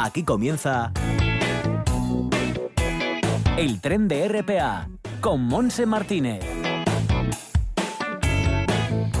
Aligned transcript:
Aquí 0.00 0.22
comienza 0.22 0.92
el 3.56 3.80
tren 3.80 4.06
de 4.06 4.28
RPA 4.28 4.88
con 5.20 5.42
Monse 5.42 5.86
Martínez. 5.86 6.40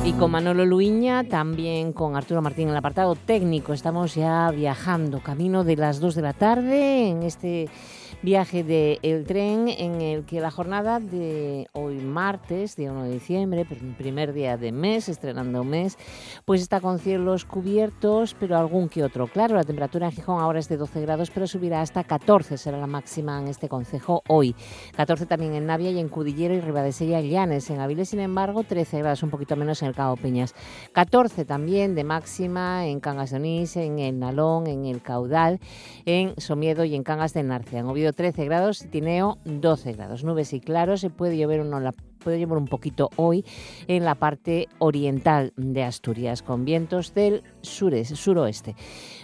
Y 0.04 0.12
con 0.12 0.30
Manolo 0.30 0.64
Luiña, 0.64 1.24
también 1.24 1.92
con 1.92 2.14
Arturo 2.14 2.42
Martín 2.42 2.68
en 2.68 2.70
el 2.70 2.76
apartado 2.76 3.16
técnico. 3.16 3.72
Estamos 3.72 4.14
ya 4.14 4.52
viajando, 4.52 5.20
camino 5.20 5.64
de 5.64 5.74
las 5.74 5.98
2 5.98 6.14
de 6.14 6.22
la 6.22 6.32
tarde 6.32 7.08
en 7.08 7.24
este 7.24 7.68
viaje 8.20 8.64
del 8.64 9.24
tren 9.26 9.68
en 9.68 10.00
el 10.00 10.24
que 10.24 10.40
la 10.40 10.50
jornada 10.50 10.98
de 10.98 11.68
hoy 11.72 11.98
martes, 11.98 12.74
día 12.74 12.90
1 12.90 13.04
de 13.04 13.12
diciembre, 13.12 13.66
primer 13.96 14.32
día 14.32 14.56
de 14.56 14.72
mes, 14.72 15.08
estrenando 15.08 15.62
mes, 15.62 15.96
pues 16.44 16.60
está 16.60 16.80
con 16.80 16.98
cielos 16.98 17.44
cubiertos, 17.44 18.34
pero 18.38 18.56
algún 18.56 18.88
que 18.88 19.04
otro. 19.04 19.28
Claro, 19.28 19.54
la 19.54 19.62
temperatura 19.62 20.06
en 20.06 20.12
Gijón 20.12 20.40
ahora 20.40 20.58
es 20.58 20.68
de 20.68 20.76
12 20.76 21.00
grados, 21.02 21.30
pero 21.30 21.46
subirá 21.46 21.80
hasta 21.80 22.02
14, 22.02 22.58
será 22.58 22.78
la 22.78 22.88
máxima 22.88 23.40
en 23.40 23.48
este 23.48 23.68
concejo 23.68 24.22
hoy. 24.28 24.56
14 24.96 25.26
también 25.26 25.54
en 25.54 25.66
Navia 25.66 25.90
y 25.90 26.00
en 26.00 26.08
Cudillero 26.08 26.54
y 26.54 26.60
Ribadesella 26.60 27.20
y 27.20 27.30
Llanes. 27.30 27.70
En 27.70 27.80
Avilés, 27.80 28.08
sin 28.08 28.20
embargo, 28.20 28.64
13 28.64 28.98
grados, 28.98 29.22
un 29.22 29.30
poquito 29.30 29.54
menos 29.54 29.82
en 29.82 29.88
el 29.88 29.94
Cabo 29.94 30.16
Peñas. 30.16 30.54
14 30.92 31.44
también 31.44 31.94
de 31.94 32.02
máxima 32.02 32.86
en 32.86 32.98
Cangas 32.98 33.30
de 33.30 33.36
Onís, 33.36 33.76
en 33.76 34.00
el 34.00 34.18
Nalón, 34.18 34.66
en 34.66 34.86
el 34.86 35.02
Caudal, 35.02 35.60
en 36.04 36.34
Somiedo 36.40 36.84
y 36.84 36.96
en 36.96 37.04
Cangas 37.04 37.32
de 37.32 37.44
Narcea. 37.44 37.80
En 37.80 37.86
13 38.12 38.44
grados, 38.44 38.86
Tineo 38.90 39.38
12 39.44 39.92
grados. 39.92 40.24
Nubes 40.24 40.52
y 40.52 40.60
claros, 40.60 41.00
se 41.00 41.10
puede 41.10 41.36
llover 41.36 41.60
uno 41.60 41.80
la 41.80 41.92
puede 42.18 42.40
llover 42.40 42.58
un 42.58 42.66
poquito 42.66 43.10
hoy 43.16 43.44
en 43.86 44.04
la 44.04 44.14
parte 44.14 44.68
oriental 44.78 45.52
de 45.56 45.84
Asturias, 45.84 46.42
con 46.42 46.64
vientos 46.64 47.14
del 47.14 47.42
sureste, 47.62 48.16
suroeste. 48.16 48.76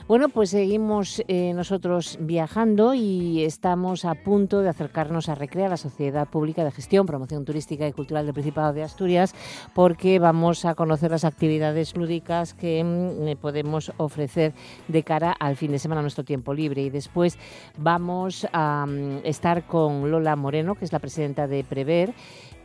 Bueno, 0.06 0.28
pues 0.28 0.50
seguimos 0.50 1.22
eh, 1.28 1.54
nosotros 1.54 2.18
viajando 2.20 2.92
y 2.92 3.42
estamos 3.42 4.04
a 4.04 4.14
punto 4.14 4.60
de 4.60 4.68
acercarnos 4.68 5.30
a 5.30 5.34
Recrea, 5.34 5.70
la 5.70 5.78
Sociedad 5.78 6.28
Pública 6.28 6.62
de 6.62 6.72
Gestión, 6.72 7.06
Promoción 7.06 7.46
Turística 7.46 7.88
y 7.88 7.92
Cultural 7.94 8.26
del 8.26 8.34
Principado 8.34 8.74
de 8.74 8.82
Asturias, 8.82 9.34
porque 9.72 10.18
vamos 10.18 10.66
a 10.66 10.74
conocer 10.74 11.10
las 11.10 11.24
actividades 11.24 11.96
lúdicas 11.96 12.52
que 12.52 12.84
mm, 12.84 13.40
podemos 13.40 13.94
ofrecer 13.96 14.52
de 14.88 15.02
cara 15.04 15.32
al 15.32 15.56
fin 15.56 15.72
de 15.72 15.78
semana, 15.78 16.02
nuestro 16.02 16.22
tiempo 16.22 16.52
libre. 16.52 16.82
Y 16.82 16.90
después 16.90 17.38
vamos 17.78 18.46
a 18.52 18.84
mm, 18.86 19.20
estar 19.24 19.66
con 19.66 20.10
Lola 20.10 20.36
Moreno, 20.36 20.74
que 20.74 20.84
es 20.84 20.92
la 20.92 20.98
presidenta 20.98 21.46
de 21.46 21.64
Prever, 21.64 22.12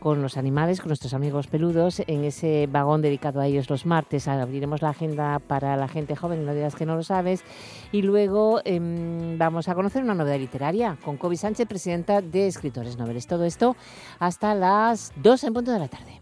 con 0.00 0.22
los 0.22 0.36
animales, 0.36 0.80
con 0.80 0.88
nuestros 0.88 1.14
amigos 1.14 1.46
peludos, 1.46 2.02
en 2.06 2.24
ese 2.24 2.66
vagón 2.66 3.02
dedicado 3.02 3.40
a 3.40 3.46
ellos 3.46 3.70
los 3.70 3.86
martes. 3.86 4.26
Abriremos 4.26 4.82
la 4.82 4.88
agenda 4.88 5.38
para 5.38 5.76
la 5.76 5.86
gente 5.86 6.16
joven, 6.16 6.44
no 6.44 6.54
digas 6.54 6.74
que 6.74 6.86
no 6.86 6.96
lo 6.96 7.02
sabes. 7.02 7.44
Y 7.92 8.02
luego 8.02 8.60
em, 8.64 9.38
vamos 9.38 9.68
a 9.68 9.74
conocer 9.74 10.02
una 10.02 10.14
novedad 10.14 10.38
literaria 10.38 10.96
con 11.04 11.16
Kobe 11.16 11.36
Sánchez, 11.36 11.68
presidenta 11.68 12.22
de 12.22 12.46
Escritores 12.46 12.96
Noveles. 12.96 13.26
Todo 13.26 13.44
esto 13.44 13.76
hasta 14.18 14.54
las 14.54 15.12
2 15.16 15.44
en 15.44 15.52
punto 15.54 15.70
de 15.70 15.78
la 15.78 15.88
tarde. 15.88 16.20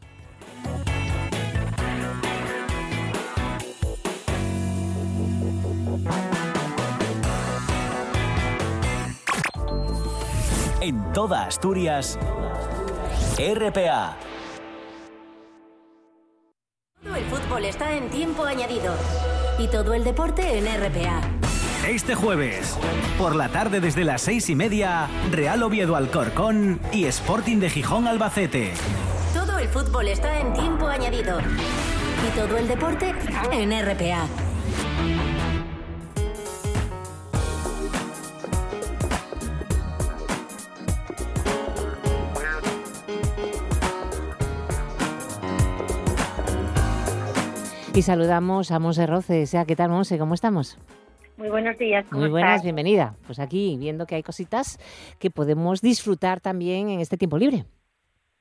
En 10.81 11.13
toda 11.13 11.45
Asturias 11.45 12.19
RPA. 13.39 14.17
Todo 17.01 17.15
el 17.15 17.25
fútbol 17.27 17.65
está 17.67 17.93
en 17.93 18.11
tiempo 18.11 18.43
añadido. 18.45 18.93
Y 19.61 19.69
todo 19.69 19.95
el 19.95 20.03
deporte 20.03 20.59
en 20.59 20.65
RPA. 20.65 21.21
Este 21.87 22.17
jueves, 22.17 22.77
por 23.17 23.37
la 23.37 23.49
tarde 23.49 23.81
desde 23.81 24.03
las 24.03 24.23
seis 24.23 24.51
y 24.51 24.57
media, 24.57 25.09
Real 25.31 25.63
Oviedo 25.63 25.95
Alcorcón 25.95 26.81
y 26.93 27.05
Sporting 27.05 27.59
de 27.59 27.71
Gijón 27.71 28.09
Albacete. 28.09 28.73
Todo 29.33 29.59
el 29.59 29.69
fútbol 29.69 30.09
está 30.09 30.41
en 30.41 30.53
tiempo 30.53 30.89
añadido. 30.89 31.39
Y 31.39 32.37
todo 32.37 32.57
el 32.57 32.67
deporte 32.67 33.15
en 33.53 33.71
RPA. 33.71 34.48
Y 47.99 48.03
saludamos 48.03 48.71
a 48.71 48.79
Monse 48.79 49.09
Roces. 49.09 49.57
¿Qué 49.67 49.75
tal, 49.75 49.91
Monse? 49.91 50.19
¿Cómo 50.19 50.35
estamos? 50.35 50.79
Muy 51.37 51.49
buenos 51.49 51.77
días. 51.79 52.07
Muy 52.13 52.29
buenas, 52.29 52.63
bienvenida. 52.63 53.17
Pues 53.27 53.41
aquí 53.41 53.77
viendo 53.77 54.07
que 54.07 54.15
hay 54.15 54.23
cositas 54.23 54.79
que 55.19 55.33
podemos 55.33 55.81
disfrutar 55.81 56.39
también 56.39 56.91
en 56.91 57.01
este 57.01 57.17
tiempo 57.17 57.39
libre. 57.39 57.65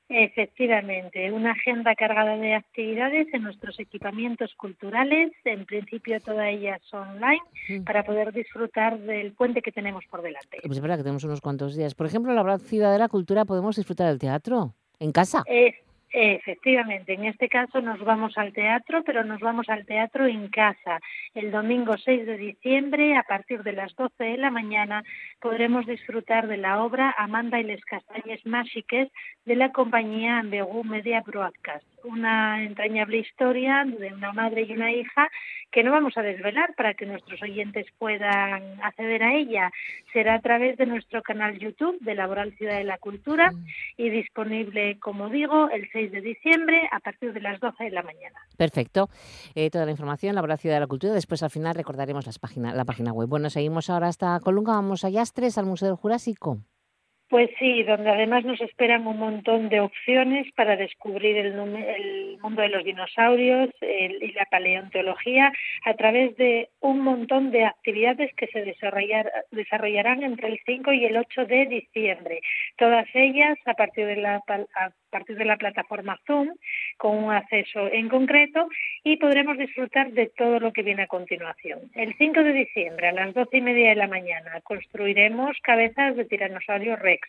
Efectivamente, 0.08 1.32
una 1.32 1.50
agenda 1.50 1.96
cargada 1.96 2.36
de 2.36 2.54
actividades 2.54 3.26
en 3.34 3.42
nuestros 3.42 3.80
equipamientos 3.80 4.54
culturales, 4.54 5.32
en 5.44 5.66
principio 5.66 6.20
todas 6.20 6.50
ellas 6.50 6.80
online, 6.94 7.42
mm. 7.68 7.82
para 7.82 8.04
poder 8.04 8.32
disfrutar 8.32 8.96
del 9.00 9.32
puente 9.32 9.60
que 9.60 9.72
tenemos 9.72 10.04
por 10.08 10.22
delante. 10.22 10.58
Pues 10.62 10.76
es 10.76 10.80
verdad 10.80 10.98
que 10.98 11.02
tenemos 11.02 11.24
unos 11.24 11.40
cuantos 11.40 11.74
días. 11.74 11.96
Por 11.96 12.06
ejemplo, 12.06 12.30
en 12.30 12.46
la 12.46 12.58
Ciudad 12.58 12.92
de 12.92 13.00
la 13.00 13.08
Cultura 13.08 13.44
podemos 13.44 13.74
disfrutar 13.74 14.06
del 14.06 14.20
teatro 14.20 14.76
en 15.00 15.10
casa. 15.10 15.42
Efectivamente, 16.10 17.12
en 17.12 17.26
este 17.26 17.48
caso 17.48 17.82
nos 17.82 18.00
vamos 18.00 18.38
al 18.38 18.52
teatro, 18.54 19.02
pero 19.04 19.24
nos 19.24 19.40
vamos 19.40 19.68
al 19.68 19.84
teatro 19.84 20.26
en 20.26 20.48
casa. 20.48 21.00
El 21.34 21.50
domingo 21.50 21.98
6 21.98 22.24
de 22.24 22.36
diciembre, 22.38 23.16
a 23.16 23.24
partir 23.24 23.62
de 23.62 23.72
las 23.72 23.94
12 23.94 24.24
de 24.24 24.38
la 24.38 24.50
mañana, 24.50 25.04
podremos 25.40 25.86
disfrutar 25.86 26.48
de 26.48 26.56
la 26.56 26.82
obra 26.82 27.14
Amanda 27.18 27.60
y 27.60 27.64
les 27.64 27.84
castañes 27.84 28.44
mágiques 28.46 29.08
de 29.44 29.56
la 29.56 29.70
compañía 29.70 30.38
Ambegu 30.38 30.82
Media 30.82 31.22
Broadcast, 31.26 31.86
una 32.04 32.62
entrañable 32.62 33.18
historia 33.18 33.84
de 33.84 34.12
una 34.12 34.32
madre 34.32 34.62
y 34.62 34.72
una 34.72 34.90
hija 34.92 35.28
que 35.70 35.84
no 35.84 35.92
vamos 35.92 36.16
a 36.16 36.22
desvelar 36.22 36.74
para 36.74 36.94
que 36.94 37.04
nuestros 37.04 37.42
oyentes 37.42 37.86
puedan 37.98 38.62
acceder 38.82 39.22
a 39.22 39.34
ella. 39.34 39.70
Será 40.12 40.34
a 40.34 40.40
través 40.40 40.78
de 40.78 40.86
nuestro 40.86 41.22
canal 41.22 41.58
YouTube 41.58 41.98
de 42.00 42.14
Laboral 42.14 42.52
Ciudad 42.56 42.78
de 42.78 42.84
la 42.84 42.98
Cultura 42.98 43.52
mm. 43.52 43.66
y 43.98 44.10
disponible, 44.10 44.98
como 44.98 45.28
digo, 45.28 45.68
el 45.70 45.90
de 46.06 46.20
diciembre 46.20 46.88
a 46.92 47.00
partir 47.00 47.32
de 47.32 47.40
las 47.40 47.58
12 47.58 47.84
de 47.84 47.90
la 47.90 48.02
mañana. 48.02 48.38
Perfecto. 48.56 49.08
Eh, 49.54 49.70
toda 49.70 49.84
la 49.84 49.90
información, 49.90 50.34
la 50.34 50.56
Ciudad 50.56 50.76
de 50.76 50.80
la 50.80 50.86
Cultura. 50.86 51.12
Después 51.12 51.42
al 51.42 51.50
final 51.50 51.74
recordaremos 51.74 52.26
las 52.26 52.38
páginas, 52.38 52.74
la 52.74 52.84
página 52.84 53.12
web. 53.12 53.28
Bueno, 53.28 53.50
seguimos 53.50 53.90
ahora 53.90 54.08
hasta 54.08 54.38
Colunga, 54.40 54.74
vamos 54.74 55.04
a 55.04 55.10
Yastres, 55.10 55.58
al 55.58 55.66
Museo 55.66 55.88
del 55.88 55.96
Jurásico. 55.96 56.58
Pues 57.28 57.50
sí, 57.58 57.82
donde 57.82 58.08
además 58.08 58.46
nos 58.46 58.58
esperan 58.62 59.06
un 59.06 59.18
montón 59.18 59.68
de 59.68 59.80
opciones 59.80 60.46
para 60.56 60.76
descubrir 60.76 61.36
el, 61.36 62.38
mundo 62.40 62.62
de 62.62 62.70
los 62.70 62.84
dinosaurios 62.84 63.68
y 63.82 64.32
la 64.32 64.46
paleontología 64.46 65.52
a 65.84 65.94
través 65.94 66.34
de 66.38 66.70
un 66.80 67.00
montón 67.00 67.50
de 67.50 67.66
actividades 67.66 68.32
que 68.34 68.46
se 68.46 68.64
desarrollarán 69.50 70.22
entre 70.22 70.48
el 70.48 70.60
5 70.64 70.92
y 70.94 71.04
el 71.04 71.18
8 71.18 71.44
de 71.44 71.66
diciembre. 71.66 72.40
Todas 72.78 73.06
ellas 73.12 73.58
a 73.66 73.74
partir 73.74 74.06
de 74.06 74.16
la, 74.16 74.36
a 74.36 74.90
partir 75.10 75.36
de 75.36 75.44
la 75.44 75.56
plataforma 75.56 76.18
Zoom 76.26 76.48
con 76.96 77.24
un 77.24 77.32
acceso 77.32 77.88
en 77.90 78.08
concreto 78.08 78.68
y 79.04 79.16
podremos 79.16 79.58
disfrutar 79.58 80.12
de 80.12 80.26
todo 80.26 80.60
lo 80.60 80.72
que 80.72 80.82
viene 80.82 81.02
a 81.02 81.06
continuación. 81.06 81.90
El 81.94 82.14
5 82.14 82.42
de 82.42 82.52
diciembre 82.52 83.08
a 83.08 83.12
las 83.12 83.34
12 83.34 83.56
y 83.56 83.60
media 83.60 83.90
de 83.90 83.96
la 83.96 84.08
mañana 84.08 84.60
construiremos 84.62 85.56
cabezas 85.62 86.16
de 86.16 86.24
tiranosaurio 86.24 86.96
rex 86.96 87.28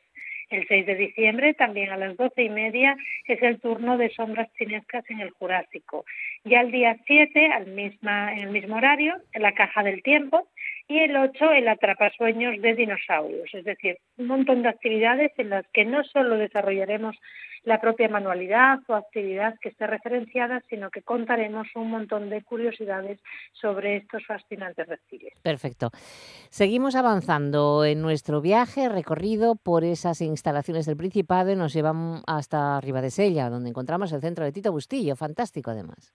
el 0.50 0.68
6 0.68 0.86
de 0.86 0.96
diciembre, 0.96 1.54
también 1.54 1.92
a 1.92 1.98
las 1.98 2.18
doce 2.18 2.44
y 2.44 2.50
media, 2.50 2.98
es 3.26 3.42
el 3.42 3.60
turno 3.60 3.98
de 3.98 4.10
sombras 4.10 4.52
chinescas 4.58 5.04
en 5.10 5.20
el 5.20 5.30
Jurásico. 5.32 6.06
Ya 6.44 6.62
el 6.62 6.72
día 6.72 6.98
7, 7.06 7.52
al 7.54 7.68
misma, 7.68 8.34
en 8.34 8.40
el 8.40 8.50
mismo 8.50 8.78
horario, 8.78 9.16
en 9.34 9.44
la 9.44 9.54
Caja 9.54 9.84
del 9.84 10.02
Tiempo, 10.02 10.48
y 10.90 10.98
el 10.98 11.16
8 11.16 11.52
el 11.52 11.68
atrapasueños 11.68 12.60
de 12.62 12.74
dinosaurios, 12.74 13.48
es 13.54 13.64
decir, 13.64 14.00
un 14.18 14.26
montón 14.26 14.64
de 14.64 14.70
actividades 14.70 15.32
en 15.38 15.52
las 15.52 15.66
que 15.72 15.86
no 15.86 16.04
solo 16.04 16.36
desarrollaremos 16.36 17.16
la 17.64 17.80
propia 17.80 18.10
manualidad 18.10 18.80
o 18.88 18.96
actividad 18.96 19.54
que 19.62 19.70
esté 19.70 19.86
referenciada, 19.86 20.64
sino 20.70 20.90
que 20.90 21.04
contaremos 21.04 21.68
un 21.76 21.92
montón 21.92 22.30
de 22.30 22.42
curiosidades 22.42 23.20
sobre 23.54 23.98
estos 23.98 24.26
fascinantes 24.26 24.88
reptiles. 24.88 25.34
Perfecto. 25.44 25.92
Seguimos 26.50 26.96
avanzando 26.96 27.86
en 27.86 28.02
nuestro 28.02 28.42
viaje, 28.42 28.90
recorrido 28.90 29.56
por 29.56 29.84
esas 29.84 30.22
instalaciones 30.22 30.88
del 30.88 30.98
Principado 30.98 31.52
y 31.52 31.56
nos 31.56 31.74
llevan 31.74 32.24
hasta 32.26 32.82
Sella, 33.10 33.50
donde 33.50 33.70
encontramos 33.70 34.12
el 34.12 34.22
centro 34.22 34.44
de 34.44 34.52
Tito 34.52 34.72
Bustillo, 34.72 35.16
fantástico 35.16 35.70
además. 35.70 36.14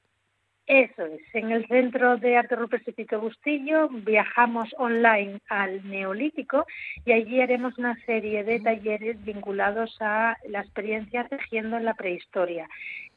Eso 0.67 1.05
es, 1.05 1.21
en 1.35 1.53
el 1.53 1.67
Centro 1.67 2.17
de 2.17 2.39
Arte 2.39 2.57
Rupestre 2.57 2.95
Tito 2.95 3.21
Bustillo 3.21 3.91
viajamos 3.91 4.75
online 4.79 5.39
al 5.51 5.87
Neolítico 5.87 6.65
y 7.05 7.13
allí 7.13 7.43
haremos 7.43 7.77
una 7.77 7.95
serie 8.07 8.45
de 8.45 8.61
talleres 8.61 9.23
vinculados 9.23 9.95
a 10.01 10.39
la 10.49 10.61
experiencia 10.61 11.29
tejiendo 11.29 11.77
en 11.77 11.85
la 11.85 11.93
prehistoria. 11.93 12.67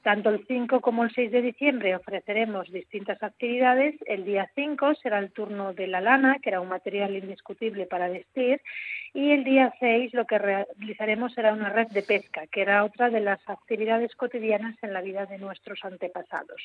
Tanto 0.03 0.29
el 0.29 0.45
5 0.45 0.81
como 0.81 1.05
el 1.05 1.11
6 1.11 1.31
de 1.31 1.41
diciembre 1.41 1.95
ofreceremos 1.95 2.71
distintas 2.71 3.21
actividades. 3.23 3.95
El 4.05 4.25
día 4.25 4.49
5 4.55 4.95
será 4.95 5.19
el 5.19 5.31
turno 5.31 5.73
de 5.73 5.87
la 5.87 6.01
lana, 6.01 6.39
que 6.41 6.49
era 6.49 6.61
un 6.61 6.69
material 6.69 7.15
indiscutible 7.15 7.85
para 7.87 8.07
vestir, 8.07 8.61
y 9.17 9.31
el 9.31 9.43
día 9.43 9.73
6 9.79 10.13
lo 10.13 10.25
que 10.25 10.37
realizaremos 10.37 11.33
será 11.33 11.51
una 11.51 11.69
red 11.69 11.87
de 11.87 12.03
pesca, 12.03 12.45
que 12.45 12.61
era 12.61 12.83
otra 12.83 13.09
de 13.09 13.19
las 13.19 13.39
actividades 13.49 14.15
cotidianas 14.15 14.75
en 14.83 14.93
la 14.93 15.01
vida 15.01 15.25
de 15.25 15.39
nuestros 15.39 15.83
antepasados. 15.83 16.61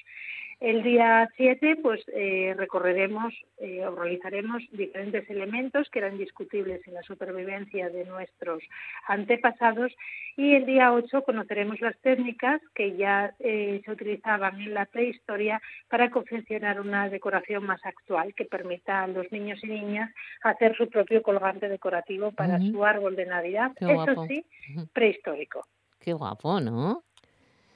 El 0.60 0.82
día 0.82 1.30
7 1.38 1.76
pues 1.82 2.04
eh, 2.12 2.54
recorreremos 2.54 3.32
eh, 3.56 3.86
o 3.86 3.94
realizaremos 3.96 4.62
diferentes 4.70 5.30
elementos 5.30 5.88
que 5.88 6.00
eran 6.00 6.18
discutibles 6.18 6.86
en 6.86 6.92
la 6.92 7.02
supervivencia 7.02 7.88
de 7.88 8.04
nuestros 8.04 8.62
antepasados 9.06 9.90
y 10.36 10.54
el 10.54 10.66
día 10.66 10.92
8 10.92 11.22
conoceremos 11.22 11.80
las 11.80 11.98
técnicas 12.00 12.60
que 12.74 12.96
ya 12.96 13.32
eh, 13.40 13.80
se 13.82 13.90
utilizaban 13.90 14.60
en 14.60 14.74
la 14.74 14.84
prehistoria 14.84 15.62
para 15.88 16.10
confeccionar 16.10 16.82
una 16.82 17.08
decoración 17.08 17.64
más 17.64 17.80
actual 17.86 18.34
que 18.34 18.44
permita 18.44 19.04
a 19.04 19.06
los 19.06 19.32
niños 19.32 19.58
y 19.64 19.68
niñas 19.68 20.10
hacer 20.42 20.76
su 20.76 20.90
propio 20.90 21.22
colgante 21.22 21.70
decorativo 21.70 22.30
para 22.46 22.60
su 22.60 22.84
árbol 22.84 23.16
de 23.16 23.26
Navidad. 23.26 23.72
Eso 23.78 24.26
sí, 24.26 24.44
prehistórico. 24.92 25.66
Qué 25.98 26.12
guapo, 26.12 26.60
¿no? 26.60 27.02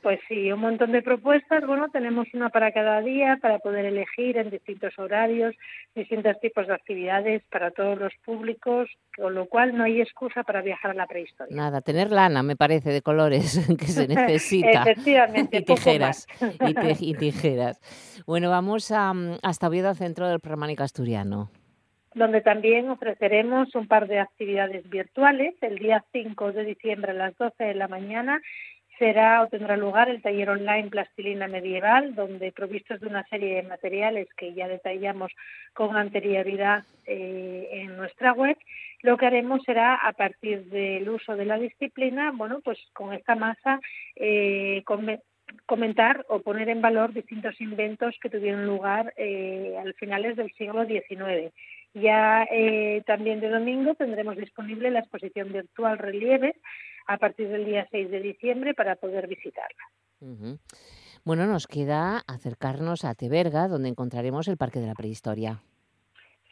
Pues 0.07 0.21
sí, 0.29 0.53
un 0.53 0.61
montón 0.61 0.93
de 0.93 1.03
propuestas. 1.03 1.67
Bueno, 1.67 1.89
tenemos 1.89 2.29
una 2.33 2.49
para 2.51 2.71
cada 2.71 3.01
día 3.01 3.41
para 3.43 3.59
poder 3.59 3.87
elegir 3.87 4.37
en 4.37 4.51
distintos 4.51 4.97
horarios, 5.01 5.57
distintos 5.97 6.39
tipos 6.41 6.69
de 6.69 6.75
actividades 6.75 7.43
para 7.51 7.73
todos 7.73 7.99
los 7.99 8.13
públicos, 8.25 8.89
con 9.17 9.35
lo 9.35 9.47
cual 9.47 9.77
no 9.77 9.83
hay 9.83 10.01
excusa 10.01 10.45
para 10.45 10.63
viajar 10.63 10.93
a 10.93 10.95
la 10.95 11.09
prehistoria. 11.09 11.57
Nada, 11.57 11.81
tener 11.81 12.13
lana, 12.13 12.45
me 12.45 12.55
parece, 12.55 12.91
de 12.91 13.03
colores 13.03 13.59
que 13.81 13.87
se 13.87 14.07
necesita. 14.15 14.83
Efectivamente. 14.83 15.57
y 15.57 15.65
tijeras. 15.65 16.29
Y, 17.01 17.15
tijeras. 17.15 17.81
Bueno, 18.27 18.49
vamos 18.49 18.93
a, 18.93 19.13
hasta 19.43 19.67
Oviedo, 19.67 19.89
al 19.89 19.97
centro 19.97 20.29
del 20.29 20.39
Prermánico 20.39 20.85
Asturiano 20.85 21.51
donde 22.17 22.41
también 22.41 22.89
ofreceremos 22.89 23.75
un 23.75 23.87
par 23.87 24.09
de 24.09 24.21
actividades 24.21 24.89
virtuales. 24.89 25.55
El 25.61 25.79
día 25.79 26.03
5 26.13 26.53
de 26.53 26.65
diciembre 26.65 27.13
a 27.13 27.15
las 27.15 27.37
12 27.37 27.63
de 27.63 27.75
la 27.75 27.89
mañana 27.89 28.41
será 28.99 29.43
o 29.43 29.49
tendrá 29.49 29.77
lugar 29.77 30.09
el 30.09 30.23
taller 30.23 30.49
online 30.49 30.89
Plastilina 30.89 31.47
Medieval, 31.47 32.15
donde 32.15 32.53
provistos 32.53 33.01
de 33.01 33.09
una 33.09 33.23
serie 33.25 33.57
de 33.57 33.69
materiales 33.69 34.29
que 34.35 34.55
ya 34.55 34.67
detallamos 34.67 35.31
con 35.75 35.95
anterioridad 35.95 36.85
eh, 37.05 37.69
en 37.71 37.99
nuestra 37.99 38.33
web, 38.33 38.57
lo 39.03 39.19
que 39.19 39.27
haremos 39.27 39.63
será 39.65 39.97
a 39.97 40.13
partir 40.15 40.65
del 40.71 41.07
uso 41.11 41.37
de 41.37 41.45
la 41.45 41.59
disciplina, 41.59 42.33
bueno, 42.35 42.61
pues 42.65 42.79
con 42.95 43.13
esta 43.13 43.35
masa 43.35 43.79
eh, 44.15 44.83
comentar 45.67 46.25
o 46.31 46.41
poner 46.41 46.71
en 46.71 46.81
valor 46.81 47.13
distintos 47.13 47.61
inventos 47.61 48.17
que 48.23 48.31
tuvieron 48.31 48.65
lugar 48.65 49.13
eh, 49.19 49.77
al 49.79 49.93
finales 49.93 50.37
del 50.37 50.51
siglo 50.53 50.87
XIX 50.87 51.53
ya 51.96 52.44
eh, 52.50 53.02
también 53.06 53.40
de 53.40 53.48
domingo 53.48 53.94
tendremos 53.94 54.37
disponible 54.37 54.90
la 54.90 55.00
exposición 55.00 55.52
virtual 55.52 55.98
Relieves 55.98 56.54
a 57.06 57.16
partir 57.16 57.48
del 57.48 57.64
día 57.64 57.87
6 57.90 58.10
de 58.10 58.20
diciembre 58.20 58.75
para 58.75 58.96
poder 58.96 59.26
visitarla. 59.26 59.84
Bueno, 61.25 61.46
nos 61.46 61.66
queda 61.66 62.22
acercarnos 62.26 63.04
a 63.04 63.14
Teberga, 63.14 63.69
donde 63.69 63.88
encontraremos 63.88 64.48
el 64.48 64.56
Parque 64.56 64.81
de 64.81 64.87
la 64.87 64.94
Prehistoria. 64.94 65.62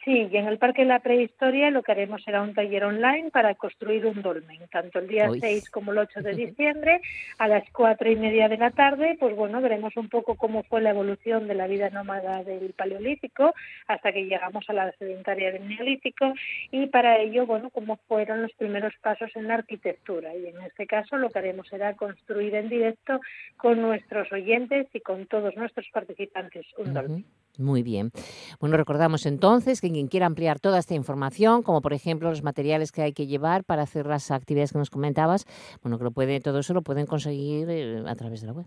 Sí, 0.05 0.29
y 0.31 0.37
en 0.37 0.45
el 0.45 0.59
Parque 0.59 0.83
de 0.83 0.87
la 0.87 0.99
Prehistoria 0.99 1.71
lo 1.71 1.81
que 1.81 1.91
haremos 1.91 2.23
será 2.23 2.43
un 2.43 2.53
taller 2.53 2.83
online 2.83 3.31
para 3.31 3.55
construir 3.55 4.05
un 4.05 4.21
dolmen, 4.21 4.59
tanto 4.71 4.99
el 4.99 5.07
día 5.07 5.27
6 5.31 5.71
como 5.71 5.93
el 5.93 5.97
8 5.97 6.21
de 6.21 6.33
diciembre, 6.35 7.01
a 7.39 7.47
las 7.47 7.67
cuatro 7.71 8.11
y 8.11 8.15
media 8.15 8.47
de 8.47 8.57
la 8.57 8.69
tarde, 8.69 9.17
pues 9.19 9.35
bueno, 9.35 9.61
veremos 9.61 9.97
un 9.97 10.07
poco 10.07 10.35
cómo 10.35 10.61
fue 10.61 10.81
la 10.81 10.91
evolución 10.91 11.47
de 11.47 11.55
la 11.55 11.65
vida 11.65 11.89
nómada 11.89 12.43
del 12.43 12.73
Paleolítico 12.73 13.55
hasta 13.87 14.11
que 14.11 14.25
llegamos 14.25 14.69
a 14.69 14.73
la 14.73 14.91
sedentaria 14.91 15.51
del 15.51 15.67
Neolítico 15.67 16.35
y 16.69 16.85
para 16.85 17.17
ello, 17.17 17.47
bueno, 17.47 17.71
cómo 17.71 17.97
fueron 18.07 18.43
los 18.43 18.53
primeros 18.53 18.93
pasos 19.01 19.31
en 19.35 19.47
la 19.47 19.55
arquitectura. 19.55 20.35
Y 20.35 20.45
en 20.45 20.61
este 20.61 20.85
caso 20.85 21.17
lo 21.17 21.31
que 21.31 21.39
haremos 21.39 21.67
será 21.67 21.95
construir 21.95 22.53
en 22.53 22.69
directo 22.69 23.21
con 23.57 23.81
nuestros 23.81 24.31
oyentes 24.31 24.85
y 24.93 24.99
con 24.99 25.25
todos 25.25 25.55
nuestros 25.55 25.87
participantes 25.91 26.67
un 26.77 26.93
dolmen. 26.93 27.25
Muy 27.59 27.83
bien. 27.83 28.11
Bueno, 28.59 28.77
recordamos 28.77 29.25
entonces 29.25 29.81
que 29.81 29.91
quien 29.91 30.07
quiera 30.07 30.25
ampliar 30.25 30.59
toda 30.59 30.79
esta 30.79 30.95
información, 30.95 31.63
como 31.63 31.81
por 31.81 31.93
ejemplo 31.93 32.29
los 32.29 32.43
materiales 32.43 32.91
que 32.91 33.01
hay 33.01 33.13
que 33.13 33.27
llevar 33.27 33.63
para 33.63 33.83
hacer 33.83 34.05
las 34.05 34.31
actividades 34.31 34.71
que 34.71 34.79
nos 34.79 34.89
comentabas, 34.89 35.45
bueno, 35.81 35.97
que 35.97 36.03
lo 36.03 36.11
puede, 36.11 36.39
todo 36.39 36.59
eso 36.59 36.73
lo 36.73 36.81
pueden 36.81 37.05
conseguir 37.05 37.67
eh, 37.69 38.03
a 38.05 38.15
través 38.15 38.41
de 38.41 38.47
la 38.47 38.53
web. 38.53 38.65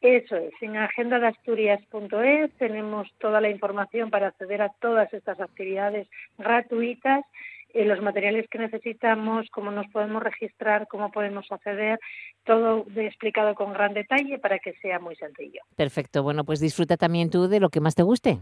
Eso 0.00 0.36
es, 0.36 0.52
en 0.60 0.76
agendadasturias.es 0.76 2.52
tenemos 2.58 3.08
toda 3.18 3.40
la 3.40 3.48
información 3.50 4.10
para 4.10 4.28
acceder 4.28 4.62
a 4.62 4.68
todas 4.80 5.12
estas 5.12 5.40
actividades 5.40 6.06
gratuitas 6.36 7.24
eh, 7.76 7.84
los 7.84 8.00
materiales 8.00 8.46
que 8.48 8.58
necesitamos, 8.58 9.46
cómo 9.50 9.70
nos 9.70 9.86
podemos 9.88 10.22
registrar, 10.22 10.86
cómo 10.88 11.10
podemos 11.10 11.44
acceder, 11.50 11.98
todo 12.44 12.86
explicado 12.96 13.54
con 13.54 13.74
gran 13.74 13.92
detalle 13.92 14.38
para 14.38 14.58
que 14.58 14.72
sea 14.80 14.98
muy 14.98 15.14
sencillo. 15.16 15.60
Perfecto, 15.76 16.22
bueno, 16.22 16.44
pues 16.44 16.58
disfruta 16.58 16.96
también 16.96 17.28
tú 17.28 17.48
de 17.48 17.60
lo 17.60 17.68
que 17.68 17.80
más 17.80 17.94
te 17.94 18.02
guste. 18.02 18.38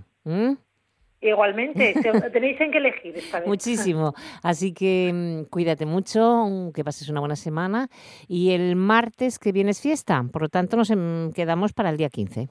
Igualmente, 1.20 1.94
tenéis 2.32 2.60
en 2.60 2.70
que 2.70 2.78
elegir 2.78 3.16
esta 3.16 3.40
vez. 3.40 3.48
Muchísimo. 3.48 4.14
Así 4.42 4.72
que 4.72 5.10
mm, 5.12 5.50
cuídate 5.50 5.84
mucho, 5.84 6.70
que 6.72 6.84
pases 6.84 7.08
una 7.08 7.20
buena 7.20 7.34
semana. 7.34 7.88
Y 8.28 8.52
el 8.52 8.76
martes 8.76 9.40
que 9.40 9.50
viene 9.50 9.72
es 9.72 9.80
fiesta, 9.80 10.25
por 10.32 10.42
lo 10.42 10.48
tanto 10.48 10.76
nos 10.76 10.90
em, 10.90 11.32
quedamos 11.32 11.72
para 11.72 11.90
el 11.90 11.96
día 11.96 12.08
15. 12.08 12.50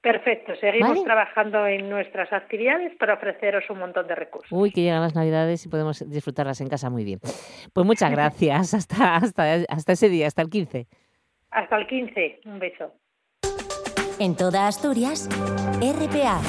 Perfecto, 0.00 0.54
seguimos 0.60 1.02
trabajando 1.02 1.66
en 1.66 1.90
nuestras 1.90 2.32
actividades 2.32 2.94
para 2.96 3.14
ofreceros 3.14 3.64
un 3.70 3.80
montón 3.80 4.06
de 4.06 4.14
recursos. 4.14 4.52
Uy, 4.52 4.70
que 4.70 4.82
llegan 4.82 5.00
las 5.00 5.16
Navidades 5.16 5.66
y 5.66 5.68
podemos 5.68 6.08
disfrutarlas 6.08 6.60
en 6.60 6.68
casa 6.68 6.90
muy 6.90 7.02
bien. 7.02 7.18
Pues 7.72 7.86
muchas 7.86 8.10
gracias, 8.12 8.74
hasta, 8.74 9.16
hasta, 9.16 9.54
hasta 9.68 9.92
ese 9.92 10.08
día, 10.08 10.28
hasta 10.28 10.42
el 10.42 10.50
15. 10.50 10.86
Hasta 11.50 11.76
el 11.76 11.86
15, 11.86 12.40
un 12.44 12.58
beso. 12.58 12.92
En 14.18 14.36
toda 14.36 14.66
Asturias, 14.68 15.28
RPA, 15.80 16.40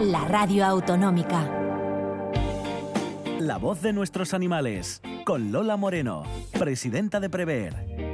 la 0.00 0.24
radio 0.28 0.64
autonómica. 0.64 1.48
La 3.38 3.56
voz 3.56 3.80
de 3.80 3.92
nuestros 3.92 4.34
animales, 4.34 5.00
con 5.24 5.52
Lola 5.52 5.76
Moreno, 5.76 6.24
presidenta 6.58 7.20
de 7.20 7.30
Prever. 7.30 8.09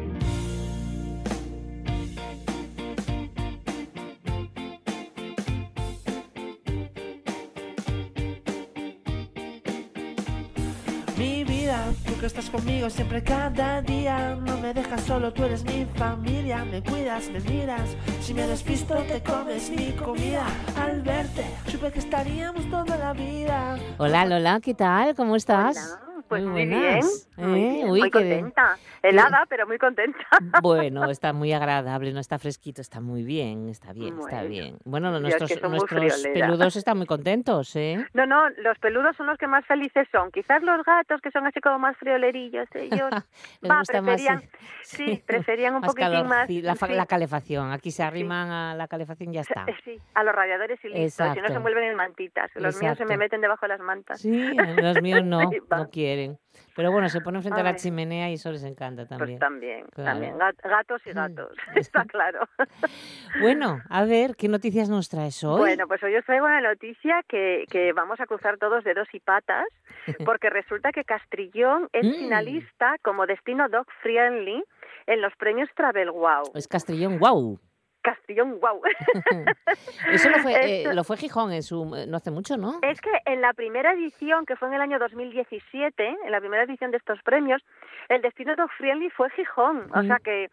Conmigo 12.57 12.89
siempre 12.89 13.23
cada 13.23 13.83
día. 13.83 14.35
No 14.37 14.57
me 14.59 14.73
dejas 14.73 15.03
solo, 15.03 15.33
tú 15.33 15.45
eres 15.45 15.63
mi 15.65 15.87
familia. 15.97 16.65
Me 16.65 16.83
cuidas, 16.83 17.29
me 17.31 17.41
miras. 17.41 17.97
Si 18.23 18.33
me 18.33 18.47
despisto, 18.47 18.95
te 19.03 19.23
comes 19.23 19.71
mi 19.71 19.93
comida. 19.93 20.47
Al 20.81 21.03
verte, 21.03 21.45
supe 21.71 21.93
que 21.93 21.99
estaríamos 21.99 22.69
toda 22.71 22.97
la 22.97 23.13
vida. 23.13 23.79
Hola 23.99 24.25
Lola, 24.25 24.61
¿qué 24.61 24.75
tal? 24.75 25.15
¿Cómo 25.15 25.37
estás? 25.37 25.99
Pues 26.29 26.45
muy, 26.45 26.67
bien, 26.67 27.01
muy, 27.37 28.01
¿Eh? 28.03 28.11
contenta. 28.11 28.77
Helada, 29.03 29.45
pero 29.49 29.67
muy 29.67 29.79
contenta. 29.79 30.19
Bueno, 30.63 31.05
está 31.11 31.33
muy 31.33 31.53
agradable, 31.53 32.13
no 32.13 32.21
está 32.21 32.39
fresquito, 32.39 32.81
está 32.81 33.01
muy 33.01 33.23
bien, 33.23 33.69
está 33.69 33.93
bien, 33.93 34.19
está 34.19 34.43
bien. 34.43 34.79
Bueno, 34.85 35.19
nuestros, 35.21 35.51
nuestros 35.63 36.23
peludos 36.33 36.77
están 36.77 36.97
muy 36.97 37.07
contentos, 37.07 37.75
¿eh? 37.77 38.05
No, 38.15 38.27
no, 38.27 38.49
los 38.51 38.79
peludos 38.79 39.17
son 39.17 39.27
los 39.27 39.39
que 39.39 39.47
más 39.47 39.65
felices 39.67 40.09
son. 40.11 40.31
Quizás 40.31 40.63
los 40.63 40.85
gatos, 40.85 41.21
que 41.21 41.31
son 41.31 41.47
así 41.47 41.61
como 41.61 41.79
más 41.79 41.97
friolerillos, 41.97 42.69
ellos 42.75 43.11
va, 43.71 43.83
preferían, 43.87 44.43
sí, 44.83 45.23
preferían 45.27 45.75
un 45.77 45.83
poquitín 45.83 46.27
más... 46.27 46.49
La, 46.51 47.07
calefacción, 47.07 47.73
aquí 47.73 47.91
se 47.91 48.03
arriman 48.03 48.51
a 48.51 48.75
la 48.75 48.89
calefacción 48.89 49.31
y 49.31 49.35
ya 49.35 49.41
está. 49.43 49.67
Sí, 49.85 49.99
a 50.15 50.25
los 50.25 50.35
radiadores 50.35 50.83
y 50.85 50.89
listo, 50.89 51.33
si 51.33 51.41
no 51.41 51.49
se 51.49 51.55
envuelven 51.55 51.85
en 51.85 51.97
mantitas. 51.97 52.51
Los 52.55 52.81
míos 52.81 52.97
se 52.99 53.05
me 53.05 53.17
meten 53.17 53.41
debajo 53.41 53.67
de 53.67 53.69
las 53.69 53.81
mantas. 53.81 54.21
Sí, 54.21 54.55
los 54.55 55.03
míos 55.03 55.25
no, 55.25 55.51
no 55.71 55.91
quieren. 55.91 56.39
Pero 56.77 56.93
bueno, 56.93 57.09
se 57.09 57.23
ponen 57.23 57.41
frente 57.41 57.61
a, 57.61 57.65
la 57.65 57.75
chimenea 57.75 58.29
y 58.29 58.35
eso 58.35 58.53
les 58.53 58.63
encanta 58.63 59.07
también. 59.07 59.39
Pues 59.39 59.41
también, 59.41 59.87
también. 59.95 60.37
Gatos 60.63 61.01
y 61.07 61.11
mm. 61.11 61.15
gatos, 61.15 61.57
está 61.75 62.05
claro. 62.05 62.41
bueno, 63.41 63.81
a 63.89 64.05
ver, 64.05 64.37
¿qué 64.37 64.49
noticias 64.49 64.91
nos 64.91 65.09
traes 65.09 65.43
hoy? 65.43 65.59
Bueno, 65.59 65.89
pues 65.89 66.03
hoy 66.03 66.15
os 66.15 66.25
traigo 66.27 66.45
una 66.45 66.61
noticia 66.61 67.23
que, 67.27 67.65
que 67.71 67.95
vamos 67.95 68.21
a 68.21 68.27
cruzar 68.27 68.59
todos 68.59 68.85
dedos 68.85 69.09
y 69.15 69.21
patas, 69.21 69.67
porque 70.27 70.51
resulta 70.51 70.93
que 70.93 71.05
Castrillón 71.05 71.89
es 71.95 72.07
mm. 72.07 72.13
finalista 72.13 72.97
como 73.03 73.27
destino 73.27 73.71
dog 73.71 73.87
friendly 74.03 74.63
en 75.07 75.23
los 75.23 75.35
premios 75.37 75.71
Travel 75.75 76.11
Wow. 76.11 76.53
Es 76.55 76.69
Castrillón 76.69 77.19
Wow. 77.19 77.59
Castellón, 78.07 78.61
wow. 78.61 78.81
Eso 80.13 80.31
lo 80.31 80.39
fue, 80.39 80.53
eh, 80.85 80.95
lo 80.95 81.03
fue 81.03 81.17
Gijón 81.17 81.53
en 81.53 81.65
su, 81.65 81.85
no 81.85 82.17
hace 82.17 82.31
mucho, 82.31 82.57
¿no? 82.57 82.79
Es 82.83 83.01
que 83.01 83.11
en 83.25 83.41
la 83.41 83.53
primera 83.53 83.93
edición, 83.93 84.47
que 84.47 84.55
fue 84.55 84.69
en 84.69 84.75
el 84.75 84.81
año 84.81 85.01
2017, 85.01 86.17
en 86.25 86.31
la 86.31 86.39
primera 86.39 86.63
edición 86.63 86.93
de 86.93 86.99
estos 86.99 87.21
premios, 87.25 87.61
el 88.09 88.23
destino 88.23 88.55
Dog 88.55 88.71
Friendly 88.79 89.11
fue 89.11 89.29
Gijón. 89.31 89.89
O 89.93 90.03
sea 90.03 90.19
que 90.23 90.49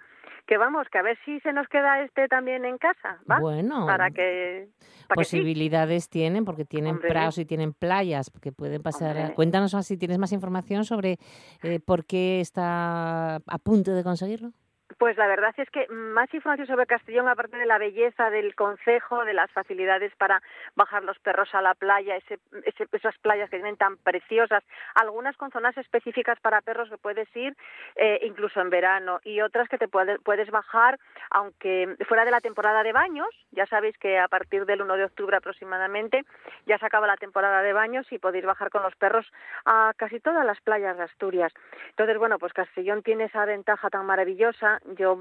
que 0.46 0.58
vamos, 0.58 0.88
que 0.92 0.98
a 0.98 1.02
ver 1.02 1.18
si 1.24 1.40
se 1.40 1.54
nos 1.54 1.68
queda 1.70 2.02
este 2.04 2.28
también 2.28 2.66
en 2.66 2.78
casa, 2.78 3.18
¿va? 3.32 3.40
Bueno. 3.40 3.86
Para 3.86 4.12
que... 4.12 4.68
Para 5.08 5.20
que 5.20 5.24
sí. 5.24 5.38
posibilidades 5.38 6.10
tienen, 6.10 6.44
porque 6.44 6.66
tienen 6.66 6.96
Hombre. 6.96 7.08
prados 7.08 7.38
y 7.38 7.46
tienen 7.46 7.74
playas, 7.74 8.30
que 8.42 8.52
pueden 8.52 8.82
pasar. 8.82 9.16
Hombre. 9.16 9.36
Cuéntanos 9.36 9.72
si 9.86 9.98
tienes 9.98 10.18
más 10.18 10.34
información 10.34 10.84
sobre 10.84 11.18
eh, 11.62 11.80
por 11.80 12.06
qué 12.06 12.42
está 12.42 13.36
a 13.36 13.58
punto 13.64 13.94
de 13.94 14.04
conseguirlo. 14.04 14.52
Pues 14.98 15.18
la 15.18 15.28
verdad 15.28 15.54
es 15.58 15.70
que 15.70 15.88
más 15.90 16.34
información 16.34 16.68
sobre 16.68 16.86
Castellón, 16.86 17.28
aparte 17.28 17.58
de 17.58 17.66
la 17.66 17.78
belleza 17.78 18.30
del 18.30 18.54
concejo, 18.56 19.26
de 19.26 19.34
las 19.34 19.52
facilidades 19.52 20.14
para 20.18 20.42
bajar 20.76 21.04
los 21.04 21.18
perros 21.20 21.54
a 21.56 21.62
la 21.62 21.74
playa, 21.74 22.16
ese, 22.18 22.40
ese- 22.66 22.88
esas 22.92 23.18
playas 23.20 23.50
que 23.50 23.58
tienen 23.58 23.78
tan 23.78 23.98
preciosas, 23.98 24.64
algunas 24.96 25.36
con 25.38 25.52
zonas 25.52 25.78
específicas 25.78 26.40
para 26.42 26.62
perros 26.62 26.90
que 26.90 26.98
puedes 26.98 27.34
ir 27.36 27.56
eh, 27.96 28.20
incluso 28.24 28.60
en 28.62 28.70
verano 28.70 29.20
y 29.24 29.42
otras 29.42 29.68
que 29.70 29.78
te 29.78 29.88
puede- 29.88 30.20
puedes 30.20 30.50
bajar 30.52 31.00
aunque 31.32 31.96
fuera 32.08 32.26
de 32.26 32.32
la 32.32 32.42
temporada 32.42 32.84
de 32.84 32.92
baños. 32.94 33.28
Ya 33.52 33.66
sabéis 33.68 33.98
que 33.98 34.20
a 34.20 34.28
partir 34.28 34.66
del 34.66 34.82
1 34.82 34.96
de 34.96 35.06
octubre 35.06 35.38
aproximadamente 35.38 36.24
ya 36.66 36.78
se 36.78 36.86
acaba 36.86 37.08
la 37.08 37.18
temporada 37.18 37.62
de 37.62 37.74
baños 37.74 38.06
y 38.12 38.20
podéis 38.20 38.46
bajar 38.46 38.70
con 38.70 38.84
los 38.84 38.96
perros 38.96 39.32
a 39.66 39.94
casi 39.98 40.20
todas 40.20 40.46
las 40.46 40.60
playas 40.62 40.98
de 40.98 41.04
Asturias. 41.04 41.54
Entonces, 41.90 42.18
bueno, 42.18 42.38
pues 42.40 42.54
Castellón 42.54 43.02
tiene 43.04 43.26
esa 43.26 43.46
ventaja 43.46 43.90
tan 43.90 44.06
maravillosa. 44.06 44.80
Yo, 44.98 45.18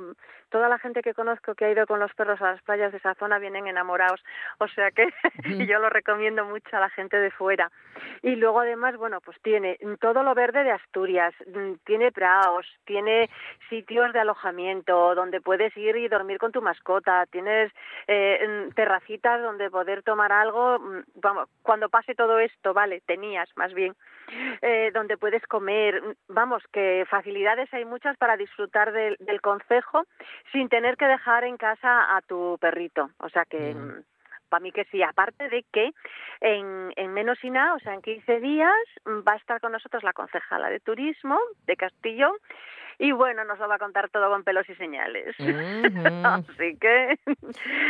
toda 0.51 0.69
la 0.69 0.79
gente 0.79 1.03
que 1.03 1.15
conozco 1.15 1.55
que 1.55 1.65
ha 1.65 1.71
ido 1.71 1.87
con 1.87 2.01
los 2.01 2.13
perros 2.15 2.41
a 2.43 2.53
las 2.53 2.63
playas 2.63 2.93
de 2.93 2.99
esa 2.99 3.15
zona 3.15 3.39
vienen 3.39 3.67
enamorados. 3.67 4.23
O 4.59 4.69
sea 4.69 4.91
que 4.91 5.09
yo 5.67 5.79
lo 5.81 5.89
recomiendo 5.89 6.45
mucho 6.45 6.77
a 6.77 6.81
la 6.81 6.91
gente 6.91 7.17
de 7.17 7.31
fuera. 7.31 7.71
Y 8.23 8.37
luego, 8.37 8.61
además, 8.61 8.97
bueno, 8.97 9.21
pues 9.21 9.37
tiene 9.43 9.79
todo 10.01 10.23
lo 10.23 10.35
verde 10.35 10.63
de 10.65 10.71
Asturias, 10.71 11.35
mm, 11.47 11.75
tiene 11.85 12.13
praos, 12.13 12.67
tiene 12.85 13.29
sitios 13.69 14.13
de 14.13 14.21
alojamiento 14.21 15.15
donde 15.15 15.41
puedes 15.41 15.77
ir 15.77 15.97
y 15.97 16.09
dormir 16.09 16.39
con 16.39 16.53
tu 16.53 16.63
mascota, 16.63 17.27
tienes 17.27 17.73
eh, 18.07 18.67
mm, 18.69 18.75
terracitas 18.75 19.43
donde 19.43 19.71
poder 19.71 20.03
tomar 20.03 20.33
algo, 20.33 20.79
mm, 20.79 21.03
vamos, 21.17 21.49
cuando 21.63 21.89
pase 21.89 22.15
todo 22.15 22.39
esto, 22.39 22.73
vale, 22.73 23.03
tenías 23.07 23.49
más 23.57 23.75
bien 23.75 23.95
eh, 24.61 24.91
donde 24.93 25.17
puedes 25.17 25.47
comer. 25.47 26.03
Vamos, 26.29 26.63
que 26.73 27.05
facilidades 27.09 27.73
hay 27.73 27.85
muchas 27.85 28.17
para 28.17 28.37
disfrutar 28.37 28.93
del, 28.93 29.17
del 29.21 29.41
concejo 29.41 30.05
sin 30.53 30.69
tener 30.69 30.97
que 30.97 31.07
dejar 31.07 31.45
en 31.45 31.57
casa 31.57 32.17
a 32.17 32.21
tu 32.23 32.59
perrito. 32.61 33.11
O 33.19 33.29
sea 33.29 33.45
que. 33.45 33.59
Bien. 33.59 34.05
Para 34.49 34.65
mí 34.65 34.71
que 34.71 34.85
sí, 34.91 35.03
aparte 35.03 35.49
de 35.49 35.65
que 35.73 35.93
en, 36.43 36.93
en 36.97 37.15
menos 37.15 37.43
y 37.43 37.49
nada, 37.49 37.73
o 37.73 37.79
sea, 37.79 37.95
en 37.95 38.03
15 38.03 38.39
días, 38.41 38.77
mm, 39.07 39.21
va 39.27 39.33
a 39.33 39.37
estar 39.37 39.63
con 39.63 39.73
nosotros 39.73 40.03
la 40.03 40.13
concejala 40.13 40.69
de 40.69 40.79
turismo 40.79 41.39
de 41.65 41.75
Castillo 41.75 42.37
y 43.03 43.11
bueno, 43.11 43.45
nos 43.45 43.59
lo 43.59 43.67
va 43.67 43.75
a 43.75 43.79
contar 43.81 44.11
todo 44.11 44.31
con 44.31 44.45
pelos 44.45 44.69
y 44.69 44.77
señales. 44.77 45.35
Así 46.25 46.77
que 46.81 47.19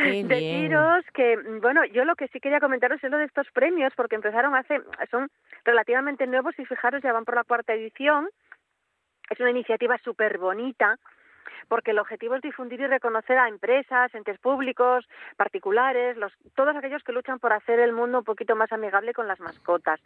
Qué 0.02 0.11
bien. 0.11 0.28
deciros 0.28 1.04
que, 1.12 1.37
bueno, 1.61 1.85
yo 1.85 2.07
lo 2.07 2.16
que 2.16 2.28
sí 2.28 2.40
quería 2.40 2.61
comentaros 2.61 3.04
es 3.04 3.11
lo 3.11 3.19
de 3.19 3.26
estos 3.26 3.47
premios, 3.52 3.92
porque 3.95 4.14
empezaron 4.14 4.54
hace, 4.54 4.81
son 5.11 5.28
relativamente 5.66 6.26
nuevos 6.26 6.59
y 6.59 6.64
fijaros, 6.64 7.02
ya 7.02 7.12
van 7.12 7.26
por 7.26 7.35
la 7.35 7.45
cuarta 7.45 7.75
edición. 7.75 8.31
Es 9.28 9.38
una 9.38 9.50
iniciativa 9.50 9.99
súper 9.99 10.38
bonita 10.38 10.99
porque 11.68 11.92
el 11.92 11.99
objetivo 11.99 12.34
es 12.34 12.42
difundir 12.42 12.80
y 12.80 12.87
reconocer 12.87 13.38
a 13.38 13.49
empresas, 13.49 14.14
entes 14.14 14.38
públicos, 14.38 15.08
particulares, 15.37 16.16
los, 16.16 16.32
todos 16.54 16.75
aquellos 16.76 17.02
que 17.02 17.12
luchan 17.12 17.38
por 17.38 17.52
hacer 17.52 17.80
el 17.80 17.92
mundo 17.92 18.18
un 18.18 18.25
poquito 18.25 18.56
más 18.56 18.72
amigable 18.72 19.12
con 19.12 19.28
las 19.28 19.40
mascotas 19.40 20.00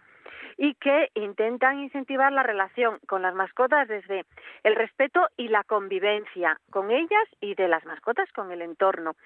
y 0.57 0.75
que 0.75 1.11
intentan 1.15 1.81
incentivar 1.81 2.33
la 2.33 2.43
relación 2.43 2.99
con 3.07 3.23
las 3.23 3.35
mascotas 3.35 3.89
desde 3.89 4.25
el 4.63 4.75
respeto 4.75 5.29
y 5.37 5.49
la 5.49 5.65
convivencia 5.65 6.59
con 6.71 6.91
ellas 6.91 7.29
y 7.41 7.55
de 7.55 7.69
las 7.69 7.85
mascotas 7.85 8.31
con 8.33 8.51
el 8.53 8.63
entorno. 8.63 9.17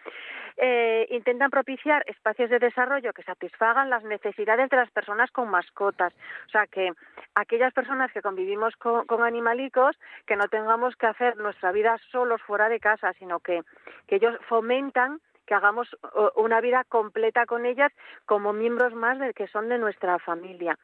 Eh, 0.63 1.07
intentan 1.09 1.49
propiciar 1.49 2.05
espacios 2.07 2.51
de 2.51 2.59
desarrollo 2.59 3.15
que 3.15 3.23
satisfagan 3.23 3.89
las 3.89 4.05
necesidades 4.05 4.69
de 4.69 4.77
las 4.77 4.91
personas 4.91 5.31
con 5.31 5.49
mascotas. 5.49 6.13
O 6.49 6.51
sea, 6.51 6.67
que 6.67 6.93
aquellas 7.35 7.73
personas 7.73 8.13
que 8.13 8.21
convivimos 8.21 8.77
con, 8.77 9.07
con 9.07 9.23
animalicos, 9.23 9.97
que 10.27 10.37
no 10.37 10.49
tengamos 10.49 10.97
que 10.97 11.07
hacer 11.07 11.39
nuestra 11.39 11.73
vida 11.73 11.97
solos 12.13 12.43
fuera 12.43 12.69
de 12.69 12.79
casa, 12.79 13.15
sino 13.15 13.41
que, 13.41 13.63
que 14.07 14.17
ellos 14.17 14.37
fomentan 14.51 15.21
que 15.47 15.55
hagamos 15.55 15.89
una 16.37 16.61
vida 16.61 16.85
completa 16.85 17.47
con 17.47 17.65
ellas 17.65 17.91
como 18.27 18.53
miembros 18.53 18.93
más 18.93 19.19
de 19.19 19.33
que 19.33 19.49
son 19.49 19.71
de 19.71 19.79
nuestra 19.79 20.19
familia 20.19 20.79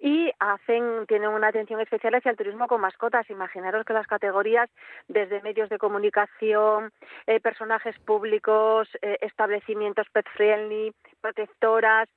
y 0.00 0.30
hacen 0.38 1.06
tienen 1.06 1.30
una 1.30 1.48
atención 1.48 1.80
especial 1.80 2.14
hacia 2.14 2.30
el 2.30 2.36
turismo 2.36 2.66
con 2.66 2.80
mascotas. 2.80 3.28
Imaginaros 3.30 3.84
que 3.84 3.92
las 3.92 4.06
categorías 4.06 4.68
desde 5.08 5.42
medios 5.42 5.68
de 5.68 5.78
comunicación, 5.78 6.92
eh, 7.26 7.40
personajes 7.40 7.98
públicos, 8.00 8.88
eh, 9.02 9.18
establecimientos 9.20 10.06
pet 10.10 10.26
friendly, 10.34 10.92
protectoras, 11.20 12.08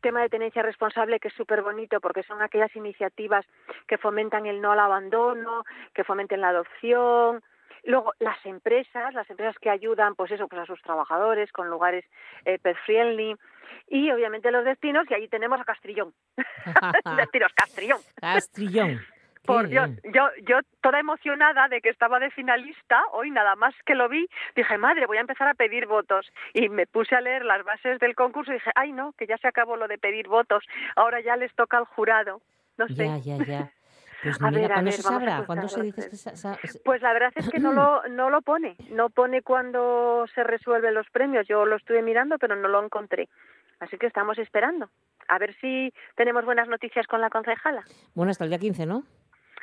tema 0.00 0.22
de 0.22 0.28
tenencia 0.28 0.62
responsable 0.62 1.20
que 1.20 1.28
es 1.28 1.34
súper 1.34 1.62
bonito 1.62 2.00
porque 2.00 2.22
son 2.22 2.42
aquellas 2.42 2.74
iniciativas 2.76 3.46
que 3.86 3.98
fomentan 3.98 4.46
el 4.46 4.60
no 4.60 4.72
al 4.72 4.80
abandono, 4.80 5.64
que 5.94 6.04
fomenten 6.04 6.40
la 6.40 6.48
adopción, 6.48 7.42
Luego, 7.86 8.12
las 8.18 8.44
empresas, 8.44 9.14
las 9.14 9.28
empresas 9.30 9.56
que 9.60 9.70
ayudan, 9.70 10.14
pues 10.14 10.32
eso, 10.32 10.48
pues 10.48 10.62
a 10.62 10.66
sus 10.66 10.82
trabajadores 10.82 11.52
con 11.52 11.68
lugares 11.68 12.04
eh, 12.44 12.58
pet 12.58 12.76
friendly 12.84 13.36
y 13.88 14.10
obviamente 14.10 14.50
los 14.50 14.64
destinos 14.64 15.06
y 15.08 15.14
allí 15.14 15.28
tenemos 15.28 15.60
a 15.60 15.64
Castrillón. 15.64 16.12
destinos 17.16 17.52
Castrillón. 17.54 18.00
Castrillón. 18.20 19.00
Por 19.46 19.68
Dios, 19.68 19.90
yo, 20.12 20.28
yo 20.42 20.58
toda 20.80 20.98
emocionada 20.98 21.68
de 21.68 21.80
que 21.80 21.90
estaba 21.90 22.18
de 22.18 22.30
finalista, 22.30 23.00
hoy 23.12 23.30
nada 23.30 23.54
más 23.54 23.74
que 23.84 23.94
lo 23.94 24.08
vi, 24.08 24.28
dije, 24.56 24.76
madre, 24.76 25.06
voy 25.06 25.18
a 25.18 25.20
empezar 25.20 25.46
a 25.46 25.54
pedir 25.54 25.86
votos. 25.86 26.32
Y 26.52 26.68
me 26.68 26.88
puse 26.88 27.14
a 27.14 27.20
leer 27.20 27.44
las 27.44 27.64
bases 27.64 28.00
del 28.00 28.16
concurso 28.16 28.50
y 28.50 28.54
dije, 28.54 28.72
ay 28.74 28.90
no, 28.90 29.12
que 29.12 29.28
ya 29.28 29.38
se 29.38 29.46
acabó 29.46 29.76
lo 29.76 29.86
de 29.86 29.98
pedir 29.98 30.26
votos, 30.26 30.64
ahora 30.96 31.20
ya 31.20 31.36
les 31.36 31.54
toca 31.54 31.78
al 31.78 31.84
jurado. 31.84 32.42
No 32.76 32.88
sé. 32.88 33.06
Ya, 33.06 33.18
ya, 33.18 33.44
ya. 33.44 33.72
Pues 34.26 34.42
A 34.42 34.46
a 34.46 34.50
¿cuándo 34.50 34.84
ver, 34.84 34.92
se 34.92 35.02
sabrá? 35.02 35.44
¿Cuándo 35.46 35.68
se 35.68 35.82
dice 35.82 36.10
que 36.10 36.78
Pues 36.84 37.02
la 37.02 37.12
verdad 37.12 37.32
es 37.36 37.48
que 37.48 37.58
no 37.58 37.72
lo, 37.72 38.02
no 38.08 38.30
lo 38.30 38.42
pone, 38.42 38.76
no 38.90 39.10
pone 39.10 39.42
cuando 39.42 40.26
se 40.34 40.42
resuelven 40.42 40.94
los 40.94 41.08
premios. 41.10 41.46
Yo 41.48 41.64
lo 41.64 41.76
estuve 41.76 42.02
mirando, 42.02 42.38
pero 42.38 42.56
no 42.56 42.68
lo 42.68 42.82
encontré. 42.82 43.28
Así 43.80 43.98
que 43.98 44.06
estamos 44.06 44.38
esperando. 44.38 44.90
A 45.28 45.38
ver 45.38 45.54
si 45.60 45.92
tenemos 46.14 46.44
buenas 46.44 46.68
noticias 46.68 47.06
con 47.06 47.20
la 47.20 47.30
concejala. 47.30 47.84
Bueno, 48.14 48.30
hasta 48.30 48.44
el 48.44 48.50
día 48.50 48.58
15, 48.58 48.86
¿no? 48.86 49.02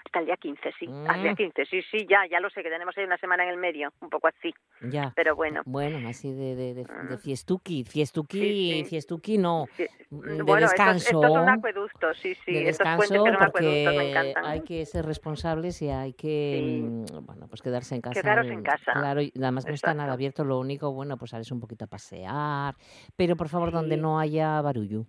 Hasta 0.05 0.19
el 0.19 0.25
día 0.27 0.37
15, 0.37 0.61
sí. 0.79 0.85
Hasta 0.87 1.15
el 1.15 1.21
día 1.23 1.31
Mm. 1.31 1.35
15, 1.35 1.65
sí, 1.65 1.81
sí, 1.89 2.05
ya, 2.09 2.19
ya 2.29 2.39
lo 2.39 2.49
sé, 2.49 2.61
que 2.61 2.69
tenemos 2.69 2.95
ahí 2.97 3.03
una 3.05 3.17
semana 3.17 3.43
en 3.43 3.49
el 3.49 3.57
medio, 3.57 3.91
un 4.01 4.09
poco 4.09 4.27
así. 4.27 4.53
Ya. 4.91 5.11
Pero 5.15 5.35
bueno. 5.35 5.61
Bueno, 5.65 6.07
así 6.07 6.31
de, 6.31 6.55
de, 6.55 6.73
de, 6.73 6.83
de 6.83 7.15
Mm. 7.15 7.19
fiestuki. 7.19 7.83
Fiestuki, 7.83 8.39
Sí, 8.39 8.71
sí. 8.83 8.85
fiestuki 8.85 9.37
no. 9.37 9.65
Sí. 9.75 9.85
mm, 10.11 10.19
De 10.21 10.43
bueno, 10.43 10.65
estos- 10.65 10.71
descanso. 10.71 11.05
Estos, 11.21 11.33
son 11.33 11.49
acueductos, 11.49 12.17
sí, 12.19 12.35
sí. 12.45 12.53
de 12.53 12.69
estos 12.69 12.85
puentes 12.95 13.09
descanso 13.09 13.23
que 13.23 13.33
son 13.33 13.43
acueductos 13.43 13.95
me 13.95 14.09
encantan. 14.11 14.45
hay 14.45 14.61
que 14.61 14.85
ser 14.85 15.05
responsables 15.05 15.81
y 15.81 15.89
hay 15.89 16.13
que 16.13 16.81
mm, 16.83 17.25
bueno 17.25 17.47
pues 17.47 17.61
quedarse 17.61 17.95
en 17.95 18.01
casa 18.01 18.21
Quedaros 18.21 18.45
en 18.47 18.59
mm, 18.59 18.63
casa. 18.63 18.91
claro 18.93 19.21
y 19.21 19.31
además 19.37 19.65
no 19.65 19.73
está 19.73 19.87
nada 19.93 20.03
Exacto. 20.03 20.13
abierto 20.13 20.43
lo 20.45 20.59
único 20.59 20.91
bueno 20.93 21.17
pues 21.17 21.31
sales 21.31 21.51
un 21.51 21.59
poquito 21.59 21.85
a 21.85 21.87
pasear 21.87 22.75
pero 23.15 23.35
por 23.35 23.49
favor 23.49 23.71
donde 23.71 23.97
no 23.97 24.19
haya 24.19 24.61
barullo 24.61 25.05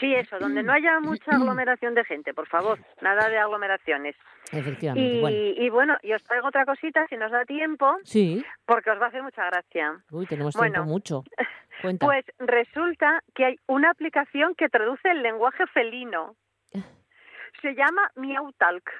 Sí, 0.00 0.14
eso, 0.14 0.38
donde 0.38 0.62
no 0.62 0.72
haya 0.72 1.00
mucha 1.00 1.34
aglomeración 1.36 1.94
de 1.94 2.04
gente, 2.04 2.34
por 2.34 2.46
favor. 2.48 2.78
Nada 3.00 3.28
de 3.28 3.38
aglomeraciones. 3.38 4.14
efectivamente 4.52 5.16
Y 5.16 5.20
bueno 5.20 5.36
y 5.38 5.70
bueno, 5.70 5.96
y 6.02 6.12
os 6.12 6.22
traigo 6.22 6.48
otra 6.48 6.64
cosita, 6.66 7.06
si 7.08 7.16
nos 7.16 7.30
da 7.32 7.44
tiempo, 7.44 7.96
sí 8.04 8.44
porque 8.66 8.90
os 8.90 9.00
va 9.00 9.06
a 9.06 9.08
hacer 9.08 9.22
mucha 9.22 9.44
gracia. 9.46 10.02
uy 10.10 10.26
tenemos 10.26 10.54
Bueno, 10.54 10.74
tiempo 10.74 10.90
mucho 10.92 11.24
cuenta 11.82 12.06
Pues 12.06 12.24
resulta 12.38 13.22
que 13.34 13.44
hay 13.46 13.56
una 13.66 13.90
aplicación 13.90 14.54
que 14.54 14.68
traduce 14.68 15.08
el 15.10 15.22
lenguaje 15.22 15.66
felino. 15.68 16.36
Se 17.62 17.74
llama 17.74 18.10
Meowtalk. 18.16 18.90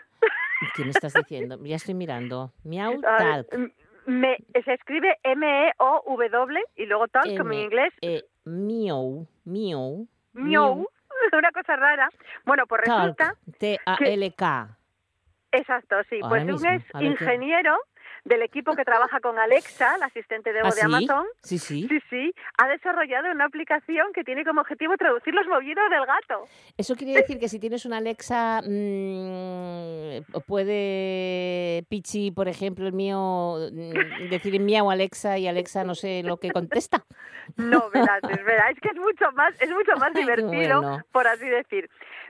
¿qué 0.75 0.85
me 0.85 0.91
estás 0.93 1.13
diciendo? 1.15 1.59
ya 1.63 1.77
estoy 1.77 1.95
mirando 1.95 2.53
miau 2.65 3.01
Ah, 3.05 3.19
talk 3.45 3.53
m- 3.53 3.73
me, 4.07 4.37
se 4.65 4.73
escribe 4.73 5.17
M-E-O-W 5.25 6.61
y 6.77 6.87
luego 6.87 7.09
talk 7.09 7.25
como 7.37 7.53
en 7.53 7.59
M, 7.59 7.63
inglés. 7.65 7.93
eh, 8.01 8.23
miau 8.45 9.27
miau 9.45 10.07
Meow. 10.37 10.87
Una 11.33 11.51
cosa 11.53 11.77
rara. 11.77 12.09
Bueno, 12.45 12.67
pues 12.67 12.83
talk 12.85 12.99
resulta 13.19 13.35
T 13.59 13.79
A 13.87 13.97
L 14.01 14.33
K 14.35 14.69
Exacto, 15.53 15.97
sí. 16.11 16.17
Ahora 16.23 16.29
Pues 16.29 16.43
un 16.45 16.49
mismo, 16.53 16.99
qué- 16.99 17.05
ingeniero 17.07 17.77
del 18.27 18.43
equipo 18.43 18.75
que 18.75 18.85
trabaja 18.85 19.21
con 19.21 19.39
Alexa, 19.39 19.97
la 19.99 20.07
asistente 20.07 20.53
de 20.53 20.59
¿Ah, 20.61 20.65
voz 20.65 20.75
de 20.75 20.81
sí? 20.81 20.87
Amazon. 20.87 21.27
sí 21.43 21.59
sí 21.59 21.87
Sí, 21.89 21.99
sí, 22.11 22.35
ha 22.59 22.67
desarrollado 22.67 23.31
una 23.31 23.45
aplicación 23.45 24.13
que 24.13 24.25
tiene 24.25 24.45
como 24.45 24.61
objetivo 24.63 24.97
traducir 24.97 25.33
los 25.33 25.47
movidos 25.47 25.89
del 25.91 26.05
gato. 26.05 26.49
Eso 26.77 26.97
quiere 26.97 27.13
decir 27.13 27.39
que 27.39 27.49
si 27.49 27.61
tienes 27.61 27.87
una 27.87 27.99
Alexa, 27.99 28.63
mm, 28.67 30.43
puede 30.47 31.85
Pichi, 31.89 32.33
por 32.33 32.49
ejemplo, 32.49 32.87
el 32.89 32.93
mío, 32.95 33.57
mm, 33.73 34.29
decir 34.29 34.59
miau 34.61 34.91
Alexa 34.91 35.39
y 35.39 35.47
Alexa 35.47 35.85
no 35.85 35.95
sé 35.95 36.23
lo 36.25 36.39
que 36.39 36.51
contesta. 36.51 37.05
No, 37.57 37.89
verás, 37.91 38.23
es 38.29 38.45
verdad, 38.45 38.71
es 38.73 38.81
que 38.81 38.89
es 38.89 38.97
mucho 38.97 39.31
más, 39.33 39.55
es 39.63 39.71
mucho 39.71 39.93
más 39.99 40.11
Ay, 40.17 40.23
divertido, 40.23 40.81
bueno. 40.81 41.05
por 41.13 41.29
así 41.29 41.47
decir. 41.49 41.89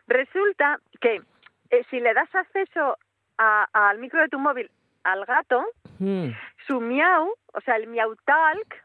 Resulta 0.09 0.79
que 1.00 1.23
eh, 1.71 1.83
si 1.91 2.00
le 2.00 2.12
das 2.12 2.33
acceso 2.35 2.99
a- 3.38 3.67
al 3.73 3.99
micro 3.99 4.21
de 4.21 4.29
tu 4.29 4.38
móvil 4.38 4.71
al 5.12 5.25
gato, 5.25 5.64
Mm, 5.98 6.30
su 6.66 6.80
miau, 6.80 7.32
o 7.54 7.60
sea, 7.62 7.76
el 7.76 7.86
miau 7.86 8.14
talk, 8.25 8.82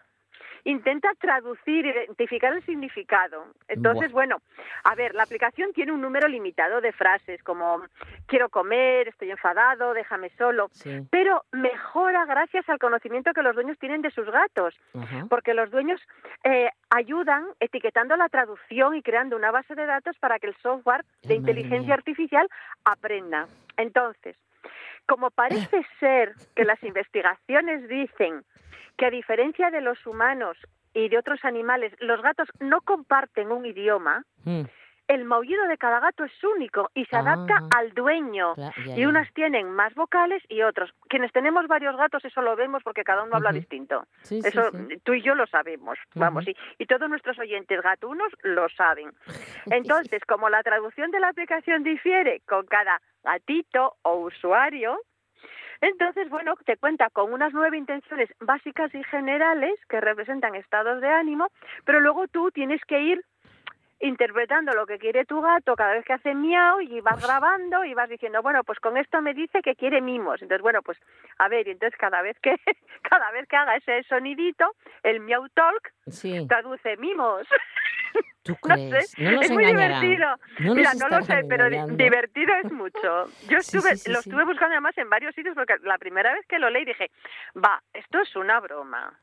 intenta 0.64 1.10
traducir, 1.20 1.88
identificar 1.88 2.54
el 2.54 2.64
significado. 2.64 3.46
Entonces, 3.68 4.12
bueno, 4.12 4.38
a 4.84 4.94
ver, 4.94 5.16
la 5.16 5.24
aplicación 5.24 5.74
tiene 5.74 5.92
un 5.92 6.02
número 6.02 6.28
limitado 6.28 6.82
de 6.82 6.92
frases 6.92 7.42
como 7.42 7.82
quiero 8.28 8.50
comer, 8.50 9.08
estoy 9.08 9.32
enfadado, 9.32 9.96
déjame 9.96 10.30
solo, 10.38 10.70
sí. 10.72 11.00
pero 11.10 11.44
mejora 11.52 12.26
gracias 12.26 12.70
al 12.70 12.78
conocimiento 12.78 13.34
que 13.34 13.42
los 13.42 13.56
dueños 13.56 13.80
tienen 13.80 14.04
de 14.04 14.12
sus 14.12 14.30
gatos, 14.30 14.80
porque 15.30 15.56
los 15.56 15.72
dueños 15.72 16.00
eh, 16.44 16.70
ayudan 16.92 17.48
etiquetando 17.60 18.16
la 18.16 18.30
traducción 18.30 18.96
y 18.96 19.02
creando 19.02 19.36
una 19.36 19.50
base 19.50 19.74
de 19.74 19.88
datos 19.88 20.16
para 20.20 20.38
que 20.38 20.48
el 20.48 20.56
software 20.58 21.04
de 21.24 21.34
Ay, 21.34 21.40
inteligencia 21.40 21.96
artificial 21.96 22.48
aprenda. 22.86 23.48
Entonces, 23.78 24.38
como 25.08 25.32
parece 25.32 25.86
ser 26.00 26.34
que 26.56 26.66
las 26.66 26.82
investigaciones 26.84 27.88
dicen 27.88 28.44
que 28.98 29.06
a 29.06 29.10
diferencia 29.10 29.70
de 29.70 29.82
los 29.82 30.06
humanos 30.06 30.58
y 30.94 31.10
de 31.10 31.18
otros 31.18 31.44
animales, 31.46 31.94
los 32.00 32.22
gatos 32.22 32.50
no 32.60 32.82
comparten 32.82 33.52
un 33.52 33.66
idioma, 33.66 34.26
Mm, 34.44 34.64
el 35.14 35.26
maullido 35.26 35.68
de 35.68 35.78
cada 35.78 36.00
gato 36.00 36.24
es 36.24 36.44
único 36.44 36.90
y 36.94 37.06
se 37.06 37.16
adapta 37.18 37.56
Ah. 37.62 37.70
al 37.80 37.92
dueño. 37.94 38.54
ya, 38.56 38.72
Y 38.96 39.06
unas 39.06 39.32
tienen 39.34 39.70
más 39.72 39.94
vocales 39.96 40.42
y 40.50 40.62
otros. 40.62 40.94
Quienes 41.10 41.32
tenemos 41.32 41.68
varios 41.68 41.96
gatos, 41.98 42.24
eso 42.26 42.42
lo 42.42 42.56
vemos 42.56 42.82
porque 42.84 43.04
cada 43.04 43.24
uno 43.24 43.36
habla 43.36 43.52
distinto. 43.52 44.06
Sí, 44.22 44.40
Eso 44.44 44.72
sí. 44.72 44.98
tú 45.04 45.14
y 45.14 45.22
yo 45.22 45.36
lo 45.36 45.46
sabemos, 45.48 45.98
vamos, 46.16 46.48
y, 46.48 46.56
y 46.78 46.86
todos 46.86 47.10
nuestros 47.10 47.38
oyentes 47.40 47.82
gatunos 47.82 48.32
lo 48.44 48.70
saben. 48.70 49.12
Entonces, 50.10 50.24
como 50.26 50.50
la 50.50 50.64
traducción 50.64 51.12
de 51.12 51.20
la 51.20 51.30
aplicación 51.30 51.84
difiere 51.84 52.42
con 52.48 52.66
cada 52.66 53.02
gatito 53.24 53.96
o 54.04 54.16
usuario, 54.18 54.98
entonces, 55.84 56.30
bueno, 56.30 56.54
te 56.66 56.78
cuenta 56.78 57.10
con 57.10 57.34
unas 57.34 57.54
nueve 57.54 57.76
intenciones 57.78 58.30
básicas 58.40 58.94
y 58.94 59.04
generales 59.06 59.74
que 59.90 60.00
representan 60.00 60.54
estados 60.54 61.02
de 61.02 61.10
ánimo, 61.10 61.48
pero 61.86 62.00
luego 62.00 62.28
tú 62.28 62.52
tienes 62.52 62.82
que 62.86 63.02
ir 63.02 63.26
interpretando 64.02 64.72
lo 64.74 64.86
que 64.86 64.98
quiere 64.98 65.26
tu 65.26 65.42
gato 65.42 65.76
cada 65.76 65.94
vez 65.94 66.06
que 66.06 66.14
hace 66.14 66.34
miau 66.34 66.82
y 66.82 67.02
vas 67.02 67.22
grabando 67.22 67.86
y 67.86 67.94
vas 67.94 68.10
diciendo, 68.10 68.42
bueno, 68.42 68.64
pues 68.64 68.80
con 68.80 68.98
esto 68.98 69.22
me 69.22 69.34
dice 69.34 69.62
que 69.62 69.76
quiere 69.76 70.02
mimos. 70.02 70.42
Entonces, 70.42 70.62
bueno, 70.62 70.82
pues 70.82 70.98
a 71.38 71.48
ver, 71.48 71.68
y 71.68 71.72
entonces 71.72 71.98
cada 72.00 72.22
vez 72.22 72.38
que 72.40 72.56
cada 73.04 73.32
vez 73.32 73.48
que 73.48 73.56
haga 73.56 73.76
ese 73.76 74.04
sonidito, 74.04 74.76
el 75.04 75.20
miau 75.20 75.48
talk 75.50 75.94
Sí, 76.08 76.46
traduce 76.48 76.98
mimos. 76.98 77.48
¿tú 78.44 78.54
No 78.68 78.74
crees? 78.76 79.12
sé, 79.12 79.24
No 79.24 79.32
nos 79.34 79.46
es 79.46 79.52
muy 79.52 79.64
engañarán. 79.66 80.02
divertido. 80.02 80.36
No 80.60 80.76
Mira, 80.76 80.94
no 80.96 81.08
lo 81.10 81.22
sé, 81.24 81.44
pero 81.48 81.70
divertido 81.96 82.54
es 82.64 82.72
mucho. 82.72 83.28
Yo 83.48 83.58
estuve, 83.60 83.92
sí, 83.92 83.98
sí, 83.98 84.12
lo 84.12 84.20
estuve 84.20 84.44
buscando 84.46 84.74
además 84.74 84.98
en 84.98 85.10
varios 85.10 85.36
sitios 85.36 85.54
porque 85.56 85.76
la 85.84 85.98
primera 86.00 86.34
vez 86.34 86.46
que 86.48 86.58
lo 86.60 86.70
leí 86.70 86.84
dije, 86.86 87.12
va, 87.64 87.82
esto 87.94 88.20
es 88.20 88.36
una 88.36 88.60
broma. 88.60 89.14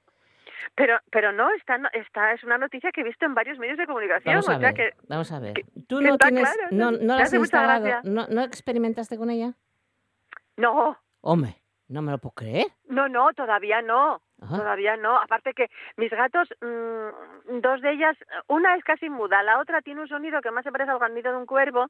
Pero, 0.74 0.98
pero 1.10 1.32
no, 1.32 1.50
está, 1.54 1.78
no- 1.78 1.88
está, 1.92 2.32
es 2.32 2.42
una 2.44 2.58
noticia 2.58 2.90
que 2.92 3.00
he 3.00 3.04
visto 3.04 3.24
en 3.26 3.34
varios 3.34 3.58
medios 3.58 3.78
de 3.78 3.86
comunicación. 3.86 4.34
Vamos 4.34 4.48
a 4.48 4.56
o 4.56 4.60
sea 4.60 4.72
ver, 4.72 4.74
que, 4.74 4.90
vamos 5.08 5.32
a 5.32 5.40
ver. 5.40 5.54
¿Tú 5.88 6.00
no 6.00 6.16
tienes, 6.18 6.44
claro, 6.44 6.68
no, 6.70 6.90
no 6.92 7.16
la 7.16 7.22
has 7.22 7.32
instalado, 7.34 8.00
no 8.04 8.42
experimentaste 8.42 9.16
con 9.16 9.30
ella? 9.30 9.54
no, 10.56 10.96
Hombre, 11.20 11.56
no 11.88 12.00
me 12.02 12.12
lo 12.12 12.18
puedo 12.18 12.34
creer. 12.34 12.66
no, 12.88 13.08
no, 13.08 13.32
todavía 13.34 13.82
no. 13.82 14.22
Ajá. 14.40 14.56
Todavía 14.58 14.96
no. 14.96 15.16
Aparte 15.16 15.52
que 15.52 15.68
mis 15.96 16.10
gatos, 16.10 16.48
mm, 16.60 17.58
dos 17.60 17.80
de 17.80 17.90
ellas, 17.92 18.16
una 18.46 18.76
es 18.76 18.84
casi 18.84 19.10
muda, 19.10 19.42
la 19.42 19.58
otra 19.58 19.82
tiene 19.82 20.00
un 20.00 20.08
sonido 20.08 20.40
que 20.40 20.50
más 20.50 20.64
se 20.64 20.70
parece 20.72 20.90
al 20.90 20.98
granido 20.98 21.32
de 21.32 21.38
un 21.38 21.46
cuervo 21.46 21.86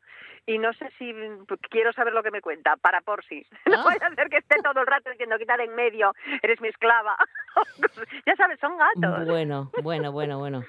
y 0.47 0.59
no 0.59 0.73
sé 0.73 0.91
si 0.99 1.13
mm, 1.13 1.45
quiero 1.71 1.93
saber 1.93 2.15
lo 2.15 2.23
que 2.23 2.31
me 2.31 2.41
cuenta, 2.41 2.77
para 2.77 3.01
por 3.03 3.25
sí. 3.25 3.45
No 3.67 3.85
Ah. 3.89 3.95
a 4.01 4.15
ser 4.15 4.29
que 4.29 4.39
esté 4.39 4.57
todo 4.63 4.81
el 4.81 4.87
rato 4.87 5.11
diciendo 5.11 5.39
quitar 5.39 5.61
en 5.61 5.75
medio, 5.75 6.15
eres 6.43 6.61
mi 6.61 6.69
esclava. 6.69 7.17
ya 8.27 8.35
sabes, 8.37 8.59
son 8.61 8.77
gatos. 8.79 9.27
Bueno, 9.27 9.71
bueno, 9.83 10.13
bueno, 10.13 10.39
bueno. 10.39 10.65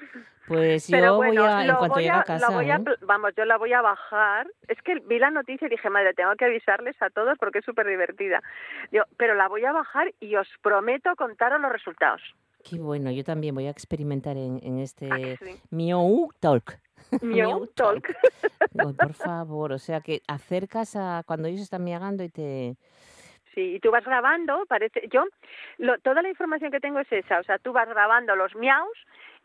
Pues 0.50 0.88
Pero 0.90 1.06
yo 1.06 1.16
bueno, 1.16 1.42
voy 1.42 1.50
a, 1.52 1.64
en 1.64 1.76
cuanto 1.76 1.94
voy 1.94 2.02
llegue 2.02 2.16
a 2.16 2.24
casa, 2.24 2.50
voy 2.50 2.70
a 2.70 2.74
¿eh? 2.74 2.84
vamos, 3.02 3.30
yo 3.36 3.44
la 3.44 3.56
voy 3.56 3.72
a 3.72 3.82
bajar. 3.82 4.48
Es 4.66 4.82
que 4.82 4.98
vi 4.98 5.20
la 5.20 5.30
noticia 5.30 5.68
y 5.68 5.70
dije, 5.70 5.88
madre, 5.90 6.12
tengo 6.12 6.34
que 6.34 6.46
avisarles 6.46 7.00
a 7.00 7.08
todos 7.08 7.38
porque 7.38 7.60
es 7.60 7.64
súper 7.64 7.86
divertida. 7.86 8.42
Yo, 8.90 9.04
pero 9.16 9.36
la 9.36 9.46
voy 9.46 9.64
a 9.64 9.70
bajar 9.70 10.12
y 10.18 10.34
os 10.34 10.48
prometo 10.60 11.14
contaros 11.14 11.60
los 11.60 11.70
resultados. 11.70 12.20
Qué 12.68 12.80
bueno, 12.80 13.12
yo 13.12 13.22
también 13.22 13.54
voy 13.54 13.68
a 13.68 13.70
experimentar 13.70 14.36
en, 14.36 14.58
en 14.64 14.80
¿A 14.80 14.82
este 14.82 15.36
sí? 15.36 15.60
Meow 15.70 16.30
Talk. 16.40 16.80
Miau 17.22 17.68
Talk. 17.68 18.12
Por 18.72 19.14
favor, 19.14 19.70
o 19.70 19.78
sea 19.78 20.00
que 20.00 20.20
acercas 20.26 20.96
a 20.96 21.22
cuando 21.26 21.46
ellos 21.46 21.60
están 21.60 21.84
miagando 21.84 22.24
y 22.24 22.28
te... 22.28 22.74
Sí, 23.54 23.76
y 23.76 23.78
tú 23.78 23.92
vas 23.92 24.04
grabando, 24.04 24.66
parece, 24.66 25.08
yo, 25.12 25.26
lo, 25.78 25.96
toda 25.98 26.22
la 26.22 26.28
información 26.28 26.72
que 26.72 26.80
tengo 26.80 26.98
es 26.98 27.12
esa, 27.12 27.38
o 27.38 27.44
sea, 27.44 27.58
tú 27.58 27.72
vas 27.72 27.88
grabando 27.88 28.34
los 28.34 28.54
miaus 28.56 28.98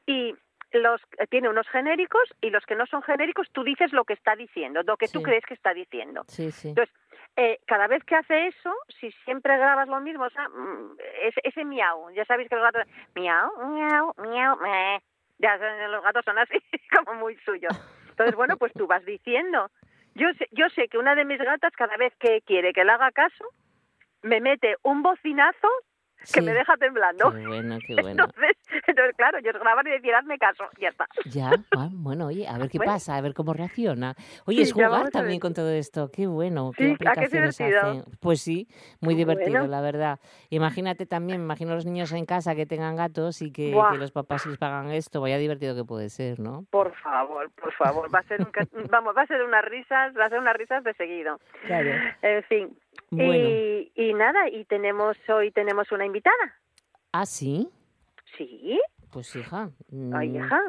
y 0.07 0.35
los 0.79 1.01
eh, 1.17 1.27
tiene 1.27 1.49
unos 1.49 1.67
genéricos 1.69 2.23
y 2.41 2.49
los 2.49 2.65
que 2.65 2.75
no 2.75 2.85
son 2.87 3.01
genéricos 3.03 3.49
tú 3.51 3.63
dices 3.63 3.91
lo 3.93 4.03
que 4.05 4.13
está 4.13 4.35
diciendo, 4.35 4.81
lo 4.83 4.97
que 4.97 5.07
tú 5.07 5.19
Sí. 5.19 5.23
crees 5.25 5.45
que 5.45 5.53
está 5.53 5.73
diciendo. 5.73 6.23
Sí, 6.27 6.51
sí. 6.51 6.69
Entonces, 6.69 6.93
eh, 7.35 7.59
cada 7.67 7.87
vez 7.87 8.03
que 8.03 8.15
hace 8.15 8.47
eso, 8.47 8.73
si 8.99 9.11
siempre 9.25 9.57
grabas 9.57 9.87
lo 9.87 9.99
mismo, 9.99 10.23
o 10.25 10.29
sea, 10.29 10.47
mm, 10.49 10.97
ese, 11.23 11.41
ese 11.43 11.65
miau, 11.65 12.09
ya 12.11 12.25
sabéis 12.25 12.49
que 12.49 12.55
los 12.55 12.63
gatos, 12.63 12.83
miau, 13.15 13.51
miau, 13.71 14.13
miau, 14.17 14.55
meh. 14.57 14.99
ya 15.37 15.57
los 15.89 16.01
gatos 16.03 16.23
son 16.23 16.37
así, 16.37 16.57
como 17.05 17.15
muy 17.19 17.35
suyos. 17.37 17.73
Entonces, 18.09 18.35
bueno, 18.35 18.55
pues 18.57 18.71
tú 18.73 18.87
vas 18.87 19.03
diciendo. 19.03 19.69
Yo 20.13 20.27
sé, 20.37 20.47
yo 20.51 20.69
sé 20.69 20.87
que 20.87 20.97
una 20.97 21.13
de 21.15 21.25
mis 21.25 21.39
gatas, 21.39 21.73
cada 21.75 21.97
vez 21.97 22.13
que 22.19 22.41
quiere 22.43 22.71
que 22.71 22.85
le 22.85 22.91
haga 22.93 23.11
caso, 23.11 23.45
me 24.21 24.39
mete 24.39 24.77
un 24.83 25.03
bocinazo 25.03 25.67
que 26.19 26.25
Sí. 26.39 26.41
me 26.41 26.53
deja 26.53 26.75
temblando. 26.77 27.31
Qué 27.31 27.47
bueno, 27.47 27.77
qué 27.85 27.95
bueno. 28.01 28.23
Entonces, 28.25 28.57
entonces, 28.87 29.15
claro, 29.15 29.37
ellos 29.37 29.53
graban 29.59 29.87
y 29.87 29.91
decir, 29.91 30.13
hazme 30.13 30.37
caso, 30.37 30.65
ya 30.79 30.89
está. 30.89 31.07
Ya, 31.25 31.51
bueno, 31.91 32.27
oye, 32.27 32.47
a 32.47 32.57
ver 32.57 32.69
qué 32.69 32.77
Bueno. 32.77 32.93
pasa, 32.93 33.15
a 33.15 33.21
ver 33.21 33.33
cómo 33.33 33.53
reacciona. 33.53 34.15
Oye, 34.45 34.61
es 34.63 34.69
Sí, 34.69 34.73
jugar 34.73 35.07
a 35.07 35.09
también 35.11 35.39
con 35.39 35.53
todo 35.53 35.69
esto, 35.71 36.09
qué 36.11 36.27
bueno, 36.27 36.71
qué 36.75 36.85
Sí, 36.85 36.91
¿a 36.93 37.13
qué 37.13 37.25
es 37.25 37.33
aplicaciones 37.33 37.61
hacen. 37.61 38.03
Pues 38.19 38.41
sí, 38.41 38.67
muy 39.01 39.15
divertido, 39.15 39.59
Bueno. 39.59 39.67
la 39.67 39.81
verdad. 39.81 40.19
Imagínate 40.49 41.05
también, 41.05 41.41
imagino 41.41 41.75
los 41.75 41.85
niños 41.85 42.11
en 42.11 42.25
casa 42.25 42.55
que 42.55 42.65
tengan 42.65 42.95
gatos 42.95 43.41
y 43.41 43.51
que, 43.51 43.71
los 43.97 44.11
papás 44.11 44.45
les 44.45 44.57
pagan 44.57 44.91
esto, 44.91 45.21
vaya 45.21 45.37
divertido 45.37 45.75
que 45.75 45.83
puede 45.85 46.09
ser, 46.09 46.39
¿no? 46.39 46.65
Por 46.71 46.93
favor, 46.95 47.49
por 47.51 47.71
favor, 47.73 48.13
va 48.13 48.19
a 48.19 48.23
ser 48.23 48.41
un, 48.41 48.51
vamos, 48.89 49.15
va 49.15 49.21
a 49.23 49.27
ser 49.27 49.41
unas 49.43 49.63
risas, 49.65 50.13
va 50.17 50.25
a 50.25 50.29
ser 50.29 50.39
unas 50.39 50.55
risas 50.55 50.83
de 50.83 50.93
seguido. 50.93 51.39
Claro. 51.67 51.91
En 52.21 52.43
fin. 52.43 52.77
Bueno. 53.11 53.33
Y, 53.49 53.91
y 53.95 54.13
nada, 54.13 54.49
y 54.49 54.65
tenemos 54.65 55.17
hoy 55.29 55.51
tenemos 55.51 55.91
una 55.91 56.05
invitada. 56.05 56.55
Ah, 57.11 57.25
sí, 57.25 57.69
Sí, 58.37 58.79
pues 59.11 59.33
hija. 59.35 59.69
ay, 60.13 60.29
mm, 60.29 60.35
hija. 60.35 60.61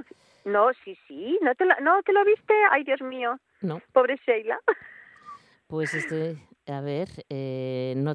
No, 0.44 0.68
sí, 0.84 0.96
sí, 1.08 1.38
no 1.42 1.54
te 1.56 1.64
la, 1.64 1.76
no 1.80 2.00
te 2.04 2.12
lo 2.12 2.24
viste. 2.24 2.54
Ay, 2.70 2.84
Dios 2.84 3.00
mío, 3.02 3.38
No, 3.62 3.80
pobre 3.92 4.16
Sheila. 4.24 4.58
pues 5.66 5.92
este, 5.94 6.36
a 6.68 6.80
ver, 6.80 7.08
eh, 7.28 7.94
no 7.96 8.14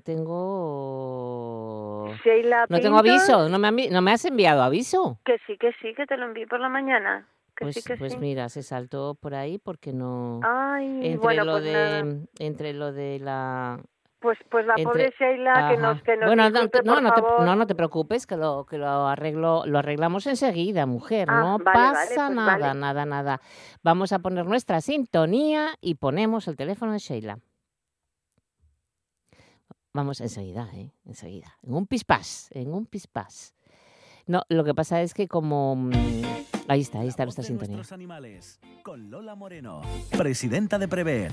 tengo... 0.81 2.13
Sheila 2.23 2.65
No 2.69 2.79
tengo 2.79 2.97
aviso, 2.97 3.49
no 3.49 3.59
me, 3.59 3.89
no 3.89 4.01
me 4.01 4.11
has 4.11 4.23
enviado 4.25 4.61
aviso. 4.63 5.19
Que 5.25 5.37
sí, 5.45 5.57
que 5.57 5.71
sí, 5.81 5.93
que 5.93 6.05
te 6.05 6.15
lo 6.17 6.25
envié 6.27 6.47
por 6.47 6.59
la 6.61 6.69
mañana. 6.69 7.27
Que 7.55 7.65
Pues, 7.65 7.75
sí, 7.75 7.81
que 7.83 7.97
pues 7.97 8.13
sí. 8.13 8.19
mira, 8.19 8.47
se 8.49 8.63
saltó 8.63 9.15
por 9.15 9.35
ahí 9.35 9.57
porque 9.57 9.91
no... 9.93 10.39
Ay, 10.43 10.85
entre 11.07 11.17
bueno, 11.17 11.43
lo 11.43 11.51
pues 11.53 11.65
nada. 11.65 12.03
de 12.03 12.19
entre 12.39 12.73
lo 12.73 12.91
de 12.93 13.19
la 13.19 13.81
Pues, 14.21 14.37
pues 14.51 14.65
la 14.67 14.73
entre- 14.77 14.85
pobre 14.85 15.13
Sheila 15.19 15.69
que 15.69 15.77
nos, 15.77 16.01
que 16.03 16.15
nos 16.15 16.27
bueno 16.27 16.49
no, 16.49 16.61
no, 16.61 16.69
por 16.69 17.01
no 17.01 17.11
te, 17.13 17.21
favor. 17.21 17.41
no 17.43 17.55
no 17.55 17.65
te 17.67 17.73
preocupes 17.75 18.27
que 18.27 18.37
lo 18.37 18.65
que 18.69 18.77
lo 18.77 18.87
arreglo 19.07 19.63
lo 19.65 19.79
arreglamos 19.79 20.27
enseguida 20.27 20.85
mujer 20.85 21.27
Ah, 21.29 21.39
no 21.41 21.57
vale, 21.57 21.63
vale, 21.63 21.93
pasa 21.93 22.25
pues 22.27 22.35
nada 22.35 22.57
vale. 22.67 22.79
nada 22.79 23.05
nada. 23.05 23.41
Vamos 23.83 24.13
a 24.13 24.19
poner 24.19 24.45
nuestra 24.45 24.79
sintonía 24.79 25.69
y 25.81 25.95
ponemos 25.95 26.47
el 26.47 26.55
teléfono 26.55 26.91
de 26.93 26.99
Sheila. 26.99 27.39
Vamos 29.93 30.21
enseguida 30.21 30.69
eh 30.75 30.91
enseguida. 31.05 31.57
En 31.63 31.73
un 31.73 31.87
pispás 31.87 32.47
en 32.51 32.73
un 32.73 32.85
pispás. 32.85 33.55
No 34.27 34.43
lo 34.49 34.63
que 34.63 34.75
pasa 34.75 35.01
es 35.01 35.15
que 35.15 35.27
como 35.27 35.75
mm, 35.75 35.91
ahí 36.67 36.81
está 36.81 36.99
ahí 36.99 37.07
está 37.07 37.23
La 37.23 37.25
nuestra 37.25 37.43
sintonía. 37.43 37.81
animales, 37.91 38.59
con 38.83 39.09
Lola 39.09 39.33
Moreno, 39.33 39.81
presidenta 40.15 40.77
de 40.77 40.87
Prever. 40.87 41.31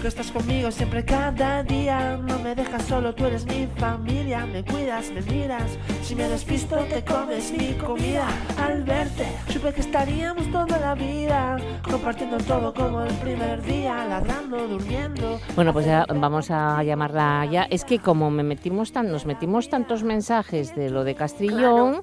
Que 0.00 0.08
estás 0.08 0.30
conmigo 0.30 0.70
siempre 0.70 1.04
cada 1.04 1.62
día, 1.62 2.16
no 2.16 2.38
me 2.38 2.54
dejas 2.54 2.84
solo, 2.84 3.14
tú 3.14 3.26
eres 3.26 3.44
mi 3.44 3.66
familia, 3.76 4.46
me 4.46 4.64
cuidas, 4.64 5.10
me 5.10 5.20
miras, 5.20 5.76
si 6.02 6.14
me 6.14 6.26
despisto 6.28 6.76
te 6.88 7.04
comes 7.04 7.52
mi 7.52 7.74
comida. 7.74 8.26
Al 8.58 8.82
verte, 8.82 9.26
supe 9.48 9.74
que 9.74 9.82
estaríamos 9.82 10.50
toda 10.50 10.78
la 10.78 10.94
vida, 10.94 11.56
compartiendo 11.82 12.38
todo 12.38 12.72
como 12.72 13.02
el 13.02 13.12
primer 13.14 13.62
día, 13.62 14.06
ladrando, 14.06 14.66
durmiendo. 14.68 15.38
Bueno, 15.54 15.72
pues 15.74 15.84
ya 15.84 16.06
vamos 16.08 16.50
a 16.50 16.82
llamarla 16.82 17.44
ya. 17.50 17.64
Es 17.64 17.84
que 17.84 17.98
como 17.98 18.30
me 18.30 18.42
metimos 18.42 18.92
tan, 18.92 19.12
nos 19.12 19.26
metimos 19.26 19.68
tantos 19.68 20.02
mensajes 20.02 20.74
de 20.74 20.88
lo 20.88 21.04
de 21.04 21.14
Castrillón, 21.14 22.00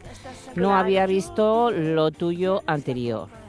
no 0.56 0.76
había 0.76 1.08
visto 1.08 1.72
lo 1.72 2.12
tuyo 2.12 2.62
anterior. 2.68 3.47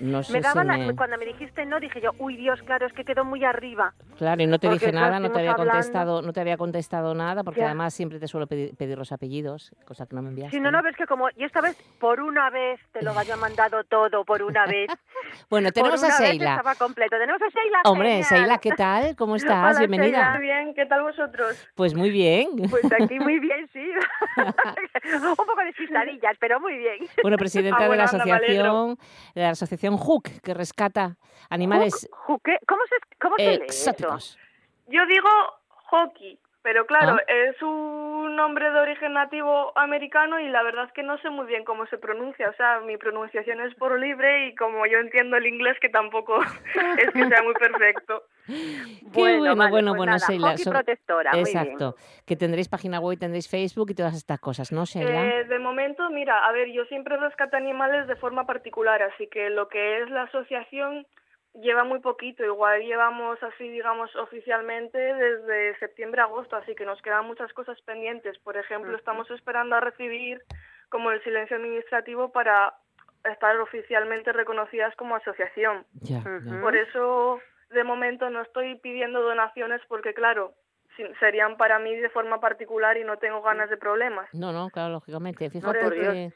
No 0.00 0.22
sé 0.22 0.32
me 0.32 0.40
daba 0.40 0.62
si 0.62 0.66
la- 0.68 0.76
me- 0.78 0.94
Cuando 0.96 1.18
me 1.18 1.24
dijiste 1.26 1.64
no, 1.66 1.78
dije 1.80 2.00
yo, 2.00 2.10
uy 2.18 2.36
Dios, 2.36 2.60
claro, 2.62 2.86
es 2.86 2.92
que 2.92 3.04
quedó 3.04 3.24
muy 3.24 3.44
arriba. 3.44 3.92
Claro, 4.18 4.42
y 4.42 4.46
no 4.46 4.58
te 4.58 4.68
Porque, 4.68 4.86
dije 4.86 4.92
nada, 4.92 5.18
no 5.20 5.30
te 5.30 5.38
había 5.40 5.52
hablando- 5.52 5.72
contestado, 5.72 6.22
no 6.22 6.32
te 6.32 6.40
había 6.40 6.56
contestado 6.56 7.14
nada, 7.14 7.44
porque 7.44 7.60
Ya. 7.60 7.66
además 7.66 7.92
siempre 7.94 8.18
te 8.18 8.28
suelo 8.28 8.46
pedir, 8.46 8.76
pedir 8.76 8.96
los 8.98 9.12
apellidos, 9.12 9.72
cosa 9.86 10.06
que 10.06 10.14
no 10.16 10.22
me 10.22 10.28
enviaste. 10.30 10.56
Si 10.56 10.60
no, 10.62 10.70
no 10.70 10.82
ves 10.82 10.96
que 10.96 11.06
como, 11.06 11.28
y 11.36 11.44
esta 11.44 11.60
vez, 11.60 11.76
por 12.00 12.20
una 12.20 12.50
vez, 12.50 12.80
te 12.92 13.02
lo 13.02 13.18
haya 13.18 13.36
mandado 13.36 13.84
todo, 13.84 14.24
por 14.24 14.42
una 14.42 14.66
vez. 14.66 14.88
Bueno, 15.50 15.66
Por 15.68 15.72
tenemos 15.72 16.02
a 16.02 16.06
una 16.06 16.18
vez 16.18 16.28
Seila. 16.28 16.50
estaba 16.56 16.74
completo. 16.76 17.16
Tenemos 17.18 17.42
a 17.42 17.50
Seila. 17.50 17.78
Hombre. 17.86 18.22
Seila, 18.22 18.58
¿qué 18.58 18.70
tal? 18.72 19.16
¿Cómo 19.16 19.36
estás? 19.36 19.76
Hola, 19.76 19.86
Bienvenida. 19.86 20.38
Bien, 20.38 20.74
¿qué 20.74 20.86
tal 20.86 21.02
vosotros? 21.02 21.66
Pues 21.74 21.94
muy 21.94 22.10
bien. 22.10 22.48
Pues 22.70 22.84
aquí 22.92 23.18
muy 23.18 23.38
bien, 23.40 23.68
sí. 23.72 23.84
Un 25.28 25.36
poco 25.36 25.56
de 25.64 25.72
chistadillas, 25.74 26.36
pero 26.40 26.60
muy 26.60 26.76
bien. 26.76 27.06
Bueno, 27.22 27.36
presidenta 27.36 27.84
Ah, 27.84 27.88
de 27.88 27.96
la 27.96 28.04
asociación, 28.04 28.98
de 29.34 29.42
la 29.42 29.50
asociación 29.50 29.94
HUC, 29.94 30.40
que 30.42 30.54
rescata 30.54 31.16
animales 31.50 32.08
¿qué? 32.44 32.58
¿Cómo 32.66 32.80
se, 32.88 32.96
cómo 33.20 33.36
se 33.36 33.58
lee 33.58 33.64
eso? 33.68 33.92
Yo 34.86 35.06
digo 35.06 35.28
hockey, 35.68 36.38
pero 36.64 36.86
claro, 36.86 37.16
Ah. 37.16 37.22
es 37.28 37.60
un 37.62 38.34
nombre 38.36 38.70
de 38.70 38.80
origen 38.80 39.12
nativo 39.12 39.70
americano 39.78 40.40
y 40.40 40.48
la 40.48 40.62
verdad 40.62 40.86
es 40.86 40.92
que 40.92 41.02
no 41.02 41.18
sé 41.18 41.28
muy 41.28 41.46
bien 41.46 41.62
cómo 41.62 41.84
se 41.86 41.98
pronuncia. 41.98 42.48
O 42.48 42.54
sea, 42.54 42.80
mi 42.80 42.96
pronunciación 42.96 43.60
es 43.60 43.74
por 43.74 44.00
libre 44.00 44.46
y 44.48 44.54
como 44.54 44.86
yo 44.86 44.98
entiendo 44.98 45.36
el 45.36 45.46
inglés, 45.46 45.76
que 45.80 45.90
tampoco 45.90 46.40
es 46.98 47.10
que 47.12 47.28
sea 47.28 47.42
muy 47.42 47.52
perfecto. 47.52 48.24
Qué 48.46 48.52
Bueno, 49.12 49.38
bueno, 49.38 49.56
vale, 49.56 49.70
bueno, 49.70 49.90
pues 49.92 49.98
bueno, 49.98 50.12
nada, 50.12 50.26
muy 51.34 51.42
bien. 51.42 51.46
Exacto. 51.46 51.96
Que 52.26 52.34
tendréis 52.34 52.68
página 52.70 52.98
web, 52.98 53.18
tendréis 53.18 53.48
Facebook 53.48 53.90
y 53.90 53.94
todas 53.94 54.14
estas 54.16 54.40
cosas, 54.40 54.72
¿no, 54.72 54.86
Seila? 54.86 55.26
Eh, 55.26 55.44
de 55.44 55.58
momento, 55.58 56.08
mira, 56.08 56.46
a 56.46 56.52
ver, 56.52 56.68
yo 56.72 56.86
siempre 56.86 57.18
rescato 57.18 57.58
animales 57.58 58.06
de 58.06 58.16
forma 58.16 58.46
particular, 58.46 59.02
así 59.02 59.26
que 59.28 59.50
lo 59.50 59.68
que 59.68 60.00
es 60.02 60.08
la 60.08 60.22
asociación 60.22 61.06
lleva 61.54 61.84
muy 61.84 62.00
poquito, 62.00 62.44
igual 62.44 62.82
llevamos 62.82 63.42
así, 63.42 63.68
digamos, 63.68 64.14
oficialmente 64.16 64.98
desde 64.98 65.78
septiembre-agosto, 65.78 66.56
así 66.56 66.74
que 66.74 66.84
nos 66.84 67.00
quedan 67.02 67.26
muchas 67.26 67.52
cosas 67.52 67.80
pendientes. 67.82 68.38
Por 68.38 68.56
ejemplo, 68.56 68.96
estamos 68.96 69.30
esperando 69.30 69.76
a 69.76 69.80
recibir 69.80 70.42
como 70.88 71.10
el 71.10 71.22
silencio 71.22 71.56
administrativo 71.56 72.32
para 72.32 72.74
estar 73.24 73.56
oficialmente 73.58 74.32
reconocidas 74.32 74.94
como 74.96 75.16
asociación. 75.16 75.86
Por 76.60 76.76
eso, 76.76 77.40
de 77.70 77.84
momento, 77.84 78.28
no 78.30 78.42
estoy 78.42 78.76
pidiendo 78.76 79.22
donaciones 79.22 79.80
porque, 79.88 80.12
claro, 80.12 80.54
serían 81.20 81.56
para 81.56 81.78
mí 81.78 81.94
de 81.96 82.10
forma 82.10 82.40
particular 82.40 82.96
y 82.96 83.04
no 83.04 83.16
tengo 83.18 83.42
ganas 83.42 83.70
de 83.70 83.76
problemas. 83.76 84.28
No, 84.32 84.52
no, 84.52 84.68
claro, 84.70 84.92
lógicamente. 84.92 85.50
Fíjate 85.50 85.90
que, 85.90 86.32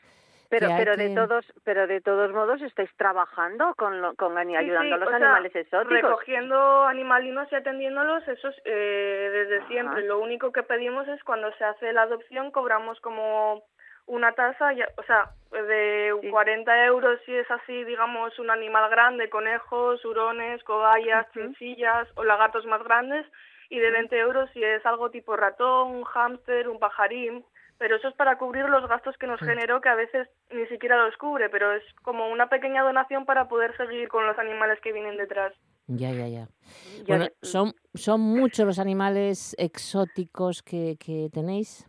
Pero, 0.50 0.68
que 0.68 0.74
pero 0.76 0.96
de 0.96 1.14
todos, 1.14 1.44
pero 1.64 1.87
de 1.87 2.00
todos 2.00 2.32
modos 2.32 2.62
estáis 2.62 2.90
trabajando 2.96 3.74
con, 3.74 4.00
lo- 4.00 4.14
con 4.14 4.34
Sí, 4.46 4.56
ayudando 4.56 4.82
sí, 4.88 4.92
a 4.92 4.96
los 4.96 5.08
o 5.08 5.11
sea, 5.11 5.16
animales 5.16 5.54
exóticos. 5.54 5.94
Recogiendo 6.02 6.84
animalinos 6.87 7.52
y 7.52 7.54
atendiéndolos, 7.54 8.26
eso 8.26 8.48
es 8.48 8.56
eh, 8.64 9.30
desde 9.32 9.58
Ajá. 9.58 9.68
siempre. 9.68 10.02
Lo 10.06 10.18
único 10.18 10.50
que 10.52 10.62
pedimos 10.62 11.06
es 11.08 11.22
cuando 11.24 11.52
se 11.56 11.64
hace 11.64 11.92
la 11.92 12.02
adopción, 12.02 12.50
cobramos 12.50 12.98
como 13.00 13.62
una 14.06 14.32
tasa, 14.32 14.72
ya- 14.72 14.88
o 14.96 15.02
sea, 15.02 15.30
de 15.52 16.14
Sí. 16.22 16.30
40 16.30 16.84
euros 16.87 17.20
si 17.26 17.34
es 17.34 17.50
así, 17.50 17.84
digamos, 17.84 18.38
un 18.38 18.50
animal 18.50 18.88
grande, 18.88 19.28
conejos, 19.28 20.02
hurones, 20.04 20.64
cobayas, 20.64 21.30
chinchillas 21.32 22.08
o 22.14 22.24
lagartos 22.24 22.64
más 22.64 22.82
grandes, 22.84 23.26
y 23.68 23.78
de 23.80 23.90
20 23.90 24.18
euros 24.18 24.48
si 24.52 24.64
es 24.64 24.84
algo 24.87 25.11
tipo 25.11 25.37
ratón, 25.37 25.88
un 25.90 26.04
hámster, 26.04 26.70
un 26.70 26.78
pajarín. 26.78 27.44
Pero 27.78 27.96
eso 27.96 28.08
es 28.08 28.14
para 28.14 28.38
cubrir 28.38 28.68
los 28.68 28.86
gastos 28.88 29.16
que 29.18 29.26
nos 29.28 29.40
generó, 29.40 29.80
que 29.80 29.88
a 29.88 29.94
veces 29.94 30.28
ni 30.50 30.66
siquiera 30.66 30.96
los 30.96 31.16
cubre, 31.16 31.48
pero 31.48 31.72
es 31.72 31.82
como 32.02 32.28
una 32.28 32.48
pequeña 32.48 32.82
donación 32.82 33.24
para 33.24 33.48
poder 33.48 33.76
seguir 33.76 34.08
con 34.08 34.26
los 34.26 34.38
animales 34.38 34.80
que 34.80 34.92
vienen 34.92 35.16
detrás. 35.16 35.54
Ya, 35.86 36.10
ya, 36.10 36.26
ya. 36.28 36.48
Bueno, 37.06 37.26
¿son, 37.40 37.72
¿son 37.94 38.20
muchos 38.20 38.66
los 38.66 38.78
animales 38.78 39.54
exóticos 39.58 40.62
que, 40.62 40.96
que 40.98 41.30
tenéis? 41.32 41.86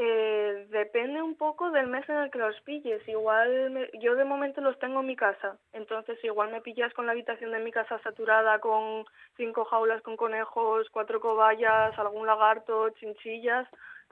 Eh, 0.00 0.68
depende 0.70 1.20
un 1.20 1.34
poco 1.36 1.72
del 1.72 1.88
mes 1.88 2.08
en 2.08 2.16
el 2.18 2.30
que 2.30 2.38
los 2.38 2.58
pilles. 2.60 3.06
Igual 3.08 3.70
me- 3.70 3.90
yo 4.00 4.14
de 4.14 4.24
momento 4.24 4.60
los 4.60 4.78
tengo 4.78 5.00
en 5.00 5.06
mi 5.06 5.16
casa, 5.16 5.58
entonces 5.72 6.22
igual 6.22 6.52
me 6.52 6.60
pillas 6.60 6.94
con 6.94 7.06
la 7.06 7.12
habitación 7.12 7.50
de 7.50 7.58
mi 7.58 7.72
casa 7.72 7.98
saturada 8.04 8.60
con 8.60 9.04
cinco 9.36 9.64
jaulas 9.64 10.00
con 10.02 10.16
conejos, 10.16 10.88
cuatro 10.90 11.20
cobayas, 11.20 11.98
algún 11.98 12.26
lagarto, 12.28 12.90
chinchillas 12.90 13.66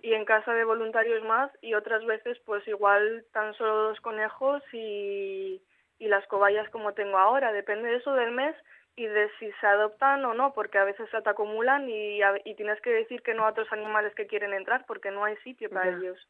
y 0.06 0.14
en 0.14 0.24
casa 0.24 0.54
de 0.54 0.62
voluntarios 0.62 1.24
más 1.24 1.50
y 1.62 1.74
otras 1.74 2.04
veces 2.06 2.38
pues 2.46 2.66
igual 2.68 3.24
tan 3.32 3.54
solo 3.54 3.88
dos 3.88 4.00
conejos 4.00 4.62
y, 4.72 5.60
y 5.98 6.06
las 6.06 6.24
cobayas 6.28 6.68
como 6.70 6.92
tengo 6.94 7.18
ahora. 7.18 7.50
Depende 7.50 7.88
de 7.88 7.96
eso 7.96 8.12
del 8.14 8.30
mes 8.30 8.54
y 8.94 9.04
de 9.06 9.28
si 9.40 9.50
se 9.60 9.66
adoptan 9.66 10.24
o 10.24 10.32
no, 10.32 10.52
porque 10.54 10.78
a 10.78 10.84
veces 10.84 11.10
se 11.10 11.20
te 11.20 11.28
acumulan 11.28 11.90
y, 11.90 12.22
a- 12.22 12.40
y 12.44 12.54
tienes 12.54 12.80
que 12.82 12.90
decir 12.90 13.20
que 13.22 13.34
no 13.34 13.44
a 13.44 13.50
otros 13.50 13.66
animales 13.72 14.14
que 14.14 14.28
quieren 14.28 14.54
entrar 14.54 14.84
porque 14.86 15.10
no 15.10 15.24
hay 15.24 15.36
sitio 15.38 15.68
para 15.70 15.90
Ya. 15.90 15.96
ellos. 15.98 16.28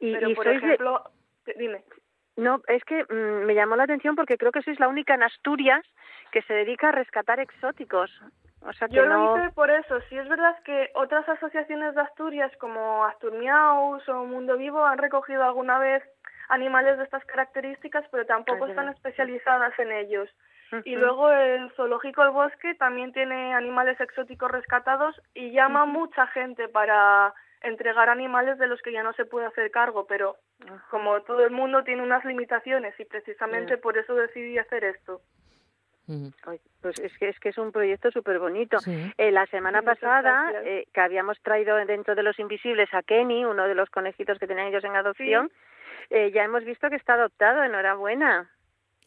Y, 0.00 0.12
Pero, 0.12 0.28
y 0.30 0.34
por 0.34 0.46
de- 0.46 0.56
ejemplo, 0.56 1.04
dime. 1.56 1.84
No, 2.36 2.60
es 2.66 2.82
que 2.84 3.04
mm, 3.04 3.46
me 3.46 3.54
llamó 3.54 3.76
la 3.76 3.84
atención 3.84 4.16
porque 4.16 4.38
creo 4.38 4.50
que 4.50 4.62
sois 4.62 4.80
la 4.80 4.88
única 4.88 5.14
en 5.14 5.22
Asturias 5.22 5.84
que 6.32 6.42
se 6.42 6.52
dedica 6.52 6.88
a 6.88 6.92
rescatar 6.92 7.38
exóticos. 7.38 8.10
O 8.62 8.72
sea 8.72 8.88
que 8.88 8.96
Yo 8.96 9.06
no... 9.06 9.36
lo 9.36 9.38
hice 9.38 9.52
por 9.52 9.70
eso. 9.70 10.00
Sí 10.08 10.18
es 10.18 10.28
verdad 10.28 10.56
que 10.64 10.90
otras 10.94 11.28
asociaciones 11.28 11.94
de 11.94 12.00
Asturias 12.00 12.52
como 12.58 13.04
Asturmiaus 13.04 14.08
o 14.08 14.24
Mundo 14.24 14.56
Vivo 14.56 14.84
han 14.84 14.98
recogido 14.98 15.42
alguna 15.44 15.78
vez 15.78 16.02
animales 16.48 16.98
de 16.98 17.04
estas 17.04 17.24
características, 17.26 18.04
pero 18.10 18.26
tampoco 18.26 18.64
Es 18.64 18.70
están 18.70 18.88
especializadas 18.88 19.78
en 19.78 19.92
ellos. 19.92 20.28
Y 20.84 20.96
luego 20.96 21.30
el 21.30 21.70
zoológico 21.72 22.22
El 22.22 22.30
Bosque 22.30 22.74
también 22.74 23.12
tiene 23.12 23.54
animales 23.54 23.98
exóticos 24.00 24.50
rescatados 24.50 25.18
y 25.32 25.50
llama 25.50 25.86
mucha 25.86 26.26
gente 26.26 26.68
para 26.68 27.32
entregar 27.62 28.10
animales 28.10 28.58
de 28.58 28.66
los 28.66 28.80
que 28.82 28.92
ya 28.92 29.02
no 29.02 29.14
se 29.14 29.24
puede 29.24 29.46
hacer 29.46 29.70
cargo, 29.70 30.06
pero 30.06 30.36
como 30.90 31.22
todo 31.22 31.44
el 31.44 31.52
mundo 31.52 31.84
tiene 31.84 32.02
unas 32.02 32.24
limitaciones 32.24 32.98
y 33.00 33.04
precisamente 33.06 33.78
por 33.78 33.96
eso 33.96 34.14
decidí 34.14 34.58
hacer 34.58 34.84
esto. 34.84 35.22
Pues 36.80 36.98
es 37.00 37.16
que 37.18 37.28
es 37.28 37.38
que 37.40 37.48
es 37.50 37.58
un 37.58 37.70
proyecto 37.72 38.10
súper 38.10 38.38
bonito. 38.38 38.78
Sí. 38.80 39.12
Eh, 39.18 39.30
la 39.30 39.46
semana 39.46 39.82
pasada, 39.82 40.52
eh, 40.64 40.86
que 40.92 41.00
habíamos 41.00 41.38
traído 41.42 41.76
dentro 41.76 42.14
de 42.14 42.22
los 42.22 42.38
invisibles 42.38 42.88
a 42.94 43.02
Kenny, 43.02 43.44
uno 43.44 43.66
de 43.68 43.74
los 43.74 43.90
conejitos 43.90 44.38
que 44.38 44.46
tenían 44.46 44.68
ellos 44.68 44.84
en 44.84 44.96
adopción, 44.96 45.50
eh, 46.10 46.30
ya 46.32 46.44
hemos 46.44 46.64
visto 46.64 46.88
que 46.88 46.96
está 46.96 47.14
adoptado. 47.14 47.62
Enhorabuena. 47.62 48.50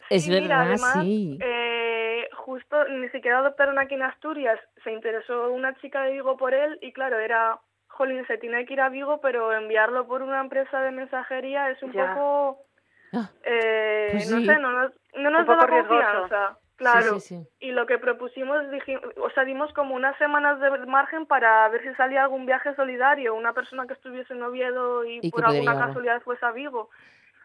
Es 0.09 0.25
Sí, 0.25 0.29
mira, 0.31 0.41
verdad, 0.59 0.61
además, 0.73 0.93
sí. 1.05 1.39
eh, 1.41 2.27
justo 2.33 2.85
ni 2.89 3.09
siquiera 3.09 3.39
adoptaron 3.39 3.79
aquí 3.79 3.95
en 3.95 4.03
Asturias. 4.03 4.59
Se 4.83 4.91
interesó 4.91 5.51
una 5.51 5.73
chica 5.75 6.03
de 6.03 6.11
Vigo 6.11 6.37
por 6.37 6.53
él 6.53 6.77
y 6.81 6.91
claro, 6.91 7.17
era, 7.19 7.59
jolín, 7.87 8.25
se 8.27 8.37
tiene 8.37 8.65
que 8.65 8.73
ir 8.73 8.81
a 8.81 8.89
Vigo, 8.89 9.21
pero 9.21 9.53
enviarlo 9.53 10.05
por 10.07 10.21
una 10.21 10.41
empresa 10.41 10.81
de 10.81 10.91
mensajería 10.91 11.69
es 11.69 11.81
un 11.81 11.93
Ya. 11.93 12.13
poco, 12.13 12.65
Ah, 13.13 13.29
eh, 13.43 14.07
Pues 14.13 14.31
no 14.31 14.39
sé, 14.39 14.57
no 14.59 14.71
nos, 14.71 14.93
no 15.15 15.29
nos 15.31 15.45
daba 15.45 15.67
confianza. 15.67 16.57
Claro. 16.81 17.19
Sí, 17.19 17.27
sí, 17.27 17.43
sí. 17.43 17.67
Y 17.67 17.71
lo 17.73 17.85
que 17.85 17.99
propusimos, 17.99 18.69
dijimos, 18.71 19.03
o 19.17 19.29
sea, 19.29 19.45
dimos 19.45 19.71
como 19.73 19.93
unas 19.93 20.17
semanas 20.17 20.59
de 20.59 20.71
margen 20.87 21.27
para 21.27 21.69
ver 21.69 21.83
si 21.83 21.93
salía 21.93 22.23
algún 22.23 22.47
viaje 22.47 22.73
solidario, 22.73 23.35
una 23.35 23.53
persona 23.53 23.85
que 23.85 23.93
estuviese 23.93 24.33
en 24.33 24.41
Oviedo 24.41 25.05
y, 25.05 25.29
por 25.29 25.45
alguna 25.45 25.73
llevarlo. 25.73 25.87
casualidad 25.87 26.21
fuese 26.23 26.43
a 26.43 26.51
Vigo. 26.51 26.89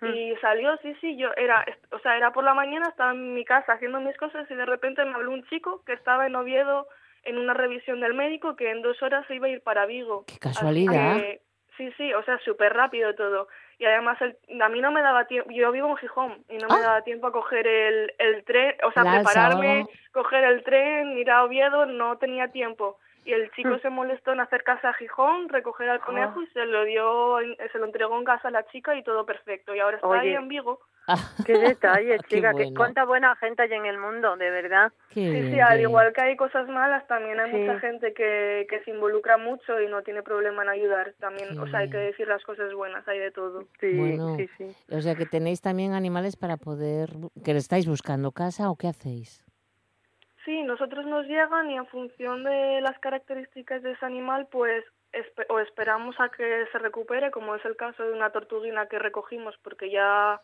Mm. 0.01 0.07
Y 0.07 0.37
salió, 0.37 0.75
sí, 0.79 0.94
sí, 1.03 1.18
yo 1.18 1.29
era, 1.37 1.66
o 1.92 1.99
sea, 1.99 2.16
era 2.16 2.33
por 2.33 2.44
la 2.44 2.55
mañana, 2.55 2.88
estaba 2.88 3.12
en 3.12 3.35
mi 3.35 3.44
casa 3.44 3.75
haciendo 3.75 4.01
mis 4.01 4.16
cosas 4.16 4.51
y 4.51 4.55
de 4.55 4.64
repente 4.64 5.05
me 5.05 5.14
habló 5.14 5.33
un 5.33 5.44
chico 5.49 5.83
que 5.85 5.92
estaba 5.92 6.27
en 6.27 6.35
Oviedo 6.35 6.88
en 7.25 7.37
una 7.37 7.53
revisión 7.53 8.01
del 8.01 8.14
médico 8.14 8.57
que 8.57 8.70
en 8.70 8.81
dos 8.81 9.03
horas 9.03 9.27
se 9.27 9.35
iba 9.35 9.49
a 9.49 9.51
ir 9.51 9.61
para 9.61 9.85
Vigo. 9.85 10.25
Qué 10.27 10.38
casualidad. 10.38 11.16
que, 11.16 11.42
sí, 11.77 11.92
sí, 11.99 12.14
o 12.14 12.22
sea, 12.25 12.38
súper 12.38 12.72
rápido 12.72 13.14
todo. 13.14 13.49
Y 13.79 13.85
además 13.85 14.17
el, 14.23 14.37
a 14.62 14.69
mí 14.71 14.81
no 14.81 14.91
me 14.91 15.03
daba 15.03 15.27
tiempo, 15.27 15.51
yo 15.51 15.71
vivo 15.71 15.89
en 15.91 15.97
Gijón 15.99 16.45
y 16.49 16.57
no 16.57 16.67
me 16.69 16.77
Ah. 16.77 16.81
daba 16.81 17.03
tiempo 17.03 17.27
a 17.27 17.33
coger 17.33 17.67
el, 17.67 18.12
el 18.19 18.43
tren, 18.45 18.75
o 18.85 18.91
sea, 18.93 19.03
prepararme, 19.23 19.87
coger 20.12 20.45
el 20.45 20.62
tren, 20.65 21.19
ir 21.19 21.31
a 21.31 21.45
Oviedo, 21.45 21.85
no 21.87 22.17
tenía 22.17 22.49
tiempo. 22.49 22.99
Y 23.27 23.33
el 23.33 23.51
chico 23.51 23.71
Mm. 23.71 23.81
se 23.81 23.91
molestó 23.91 24.33
en 24.33 24.41
acercarse 24.41 24.87
a 24.87 24.95
Gijón, 24.95 25.49
recoger 25.49 25.89
al 25.91 26.01
conejo 26.01 26.41
y 26.43 26.47
se 26.49 26.65
lo 26.65 26.85
dio, 26.85 27.41
en- 27.41 27.57
se 27.73 27.79
lo 27.79 27.85
entregó 27.87 28.17
en 28.19 28.25
casa 28.25 28.49
a 28.49 28.51
la 28.53 28.65
chica 28.69 28.95
y 28.95 29.03
todo 29.03 29.27
perfecto. 29.27 29.75
Y 29.75 29.81
ahora 29.81 29.97
está 29.97 30.21
ahí 30.21 30.33
en 30.33 30.49
Vigo. 30.49 30.81
Qué 31.47 31.53
detalle, 31.59 32.19
Qué 32.29 32.37
chica, 32.37 32.51
que 32.51 32.65
bueno. 32.65 32.77
cuánta 32.77 33.05
buena 33.05 33.37
gente 33.37 33.62
hay 33.62 33.73
en 33.73 33.87
el 33.87 33.99
mundo, 33.99 34.37
de 34.37 34.51
verdad. 34.51 34.93
Qué 35.11 35.15
Sí, 35.21 35.31
bien, 35.31 35.45
sí, 35.47 35.51
qué 35.55 35.62
al 35.62 35.81
igual 35.81 36.12
que 36.12 36.21
hay 36.21 36.37
cosas 36.37 36.67
malas, 36.69 37.07
también 37.07 37.39
hay 37.39 37.51
Sí. 37.53 37.57
mucha 37.59 37.79
gente 37.81 38.12
que, 38.12 38.67
que 38.69 38.81
se 38.85 38.91
involucra 38.91 39.37
mucho 39.39 39.81
y 39.81 39.87
no 39.89 40.03
tiene 40.03 40.23
problema 40.23 40.62
en 40.65 40.69
ayudar. 40.71 41.15
También, 41.21 41.51
Qué 41.51 41.59
o 41.61 41.67
sea, 41.69 41.81
hay 41.81 41.91
que 41.91 41.99
decir 41.99 42.27
las 42.27 42.43
cosas 42.45 42.73
buenas, 42.75 43.07
hay 43.07 43.19
de 43.21 43.31
todo. 43.31 43.62
Sí, 43.81 43.97
Bueno. 43.97 44.37
sí, 44.37 44.49
sí. 44.59 44.77
O 44.95 45.01
sea 45.01 45.15
que 45.15 45.27
tenéis 45.27 45.61
también 45.61 45.93
animales 45.95 46.37
para 46.37 46.57
poder... 46.57 47.11
¿Que 47.45 47.53
le 47.53 47.59
estáis 47.61 47.87
buscando 47.87 48.33
casa 48.33 48.69
o 48.71 48.77
qué 48.77 48.89
hacéis? 48.89 49.46
Sí, 50.47 50.63
nosotros 50.63 51.05
nos 51.05 51.27
llegan 51.27 51.71
y 51.71 51.77
en 51.77 51.87
función 51.89 52.45
de 52.45 52.81
las 52.81 52.99
características 53.01 53.83
de 53.83 53.93
ese 53.93 54.07
animal, 54.07 54.47
pues 54.51 54.83
espe- 55.13 55.45
o 55.51 55.59
esperamos 55.59 56.19
a 56.21 56.29
que 56.31 56.65
se 56.73 56.79
recupere, 56.79 57.31
como 57.31 57.55
es 57.57 57.65
el 57.67 57.77
caso 57.77 58.03
de 58.05 58.13
una 58.13 58.31
tortuguina 58.31 58.87
que 58.87 58.99
recogimos 58.99 59.55
porque 59.63 59.91
ya 59.91 60.41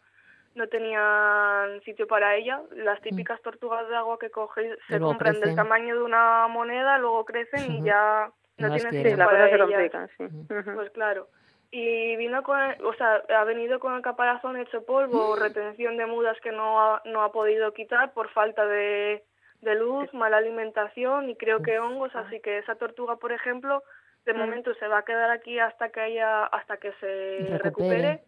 no 0.55 0.67
tenían 0.69 1.81
sitio 1.85 2.07
para 2.07 2.35
ella. 2.37 2.61
Las 2.73 3.01
típicas 3.01 3.41
tortugas 3.43 3.89
de 3.89 3.97
agua 3.97 4.19
que 4.19 4.29
cogéis 4.31 4.75
se 4.89 4.99
luego 4.99 5.07
compran 5.13 5.33
crecen. 5.35 5.49
del 5.49 5.57
tamaño 5.57 5.95
de 5.97 6.03
una 6.03 6.47
moneda, 6.49 6.99
luego 6.99 7.25
crecen 7.25 7.71
y 7.73 7.83
ya 7.85 8.31
No 8.59 8.69
no 8.69 8.75
tienen 8.75 8.93
sitio 8.93 9.17
la 9.17 9.25
para 9.25 9.39
cosa 9.39 9.49
se 9.49 9.55
ellas. 9.55 9.69
complica, 9.69 10.09
sí. 10.19 10.73
Pues 10.75 10.91
claro. 10.91 11.29
Y 11.71 12.17
vino 12.17 12.43
con, 12.43 12.59
el- 12.61 12.85
o 12.85 12.93
sea, 12.95 13.23
ha 13.39 13.45
venido 13.45 13.79
con 13.81 13.95
el 13.95 14.03
caparazón 14.03 14.57
hecho 14.59 14.85
polvo, 14.85 15.37
retención 15.37 15.97
de 15.97 16.05
mudas 16.07 16.39
que 16.43 16.53
no 16.53 16.81
ha, 16.81 17.03
no 17.07 17.23
ha 17.23 17.33
podido 17.33 17.73
quitar 17.73 18.13
por 18.13 18.29
falta 18.31 18.67
de, 18.67 19.23
de 19.63 19.75
luz, 19.77 20.13
mala 20.13 20.37
alimentación 20.39 21.31
y 21.31 21.37
creo 21.37 21.63
que 21.63 21.79
hongos, 21.79 22.15
así 22.15 22.41
que 22.41 22.59
esa 22.59 22.75
tortuga, 22.75 23.17
por 23.17 23.33
ejemplo, 23.33 23.83
de 24.27 24.35
Mm. 24.35 24.39
momento 24.39 24.75
se 24.75 24.87
va 24.89 24.99
a 24.99 25.05
quedar 25.05 25.31
aquí 25.31 25.59
hasta 25.59 25.89
que 25.91 26.01
haya, 26.01 26.45
hasta 26.47 26.77
que 26.77 26.93
se 27.01 27.59
Recupere. 27.59 28.21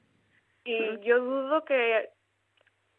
Y 0.65 0.99
yo 1.01 1.19
dudo 1.21 1.65
que 1.65 2.09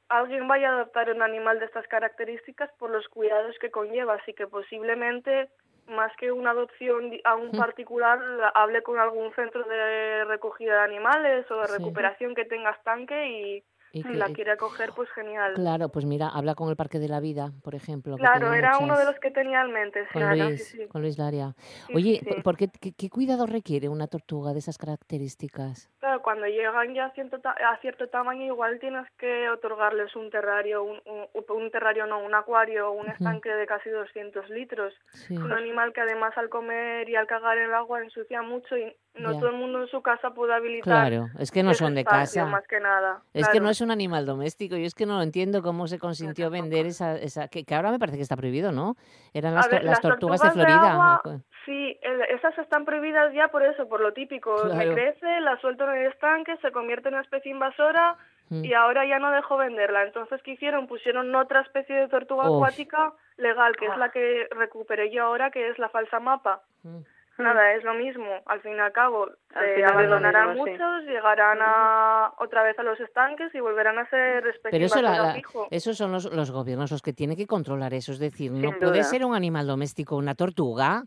alguien 0.10 0.48
vaya 0.48 0.70
a 0.70 0.74
adoptar 0.76 1.10
un 1.10 1.22
animal 1.24 1.60
de 1.60 1.66
estas 1.66 1.88
características 1.88 2.70
por 2.78 2.90
los 2.92 3.08
cuidados 3.08 3.58
que 3.60 3.72
conlleva, 3.72 4.16
así 4.16 4.34
que 4.34 4.48
posiblemente 4.48 5.50
más 5.88 6.16
que 6.18 6.32
una 6.32 6.52
adopción 6.52 7.12
a 7.24 7.36
un 7.36 7.50
Mm. 7.54 7.58
particular, 7.58 8.20
la- 8.20 8.50
hable 8.50 8.82
con 8.84 9.00
algún 9.00 9.34
centro 9.34 9.64
de 9.64 10.26
recogida 10.26 10.74
de 10.80 10.84
animales 10.84 11.50
o 11.50 11.62
de 11.62 11.68
recuperación 11.68 12.36
que 12.36 12.46
tenga 12.46 12.72
estanque 12.72 13.28
y 13.28 13.64
Y 13.96 14.04
si 14.04 14.10
que- 14.10 14.16
la 14.16 14.26
quiere 14.28 14.52
acoger, 14.52 14.92
pues 14.94 15.10
genial. 15.12 15.54
Claro, 15.54 15.88
pues 15.88 16.04
mira, 16.04 16.28
habla 16.28 16.54
con 16.54 16.70
el 16.70 16.76
Parque 16.76 17.00
de 17.00 17.08
la 17.08 17.22
Vida, 17.22 17.52
por 17.64 17.76
ejemplo. 17.76 18.18
Claro, 18.18 18.54
era 18.54 18.78
uno 18.78 18.88
de 18.88 19.06
muchas- 19.06 19.06
los 19.06 19.20
que 19.22 19.32
tenía 19.32 19.62
en 19.62 19.72
mente, 19.72 20.02
sí, 20.04 20.10
Con 20.12 20.22
claro, 20.22 20.36
Luis, 20.50 20.68
sí, 20.68 20.78
sí. 20.80 20.88
con 20.88 21.02
Luis 21.02 21.18
Laria. 21.18 21.56
Oye, 21.94 22.20
¿por- 22.26 22.34
sí. 22.36 22.42
¿por 22.42 22.58
qué, 22.58 22.68
qué, 22.82 22.92
qué 22.92 23.10
cuidado 23.10 23.46
requiere 23.46 23.88
una 23.88 24.08
tortuga 24.08 24.52
de 24.52 24.60
esas 24.60 24.78
características? 24.78 25.90
Claro, 26.00 26.22
cuando 26.22 26.46
llegan 26.46 26.94
ya 26.94 27.06
a 27.06 27.12
cierto, 27.12 27.40
ta- 27.40 27.52
a 27.58 27.78
cierto 27.80 28.08
tamaño, 28.10 28.44
igual 28.46 28.80
tienes 28.80 29.08
que 29.18 29.50
otorgarles 29.50 30.14
un 30.18 30.30
terrario, 30.30 30.84
un, 30.84 31.00
un, 31.06 31.28
un 31.48 31.72
terrario 31.72 32.06
no, 32.06 32.20
un 32.20 32.36
acuario, 32.36 32.92
un 32.92 33.08
estanque 33.10 33.50
de 33.50 33.66
casi 33.66 33.90
200 33.90 34.50
litros. 34.50 34.94
Un 35.30 35.54
animal 35.54 35.94
que 35.94 36.02
además 36.02 36.34
al 36.38 36.50
comer 36.50 37.08
y 37.10 37.16
al 37.16 37.28
cagar 37.28 37.58
en 37.58 37.66
el 37.70 37.74
agua 37.74 38.02
ensucia 38.04 38.42
mucho 38.42 38.76
y 38.78 38.94
no 39.18 39.32
Ya. 39.34 39.40
todo 39.40 39.50
el 39.50 39.56
mundo 39.56 39.82
en 39.82 39.88
su 39.88 40.02
casa 40.02 40.32
puede 40.32 40.54
habilitar. 40.54 41.10
Claro, 41.10 41.28
es 41.40 41.52
que 41.52 41.64
no 41.64 41.74
son 41.74 41.96
de 41.96 42.02
espacio, 42.02 42.42
casa. 42.44 42.52
Más 42.52 42.68
que 42.68 42.80
nada. 42.80 43.22
Es 43.34 43.48
que 43.50 43.60
no 43.60 43.70
es 43.70 43.82
un 43.82 43.92
animal 43.92 44.26
doméstico. 44.26 44.76
Yo 44.76 44.86
es 44.86 44.94
que 44.96 45.06
no 45.06 45.22
entiendo 45.22 45.62
cómo 45.62 45.88
se 45.88 46.00
consintió 46.00 46.50
vender 46.50 46.86
esa, 46.86 47.16
esa 47.16 47.48
que, 47.48 47.64
que 47.64 47.76
ahora 47.76 47.92
me 47.92 48.00
parece 48.00 48.18
que 48.18 48.24
está 48.24 48.36
prohibido, 48.36 48.72
¿no? 48.72 48.96
Eran 49.34 49.56
las, 49.56 49.70
ver, 49.70 49.84
tortugas, 50.02 50.42
de 50.42 50.52
Florida. 50.52 51.22
sí, 51.66 51.98
el- 52.02 52.22
esas 52.36 52.58
están 52.58 52.86
prohibidas 52.86 53.34
ya 53.34 53.48
por 53.48 53.64
eso, 53.64 53.88
por 53.88 54.02
lo 54.02 54.14
típico. 54.14 54.54
Me 54.66 54.72
Claro. 54.86 54.94
crece, 54.94 55.40
la 55.42 55.58
suelto 55.62 55.84
en 55.90 55.98
el 56.02 56.12
estanque, 56.12 56.56
se 56.62 56.72
convierte 56.72 57.08
en 57.10 57.16
una 57.16 57.24
especie 57.24 57.52
invasora 57.52 58.18
Mm. 58.50 58.64
y 58.64 58.74
ahora 58.76 59.06
ya 59.08 59.18
no 59.18 59.32
dejo 59.32 59.58
venderla. 59.58 60.04
Entonces, 60.04 60.40
¿qué 60.44 60.52
hicieron? 60.52 60.86
Pusieron 60.86 61.34
otra 61.34 61.62
especie 61.62 61.96
de 61.96 62.08
tortuga 62.10 62.44
Uf. 62.50 62.58
acuática 62.58 63.12
legal, 63.38 63.76
que 63.76 63.88
es 63.88 63.98
la 63.98 64.10
que 64.10 64.48
recuperé 64.52 65.10
yo 65.12 65.24
ahora, 65.24 65.50
que 65.50 65.70
es 65.70 65.80
la 65.80 65.90
falsa 65.90 66.20
mapa. 66.20 66.62
Mm. 66.84 67.00
Nada, 67.38 67.74
es 67.74 67.84
lo 67.84 67.94
mismo. 67.94 68.42
Al 68.46 68.62
fin 68.62 68.76
y 68.76 68.80
al 68.80 68.94
cabo, 68.94 69.26
Al 69.54 69.66
se 69.76 69.84
abandonarán 69.84 70.50
mismo, 70.54 70.66
sí. 70.66 70.72
muchos, 70.72 71.04
llegarán 71.04 71.58
a 71.62 72.34
otra 72.38 72.64
vez 72.64 72.80
a 72.80 72.84
los 72.84 72.98
estanques 73.02 73.54
y 73.54 73.60
volverán 73.60 73.98
a 74.00 74.10
ser 74.10 74.48
especie 74.48 74.72
Pero 74.72 74.86
eso, 74.86 75.02
la- 75.02 75.18
la- 75.22 75.42
esos 75.70 75.98
son 75.98 76.14
los, 76.14 76.32
los 76.34 76.52
gobiernos 76.52 76.92
los 76.92 77.02
que 77.02 77.12
tienen 77.12 77.36
que 77.36 77.46
controlar 77.46 77.94
eso. 77.94 78.14
Es 78.14 78.20
decir, 78.20 78.52
no 78.52 78.72
puede 78.80 79.04
ser 79.04 79.26
un 79.26 79.36
animal 79.36 79.68
doméstico 79.68 80.16
una 80.16 80.36
tortuga. 80.36 81.04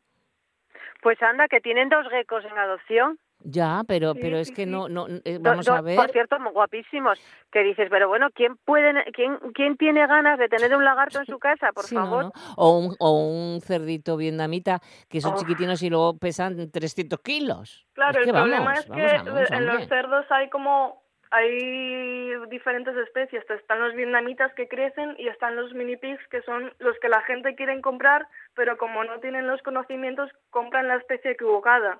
Pues 1.03 1.17
anda, 1.23 1.49
que 1.49 1.61
tienen 1.61 1.89
dos 1.89 2.07
geckos 2.11 2.45
en 2.45 2.59
adopción. 2.59 3.19
Ya, 3.41 3.83
pero, 3.87 4.15
Sí, 4.15 4.19
pero 4.21 4.37
es 4.39 4.49
sí, 4.49 4.55
que 4.55 4.65
sí. 4.65 4.71
no, 4.71 4.89
no 4.89 5.07
eh, 5.25 5.39
Do- 5.39 5.51
vamos 5.51 5.67
do- 5.67 5.73
a 5.75 5.81
ver. 5.81 5.97
Por 5.97 6.11
cierto, 6.11 6.39
muy 6.41 6.53
guapísimos. 6.53 7.19
Que 7.53 7.63
dices, 7.63 7.89
pero 7.89 8.09
bueno, 8.09 8.29
¿quién 8.35 8.57
puede, 8.65 8.93
quién, 9.13 9.39
quién 9.55 9.77
tiene 9.77 10.07
ganas 10.07 10.39
de 10.39 10.49
tener 10.49 10.75
un 10.77 10.85
lagarto 10.85 11.21
en 11.21 11.27
su 11.27 11.39
casa, 11.39 11.71
por 11.73 11.91
no, 11.93 12.01
favor? 12.01 12.25
no. 12.25 12.33
O, 12.57 12.79
un, 12.79 12.97
o 12.99 13.13
un 13.29 13.61
cerdito 13.61 14.17
vietnamita 14.17 14.81
que 15.09 15.21
son 15.21 15.35
Oh. 15.35 15.39
chiquitinos 15.39 15.83
y 15.83 15.91
luego 15.91 16.19
pesan 16.19 16.71
300 16.71 17.21
kilos. 17.21 17.87
Claro, 17.95 18.19
Es 18.19 18.25
que 18.25 18.31
el 18.31 18.37
problema 18.37 18.65
vamos, 18.65 18.79
es 18.81 18.91
que 18.91 19.31
vamos, 19.31 19.51
en 19.51 19.67
los 19.67 19.87
cerdos 19.89 20.27
hay 20.31 20.49
como 20.51 21.07
hay 21.31 22.33
diferentes 22.49 22.97
especies. 22.97 23.45
Están 23.51 23.81
los 23.81 23.95
vietnamitas 23.95 24.53
que 24.55 24.67
crecen 24.67 25.15
y 25.19 25.29
están 25.29 25.57
los 25.57 25.75
mini 25.75 25.97
pigs 25.99 26.27
que 26.31 26.41
son 26.43 26.73
los 26.79 26.99
que 27.01 27.09
la 27.11 27.21
gente 27.23 27.55
quiere 27.55 27.79
comprar, 27.83 28.27
pero 28.55 28.79
como 28.79 29.05
no 29.05 29.21
tienen 29.21 29.47
los 29.47 29.61
conocimientos, 29.63 30.31
compran 30.51 30.89
la 30.89 30.97
especie 30.97 31.33
equivocada. 31.33 31.99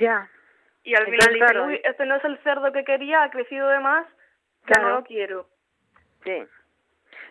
Ya. 0.00 0.28
Y 0.82 0.94
al 0.94 1.02
Entonces, 1.08 1.20
final 1.28 1.34
dicen, 1.34 1.48
claro, 1.48 1.66
uy, 1.66 1.80
este 1.84 2.06
no 2.06 2.14
es 2.16 2.24
el 2.24 2.38
cerdo 2.38 2.72
que 2.72 2.84
quería, 2.84 3.22
ha 3.22 3.30
crecido 3.30 3.68
de 3.68 3.80
más, 3.80 4.06
ya 4.66 4.74
Claro. 4.74 4.88
no 4.88 4.94
lo 4.96 5.04
quiero. 5.04 5.46
Sí. 6.24 6.42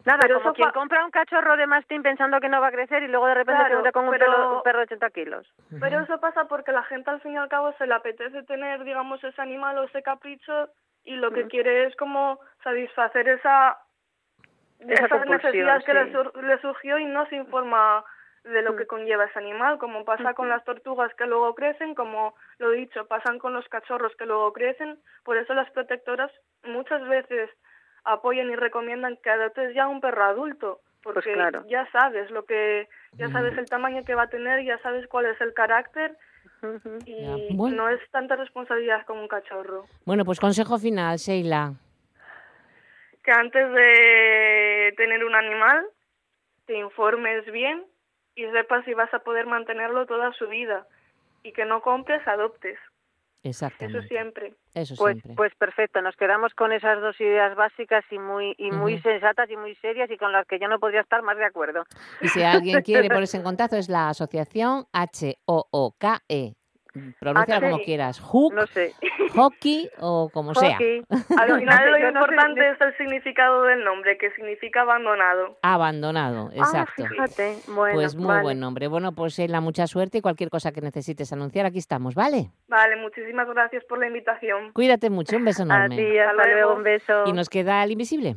Nada, 0.05 0.19
Pero 0.21 0.39
como 0.41 0.53
quien 0.53 0.71
compra 0.71 1.03
un 1.03 1.11
cachorro 1.11 1.57
de 1.57 1.67
mastín 1.67 2.01
pensando 2.01 2.39
que 2.39 2.47
no 2.47 2.61
va 2.61 2.67
a 2.67 2.71
crecer 2.71 3.03
y 3.03 3.07
luego 3.07 3.27
de 3.27 3.33
repente 3.33 3.57
se 3.63 3.67
Claro, 3.69 3.79
encuentra 3.79 3.91
con 3.91 4.05
un, 4.05 4.11
pero- 4.11 4.25
perro, 4.31 4.55
un 4.57 4.63
perro 4.63 4.79
de 4.79 4.83
80 4.85 5.09
kilos. 5.09 5.53
Pero 5.79 5.99
eso 5.99 6.19
pasa 6.21 6.45
porque 6.45 6.71
la 6.71 6.83
gente 6.83 7.09
al 7.09 7.19
fin 7.21 7.33
y 7.33 7.37
al 7.37 7.49
cabo 7.49 7.73
se 7.73 7.85
le 7.85 7.93
apetece 7.93 8.43
tener, 8.43 8.83
digamos, 8.85 9.21
ese 9.23 9.41
animal 9.41 9.77
o 9.77 9.83
ese 9.83 10.01
capricho 10.01 10.69
y 11.03 11.15
lo 11.17 11.31
que 11.31 11.47
quiere 11.47 11.85
es 11.85 11.95
como 11.97 12.39
satisfacer 12.63 13.27
esa, 13.27 13.77
Esa 14.79 15.05
esa 15.05 15.25
necesidad 15.25 15.83
que 15.83 15.93
le, 15.93 16.05
sí. 16.05 16.11
sur- 16.13 16.43
le 16.43 16.57
surgió 16.61 16.97
y 16.97 17.05
no 17.05 17.25
se 17.27 17.35
informa 17.35 18.05
de 18.49 18.61
lo 18.61 18.75
que 18.75 18.87
conlleva 18.87 19.25
ese 19.25 19.39
animal, 19.39 19.77
como 19.77 20.05
pasa 20.05 20.33
con 20.33 20.49
las 20.49 20.63
tortugas 20.63 21.13
que 21.15 21.25
luego 21.25 21.55
crecen, 21.55 21.95
como 21.95 22.35
lo 22.57 22.73
he 22.73 22.77
dicho, 22.77 23.05
pasan 23.07 23.39
con 23.39 23.53
los 23.53 23.67
cachorros 23.69 24.15
que 24.15 24.25
luego 24.25 24.51
crecen, 24.53 24.99
por 25.23 25.37
eso 25.37 25.53
las 25.53 25.69
protectoras 25.71 26.31
muchas 26.63 27.07
veces 27.07 27.49
apoyan 28.03 28.49
y 28.49 28.55
recomiendan 28.55 29.17
que 29.17 29.29
adoptes 29.29 29.73
ya 29.75 29.87
un 29.87 30.01
perro 30.01 30.23
adulto, 30.23 30.81
porque 31.03 31.21
Pues 31.21 31.35
claro. 31.35 31.63
ya 31.67 31.89
sabes 31.91 32.29
lo 32.31 32.45
que, 32.45 32.87
ya 33.17 33.29
sabes 33.31 33.57
el 33.57 33.69
tamaño 33.69 34.03
que 34.03 34.15
va 34.15 34.23
a 34.23 34.29
tener, 34.29 34.63
ya 34.63 34.77
sabes 34.79 35.07
cuál 35.07 35.25
es 35.27 35.39
el 35.41 35.53
carácter 35.53 36.17
y 37.05 37.55
bueno. 37.55 37.77
no 37.77 37.89
es 37.89 37.99
tanta 38.11 38.35
responsabilidad 38.35 39.05
como 39.05 39.21
un 39.21 39.27
cachorro. 39.27 39.85
Bueno, 40.05 40.25
pues 40.25 40.39
consejo 40.39 40.77
final, 40.77 41.17
Sheila. 41.17 41.73
Que 43.23 43.31
antes 43.31 43.71
de 43.71 44.93
tener 44.97 45.23
un 45.23 45.35
animal, 45.35 45.85
te 46.65 46.77
informes 46.77 47.45
bien 47.51 47.85
y 48.35 48.45
sepas 48.51 48.85
si 48.85 48.93
vas 48.93 49.13
a 49.13 49.19
poder 49.19 49.45
mantenerlo 49.45 50.05
toda 50.05 50.31
su 50.33 50.47
vida 50.47 50.87
y 51.43 51.51
que 51.53 51.65
no 51.65 51.81
compres, 51.81 52.25
adoptes. 52.27 52.77
Eso 53.41 53.49
Exactamente. 53.49 54.07
siempre. 54.07 54.53
Eso 54.73 54.95
Pues, 54.97 55.13
siempre. 55.13 55.33
pues 55.35 55.55
perfecto, 55.55 56.01
nos 56.01 56.15
quedamos 56.17 56.53
con 56.53 56.73
esas 56.73 56.99
dos 56.99 57.19
ideas 57.21 57.55
básicas 57.55 58.03
y 58.11 58.19
muy 58.19 58.53
y 58.57 58.69
muy 58.71 58.99
sensatas 58.99 59.49
y 59.49 59.55
muy 59.55 59.75
serias 59.75 60.11
y 60.11 60.17
con 60.17 60.33
las 60.33 60.45
que 60.45 60.59
yo 60.59 60.67
no 60.67 60.79
podría 60.79 61.01
estar 61.01 61.21
más 61.23 61.37
de 61.37 61.45
acuerdo. 61.45 61.85
Y 62.21 62.27
si 62.27 62.43
alguien 62.43 62.81
quiere 62.81 63.07
ponerse 63.09 63.37
en 63.37 63.43
contacto, 63.43 63.77
es 63.77 63.87
la 63.87 64.09
asociación 64.09 64.85
H-O-O-K-E. 64.91 66.58
Pronuncia 67.19 67.59
como 67.61 67.79
quieras. 67.79 68.19
Hook, 68.19 68.53
No 68.53 68.65
sé. 68.67 68.93
hockey 69.35 69.89
o 69.99 70.29
como 70.33 70.53
sea. 70.55 70.77
Al 71.37 71.59
final 71.59 71.91
lo 71.91 72.07
importante 72.07 72.69
es 72.69 72.81
el 72.81 72.97
significado 72.97 73.63
del 73.63 73.83
nombre, 73.83 74.17
que 74.17 74.31
significa 74.31 74.81
abandonado. 74.81 75.57
Abandonado, 75.61 76.49
exacto. 76.53 77.03
Ah, 77.05 77.07
fíjate. 77.09 77.57
Bueno, 77.67 77.95
pues 77.95 78.15
muy 78.15 78.27
vale. 78.27 78.41
buen 78.41 78.59
nombre. 78.59 78.87
Bueno, 78.87 79.11
pues 79.13 79.33
Sheila, 79.33 79.61
mucha 79.61 79.87
suerte 79.87 80.17
y 80.17 80.21
cualquier 80.21 80.49
cosa 80.49 80.71
que 80.71 80.81
necesites 80.81 81.31
anunciar, 81.33 81.65
aquí 81.65 81.77
estamos, 81.79 82.15
¿vale? 82.15 82.51
Vale, 82.67 82.95
muchísimas 82.97 83.47
gracias 83.47 83.83
por 83.85 83.99
la 83.99 84.07
invitación. 84.07 84.71
Cuídate 84.73 85.09
mucho, 85.09 85.37
un 85.37 85.45
beso 85.45 85.63
A 85.63 85.65
enorme. 85.65 85.95
ti, 85.95 86.17
hasta 86.17 86.33
luego. 86.47 86.73
un 86.75 86.83
beso. 86.83 87.23
Y 87.25 87.33
nos 87.33 87.49
queda 87.49 87.83
el 87.83 87.91
invisible. 87.91 88.35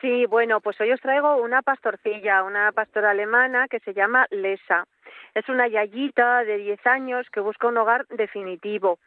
Sí, 0.00 0.26
bueno, 0.26 0.60
pues 0.60 0.80
hoy 0.80 0.90
os 0.92 1.00
traigo 1.00 1.36
una 1.36 1.62
pastorcilla, 1.62 2.42
una 2.42 2.72
pastora 2.72 3.10
alemana 3.10 3.68
que 3.68 3.78
se 3.80 3.94
llama 3.94 4.26
Lesa. 4.30 4.84
Es 5.34 5.48
una 5.48 5.68
yayita 5.68 6.44
de 6.44 6.58
10 6.58 6.86
años 6.86 7.26
que 7.30 7.40
busca 7.40 7.68
un 7.68 7.78
hogar 7.78 8.06
definitivo. 8.08 8.98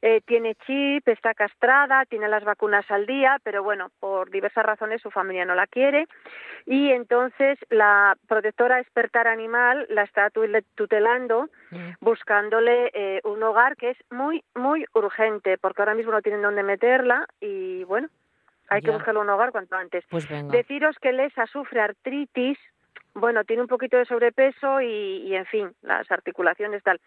eh, 0.00 0.20
tiene 0.24 0.54
chip, 0.66 1.08
está 1.08 1.34
castrada, 1.34 2.04
tiene 2.06 2.28
las 2.28 2.44
vacunas 2.44 2.88
al 2.90 3.06
día, 3.06 3.38
pero 3.42 3.62
bueno, 3.62 3.90
por 3.98 4.30
diversas 4.30 4.64
razones 4.64 5.02
su 5.02 5.10
familia 5.10 5.44
no 5.44 5.54
la 5.54 5.66
quiere 5.66 6.06
y 6.66 6.90
entonces 6.90 7.58
la 7.70 8.16
protectora 8.28 8.80
expertar 8.80 9.26
animal 9.26 9.86
la 9.90 10.02
está 10.02 10.30
tutelando 10.74 11.48
mm. 11.70 11.90
buscándole 12.00 12.90
eh, 12.94 13.20
un 13.24 13.42
hogar 13.42 13.76
que 13.76 13.90
es 13.90 13.98
muy, 14.10 14.44
muy 14.54 14.84
urgente 14.94 15.58
porque 15.58 15.82
ahora 15.82 15.94
mismo 15.94 16.12
no 16.12 16.22
tienen 16.22 16.42
dónde 16.42 16.62
meterla 16.62 17.26
y 17.40 17.84
bueno, 17.84 18.08
hay 18.68 18.82
que 18.82 18.90
buscarle 18.90 19.20
un 19.20 19.30
hogar 19.30 19.50
cuanto 19.50 19.76
antes. 19.76 20.04
Pues 20.10 20.28
Deciros 20.50 20.96
que 21.00 21.12
Lesa 21.12 21.46
sufre 21.46 21.80
artritis, 21.80 22.58
bueno, 23.20 23.44
tiene 23.44 23.62
un 23.62 23.68
poquito 23.68 23.96
de 23.96 24.04
sobrepeso 24.04 24.80
y, 24.80 25.34
en 25.34 25.46
fin, 25.46 25.72
las 25.82 26.10
articulaciones 26.10 26.82
tal. 26.82 27.00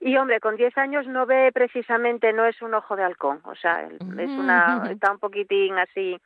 Y 0.00 0.16
hombre, 0.16 0.40
con 0.40 0.56
10 0.56 0.78
años 0.78 1.06
no 1.06 1.26
ve 1.26 1.52
precisamente, 1.52 2.32
no 2.32 2.46
es 2.46 2.62
un 2.62 2.74
ojo 2.74 2.96
de 2.96 3.04
halcón, 3.04 3.40
o 3.44 3.54
sea, 3.54 3.82
es 3.82 4.30
una, 4.30 4.82
está 4.90 5.12
un 5.12 5.18
poquitín 5.18 5.78
así. 5.78 6.18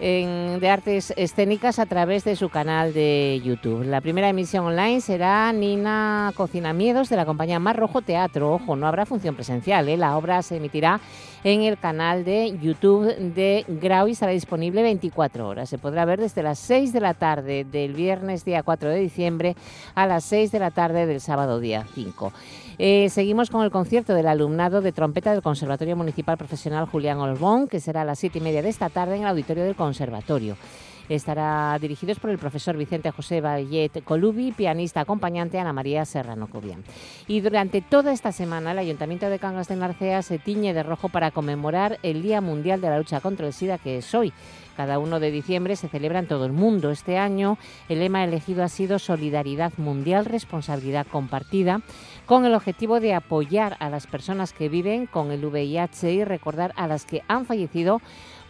de 0.00 0.68
artes 0.70 1.12
escénicas 1.16 1.78
a 1.78 1.84
través 1.84 2.24
de 2.24 2.34
su 2.34 2.48
canal 2.48 2.94
de 2.94 3.38
YouTube. 3.44 3.84
La 3.84 4.00
primera 4.00 4.30
emisión 4.30 4.64
online 4.64 5.02
será 5.02 5.52
Nina 5.52 6.32
Cocina 6.36 6.72
Miedos 6.72 7.10
de 7.10 7.16
la 7.16 7.26
compañía 7.26 7.58
Mar 7.58 7.76
Rojo 7.76 8.00
Teatro. 8.00 8.54
Ojo, 8.54 8.76
no 8.76 8.86
habrá 8.86 9.04
función 9.04 9.34
presencial, 9.34 9.90
¿eh? 9.90 9.98
la 9.98 10.16
obra 10.16 10.40
se 10.40 10.56
emitirá 10.56 11.00
en 11.44 11.62
el 11.62 11.78
canal 11.78 12.24
de 12.24 12.58
YouTube 12.62 13.14
de 13.34 13.66
Grau 13.68 14.08
y 14.08 14.12
estará 14.12 14.32
disponible 14.32 14.82
24 14.82 15.46
horas. 15.46 15.68
Se 15.68 15.76
podrá 15.76 16.06
ver 16.06 16.18
desde 16.18 16.42
las 16.42 16.58
6 16.60 16.94
de 16.94 17.00
la 17.00 17.12
tarde 17.12 17.64
del 17.64 17.92
viernes 17.92 18.44
día 18.46 18.62
4 18.62 18.88
de 18.88 19.00
diciembre 19.00 19.54
a 19.94 20.06
las 20.06 20.24
6 20.24 20.50
de 20.50 20.58
la 20.60 20.70
tarde 20.70 21.04
del 21.06 21.20
sábado 21.20 21.60
día 21.60 21.86
5. 21.94 22.32
Eh, 22.82 23.10
seguimos 23.10 23.50
con 23.50 23.62
el 23.62 23.70
concierto 23.70 24.14
del 24.14 24.26
alumnado 24.26 24.80
de 24.80 24.92
trompeta 24.92 25.32
del 25.32 25.42
Conservatorio 25.42 25.96
Municipal 25.96 26.38
Profesional 26.38 26.86
Julián 26.86 27.18
Olbón, 27.18 27.68
que 27.68 27.78
será 27.78 28.00
a 28.00 28.04
las 28.06 28.18
siete 28.18 28.38
y 28.38 28.40
media 28.40 28.62
de 28.62 28.70
esta 28.70 28.88
tarde 28.88 29.16
en 29.16 29.22
el 29.22 29.28
auditorio 29.28 29.64
del 29.64 29.74
Conservatorio. 29.74 29.89
Estará 31.10 31.76
dirigidos 31.80 32.20
por 32.20 32.30
el 32.30 32.38
profesor 32.38 32.76
Vicente 32.76 33.10
José 33.10 33.40
Vallet 33.40 34.04
Colubi, 34.04 34.52
pianista 34.52 35.00
acompañante 35.00 35.58
Ana 35.58 35.72
María 35.72 36.04
Serrano 36.04 36.46
Cobian. 36.46 36.84
Y 37.26 37.40
durante 37.40 37.80
toda 37.80 38.12
esta 38.12 38.30
semana 38.30 38.70
el 38.70 38.78
Ayuntamiento 38.78 39.28
de 39.28 39.40
Cangas 39.40 39.66
de 39.66 39.74
Narcea 39.74 40.22
se 40.22 40.38
tiñe 40.38 40.72
de 40.72 40.84
rojo 40.84 41.08
para 41.08 41.32
conmemorar 41.32 41.98
el 42.04 42.22
Día 42.22 42.40
Mundial 42.40 42.80
de 42.80 42.90
la 42.90 42.98
Lucha 42.98 43.20
contra 43.20 43.48
el 43.48 43.52
SIDA 43.52 43.78
que 43.78 43.98
es 43.98 44.14
hoy. 44.14 44.32
Cada 44.76 45.00
1 45.00 45.18
de 45.18 45.32
diciembre 45.32 45.74
se 45.74 45.88
celebra 45.88 46.20
en 46.20 46.28
todo 46.28 46.46
el 46.46 46.52
mundo. 46.52 46.92
Este 46.92 47.18
año 47.18 47.58
el 47.88 47.98
lema 47.98 48.22
elegido 48.22 48.62
ha 48.62 48.68
sido 48.68 49.00
Solidaridad 49.00 49.72
Mundial, 49.78 50.26
Responsabilidad 50.26 51.08
Compartida, 51.08 51.80
con 52.24 52.46
el 52.46 52.54
objetivo 52.54 53.00
de 53.00 53.14
apoyar 53.14 53.76
a 53.80 53.90
las 53.90 54.06
personas 54.06 54.52
que 54.52 54.68
viven 54.68 55.06
con 55.06 55.32
el 55.32 55.44
VIH 55.44 56.12
y 56.12 56.24
recordar 56.24 56.72
a 56.76 56.86
las 56.86 57.04
que 57.04 57.22
han 57.26 57.46
fallecido 57.46 58.00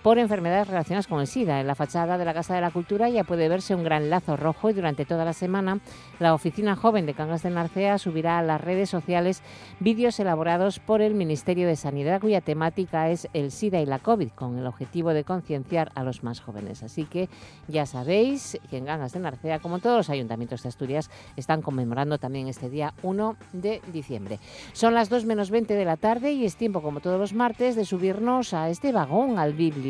por 0.02 0.18
enfermedades 0.18 0.68
relacionadas 0.68 1.06
con 1.06 1.20
el 1.20 1.26
SIDA. 1.26 1.60
En 1.60 1.66
la 1.66 1.74
fachada 1.74 2.16
de 2.16 2.24
la 2.24 2.34
Casa 2.34 2.54
de 2.54 2.60
la 2.60 2.70
Cultura 2.70 3.08
ya 3.08 3.24
puede 3.24 3.48
verse 3.48 3.74
un 3.74 3.84
gran 3.84 4.08
lazo 4.08 4.36
rojo 4.36 4.70
y 4.70 4.72
durante 4.72 5.04
toda 5.04 5.24
la 5.24 5.32
semana 5.32 5.80
la 6.18 6.34
Oficina 6.34 6.76
Joven 6.76 7.06
de 7.06 7.14
Cangas 7.14 7.42
de 7.42 7.50
Narcea 7.50 7.98
subirá 7.98 8.38
a 8.38 8.42
las 8.42 8.60
redes 8.60 8.88
sociales 8.88 9.42
vídeos 9.78 10.18
elaborados 10.20 10.78
por 10.78 11.02
el 11.02 11.14
Ministerio 11.14 11.66
de 11.66 11.76
Sanidad 11.76 12.20
cuya 12.20 12.40
temática 12.40 13.10
es 13.10 13.28
el 13.34 13.50
SIDA 13.50 13.80
y 13.80 13.86
la 13.86 13.98
COVID 13.98 14.30
con 14.30 14.58
el 14.58 14.66
objetivo 14.66 15.10
de 15.10 15.24
concienciar 15.24 15.92
a 15.94 16.02
los 16.02 16.22
más 16.22 16.40
jóvenes. 16.40 16.82
Así 16.82 17.04
que 17.04 17.28
ya 17.68 17.84
sabéis 17.84 18.58
que 18.70 18.78
en 18.78 18.86
Cangas 18.86 19.12
de 19.12 19.20
Narcea, 19.20 19.58
como 19.58 19.80
todos 19.80 19.98
los 19.98 20.10
ayuntamientos 20.10 20.62
de 20.62 20.70
Asturias, 20.70 21.10
están 21.36 21.60
conmemorando 21.60 22.18
también 22.18 22.48
este 22.48 22.70
día 22.70 22.94
1 23.02 23.36
de 23.52 23.82
diciembre. 23.92 24.38
Son 24.72 24.94
las 24.94 25.10
2 25.10 25.26
menos 25.26 25.50
20 25.50 25.74
de 25.74 25.84
la 25.84 25.96
tarde 25.96 26.32
y 26.32 26.46
es 26.46 26.56
tiempo, 26.56 26.80
como 26.82 27.00
todos 27.00 27.18
los 27.18 27.34
martes, 27.34 27.76
de 27.76 27.84
subirnos 27.84 28.54
a 28.54 28.70
este 28.70 28.92
vagón 28.92 29.38
al 29.38 29.52
biblio 29.52 29.89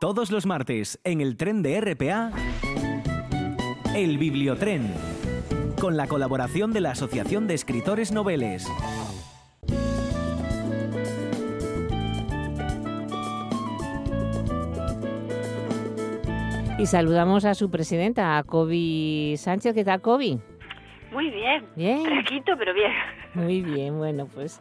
todos 0.00 0.30
los 0.30 0.46
martes 0.46 1.00
en 1.02 1.20
el 1.20 1.36
tren 1.36 1.62
de 1.62 1.80
RPA, 1.80 2.30
El 3.96 4.16
Bibliotren, 4.18 4.94
con 5.80 5.96
la 5.96 6.06
colaboración 6.06 6.72
de 6.72 6.80
la 6.80 6.92
Asociación 6.92 7.48
de 7.48 7.54
Escritores 7.54 8.12
Noveles. 8.12 8.66
Y 16.78 16.86
saludamos 16.86 17.44
a 17.44 17.54
su 17.54 17.68
presidenta, 17.70 18.38
a 18.38 18.44
Kobe 18.44 19.34
Sánchez. 19.36 19.74
¿Qué 19.74 19.84
tal, 19.84 20.00
Kobe? 20.00 20.38
Muy 21.12 21.30
bien. 21.30 21.66
Bien. 21.74 22.04
Tranquilo, 22.04 22.54
pero 22.56 22.72
bien. 22.72 22.92
Muy 23.34 23.62
bien, 23.62 23.98
bueno, 23.98 24.28
pues 24.32 24.60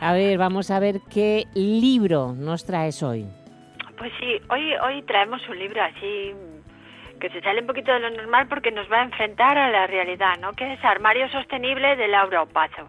a 0.00 0.12
ver, 0.12 0.38
vamos 0.38 0.70
a 0.70 0.78
ver 0.78 1.00
qué 1.10 1.46
libro 1.54 2.34
nos 2.38 2.64
traes 2.64 3.02
hoy. 3.02 3.26
Pues 4.00 4.14
sí, 4.18 4.40
hoy, 4.48 4.74
hoy 4.76 5.02
traemos 5.02 5.46
un 5.46 5.58
libro 5.58 5.82
así 5.82 6.34
que 7.20 7.28
se 7.28 7.42
sale 7.42 7.60
un 7.60 7.66
poquito 7.66 7.92
de 7.92 8.00
lo 8.00 8.08
normal 8.08 8.48
porque 8.48 8.70
nos 8.70 8.90
va 8.90 9.00
a 9.00 9.04
enfrentar 9.04 9.58
a 9.58 9.68
la 9.68 9.86
realidad, 9.86 10.38
¿no? 10.40 10.54
Que 10.54 10.72
es 10.72 10.82
Armario 10.82 11.28
Sostenible 11.28 11.96
de 11.96 12.08
Laura 12.08 12.40
Opazo. 12.40 12.88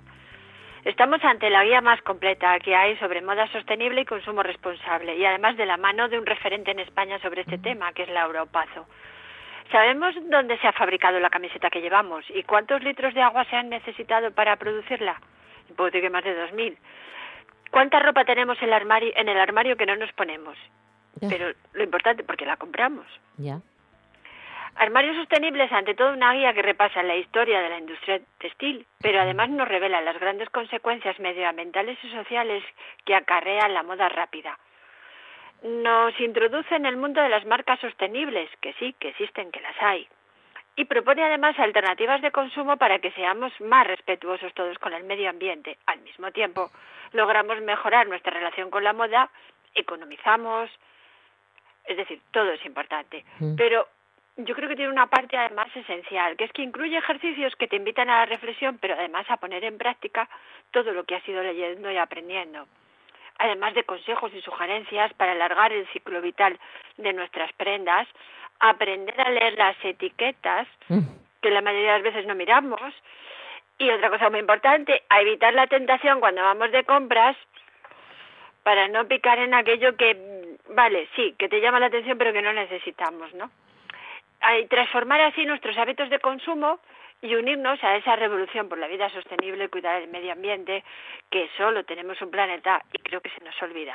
Estamos 0.85 1.21
ante 1.25 1.49
la 1.49 1.65
guía 1.65 1.81
más 1.81 2.01
completa 2.03 2.57
que 2.59 2.73
hay 2.73 2.95
sobre 2.95 3.19
moda 3.19 3.45
sostenible 3.51 3.99
y 3.99 4.05
consumo 4.05 4.41
responsable 4.41 5.17
y 5.17 5.25
además 5.25 5.57
de 5.57 5.65
la 5.65 5.75
mano 5.75 6.07
de 6.07 6.17
un 6.17 6.25
referente 6.25 6.71
en 6.71 6.79
España 6.79 7.19
sobre 7.19 7.41
este 7.41 7.57
tema, 7.57 7.91
que 7.91 8.03
es 8.03 8.09
Laura 8.09 8.43
Opazo. 8.43 8.87
Sabemos 9.69 10.15
dónde 10.29 10.57
se 10.59 10.67
ha 10.69 10.71
fabricado 10.71 11.19
la 11.19 11.29
camiseta 11.29 11.69
que 11.69 11.81
llevamos 11.81 12.23
y 12.29 12.43
cuántos 12.43 12.81
litros 12.83 13.13
de 13.13 13.21
agua 13.21 13.43
se 13.49 13.57
han 13.57 13.67
necesitado 13.67 14.31
para 14.31 14.55
producirla. 14.55 15.19
Puedo 15.75 15.87
decir 15.87 16.03
que 16.03 16.09
más 16.09 16.23
de 16.23 16.41
2.000. 16.41 16.77
¿Cuánta 17.69 17.99
ropa 17.99 18.23
tenemos 18.23 18.57
en 18.61 18.69
el 18.69 18.73
armario, 18.75 19.11
en 19.13 19.27
el 19.27 19.37
armario 19.41 19.75
que 19.75 19.85
no 19.85 19.97
nos 19.97 20.13
ponemos? 20.13 20.57
Pero 21.19 21.51
lo 21.73 21.83
importante, 21.83 22.23
porque 22.23 22.45
la 22.45 22.57
compramos. 22.57 23.05
Ya. 23.37 23.59
Armarios 24.75 25.17
Sostenibles, 25.17 25.71
ante 25.71 25.93
todo, 25.93 26.13
una 26.13 26.33
guía 26.33 26.53
que 26.53 26.61
repasa 26.61 27.03
la 27.03 27.15
historia 27.15 27.61
de 27.61 27.69
la 27.69 27.79
industria 27.79 28.21
textil, 28.39 28.85
pero 29.01 29.19
además 29.21 29.49
nos 29.49 29.67
revela 29.67 30.01
las 30.01 30.19
grandes 30.19 30.49
consecuencias 30.49 31.19
medioambientales 31.19 31.97
y 32.03 32.09
sociales 32.11 32.63
que 33.05 33.15
acarrea 33.15 33.67
la 33.67 33.83
moda 33.83 34.09
rápida. 34.09 34.57
nos 35.63 36.19
introduce 36.19 36.73
en 36.73 36.87
el 36.87 36.97
mundo 36.97 37.21
de 37.21 37.29
las 37.29 37.45
marcas 37.45 37.79
sostenibles, 37.79 38.49
que 38.61 38.73
sí, 38.79 38.95
que 38.97 39.09
existen, 39.09 39.51
que 39.51 39.61
las 39.61 39.79
hay. 39.79 40.07
Y 40.75 40.85
propone 40.85 41.23
además 41.23 41.59
alternativas 41.59 42.19
de 42.23 42.31
consumo 42.31 42.77
para 42.77 42.97
que 42.97 43.11
seamos 43.11 43.51
más 43.61 43.85
respetuosos 43.85 44.51
todos 44.55 44.79
con 44.79 44.93
el 44.93 45.03
medio 45.03 45.29
ambiente. 45.29 45.77
Al 45.85 45.99
mismo 45.99 46.31
tiempo, 46.31 46.71
logramos 47.11 47.61
mejorar 47.61 48.07
nuestra 48.07 48.33
relación 48.33 48.71
con 48.71 48.83
la 48.83 48.93
moda, 48.93 49.29
economizamos, 49.75 50.71
es 51.85 51.97
decir, 51.97 52.21
todo 52.31 52.51
es 52.51 52.65
importante. 52.65 53.23
Mm. 53.39 53.55
Pero 53.55 53.87
yo 54.37 54.55
creo 54.55 54.69
que 54.69 54.75
tiene 54.75 54.91
una 54.91 55.07
parte 55.07 55.37
además 55.37 55.67
esencial, 55.75 56.37
que 56.37 56.45
es 56.45 56.51
que 56.51 56.61
incluye 56.61 56.97
ejercicios 56.97 57.55
que 57.55 57.67
te 57.67 57.75
invitan 57.75 58.09
a 58.09 58.19
la 58.19 58.25
reflexión, 58.25 58.77
pero 58.79 58.95
además 58.95 59.25
a 59.29 59.37
poner 59.37 59.63
en 59.63 59.77
práctica 59.77 60.29
todo 60.71 60.91
lo 60.93 61.03
que 61.03 61.15
has 61.15 61.27
ido 61.27 61.43
leyendo 61.43 61.91
y 61.91 61.97
aprendiendo. 61.97 62.67
Además 63.39 63.73
de 63.73 63.83
consejos 63.83 64.31
y 64.33 64.41
sugerencias 64.41 65.13
para 65.13 65.33
alargar 65.33 65.73
el 65.73 65.87
ciclo 65.87 66.21
vital 66.21 66.59
de 66.97 67.13
nuestras 67.13 67.51
prendas, 67.53 68.07
aprender 68.59 69.19
a 69.19 69.29
leer 69.29 69.57
las 69.57 69.75
etiquetas, 69.83 70.67
Mm. 70.87 71.01
que 71.41 71.49
la 71.49 71.61
mayoría 71.61 71.93
de 71.93 71.97
las 71.97 72.13
veces 72.13 72.27
no 72.27 72.35
miramos, 72.35 72.93
y 73.79 73.89
otra 73.89 74.11
cosa 74.11 74.29
muy 74.29 74.39
importante, 74.39 75.01
a 75.09 75.21
evitar 75.21 75.53
la 75.55 75.65
tentación 75.65 76.19
cuando 76.19 76.43
vamos 76.43 76.71
de 76.71 76.83
compras 76.83 77.35
para 78.61 78.87
no 78.87 79.07
picar 79.07 79.39
en 79.39 79.55
aquello 79.55 79.97
que, 79.97 80.40
vale, 80.69 81.07
sí, 81.15 81.35
que 81.37 81.49
te 81.49 81.59
llama 81.61 81.79
la 81.79 81.87
atención 81.87 82.17
pero 82.17 82.31
que 82.33 82.41
no 82.41 82.53
necesitamos, 82.53 83.33
¿no? 83.33 83.49
Hay- 84.41 84.67
transformar 84.67 85.21
así 85.21 85.45
nuestros 85.45 85.77
hábitos 85.77 86.09
de 86.09 86.19
consumo 86.19 86.79
y 87.21 87.35
unirnos 87.35 87.83
a 87.83 87.95
esa 87.97 88.15
revolución 88.15 88.67
por 88.69 88.79
la 88.79 88.87
vida 88.87 89.09
sostenible 89.09 89.65
y 89.65 89.67
cuidar 89.67 90.01
del 90.01 90.09
medio 90.09 90.31
ambiente, 90.31 90.83
que 91.29 91.47
solo 91.57 91.83
tenemos 91.85 92.19
un 92.21 92.31
planeta 92.31 92.81
y 92.93 92.97
creo 93.03 93.21
que 93.21 93.29
se 93.29 93.43
nos 93.45 93.53
olvida. 93.61 93.93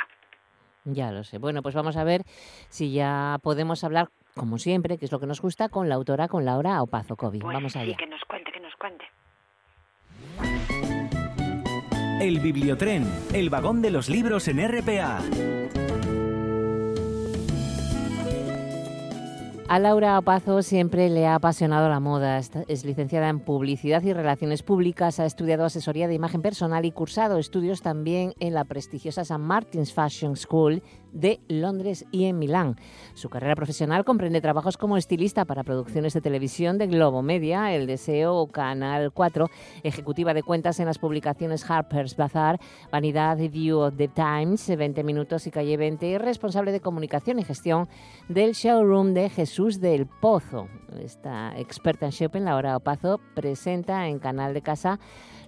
Ya 0.84 1.10
lo 1.10 1.24
sé. 1.24 1.38
Bueno, 1.38 1.62
pues 1.62 1.74
vamos 1.74 1.96
a 1.96 2.04
ver 2.04 2.20
si 2.68 2.92
ya 2.94 3.38
podemos 3.42 3.82
hablar, 3.82 4.06
como 4.36 4.58
siempre, 4.58 4.98
que 4.98 5.06
es 5.06 5.10
lo 5.12 5.18
que 5.18 5.26
nos 5.26 5.40
gusta, 5.40 5.68
con 5.68 5.88
la 5.88 5.96
autora, 5.96 6.28
con 6.28 6.44
Laura 6.44 6.80
Opazo 6.80 7.16
Kovi. 7.16 7.40
Pues 7.40 7.52
Vamos 7.54 7.72
sí, 7.72 7.80
allá. 7.80 7.96
que 7.96 8.06
nos 8.06 8.24
cuente, 8.24 8.52
que 8.52 8.60
nos 8.60 8.76
cuente. 8.76 9.04
El 12.20 12.38
Bibliotren, 12.38 13.04
el 13.34 13.50
vagón 13.50 13.82
de 13.82 13.90
los 13.90 14.08
libros 14.08 14.46
en 14.46 14.60
RPA. 14.60 15.18
A 19.68 19.80
Laura 19.80 20.16
Opazo 20.16 20.62
siempre 20.62 21.10
le 21.10 21.26
ha 21.26 21.34
apasionado 21.34 21.88
la 21.88 21.98
moda. 21.98 22.38
Es 22.38 22.84
licenciada 22.84 23.28
en 23.28 23.40
Publicidad 23.40 24.00
y 24.04 24.12
Relaciones 24.12 24.62
Públicas, 24.62 25.18
ha 25.18 25.26
estudiado 25.26 25.64
asesoría 25.64 26.06
de 26.06 26.14
imagen 26.14 26.40
personal 26.40 26.84
y 26.84 26.92
cursado 26.92 27.36
estudios 27.38 27.82
también 27.82 28.32
en 28.38 28.54
la 28.54 28.64
prestigiosa 28.64 29.22
St. 29.22 29.38
Martin's 29.38 29.92
Fashion 29.92 30.36
School 30.36 30.84
de 31.16 31.40
Londres 31.48 32.04
y 32.12 32.26
en 32.26 32.38
Milán. 32.38 32.76
Su 33.14 33.28
carrera 33.28 33.56
profesional 33.56 34.04
comprende 34.04 34.40
trabajos 34.40 34.76
como 34.76 34.96
estilista 34.96 35.44
para 35.44 35.64
producciones 35.64 36.12
de 36.14 36.20
televisión 36.20 36.78
de 36.78 36.86
Globo 36.86 37.22
Media, 37.22 37.74
El 37.74 37.86
Deseo 37.86 38.34
o 38.34 38.48
Canal 38.48 39.12
4, 39.12 39.48
ejecutiva 39.82 40.34
de 40.34 40.42
cuentas 40.42 40.78
en 40.78 40.86
las 40.86 40.98
publicaciones 40.98 41.68
Harper's 41.68 42.16
Bazaar, 42.16 42.60
Vanidad 42.92 43.38
View 43.38 43.78
of 43.78 43.96
the 43.96 44.08
Times, 44.08 44.68
20 44.68 45.02
Minutos 45.02 45.46
y 45.46 45.50
Calle 45.50 45.76
20, 45.76 46.06
y 46.06 46.18
responsable 46.18 46.72
de 46.72 46.80
comunicación 46.80 47.38
y 47.38 47.44
gestión 47.44 47.88
del 48.28 48.52
showroom 48.52 49.14
de 49.14 49.30
Jesús 49.30 49.80
del 49.80 50.06
Pozo. 50.06 50.68
Esta 51.00 51.58
experta 51.58 52.06
en 52.06 52.12
shopping, 52.12 52.42
Laura 52.42 52.76
Opazo, 52.76 53.20
presenta 53.34 54.08
en 54.08 54.18
Canal 54.18 54.54
de 54.54 54.62
Casa 54.62 54.98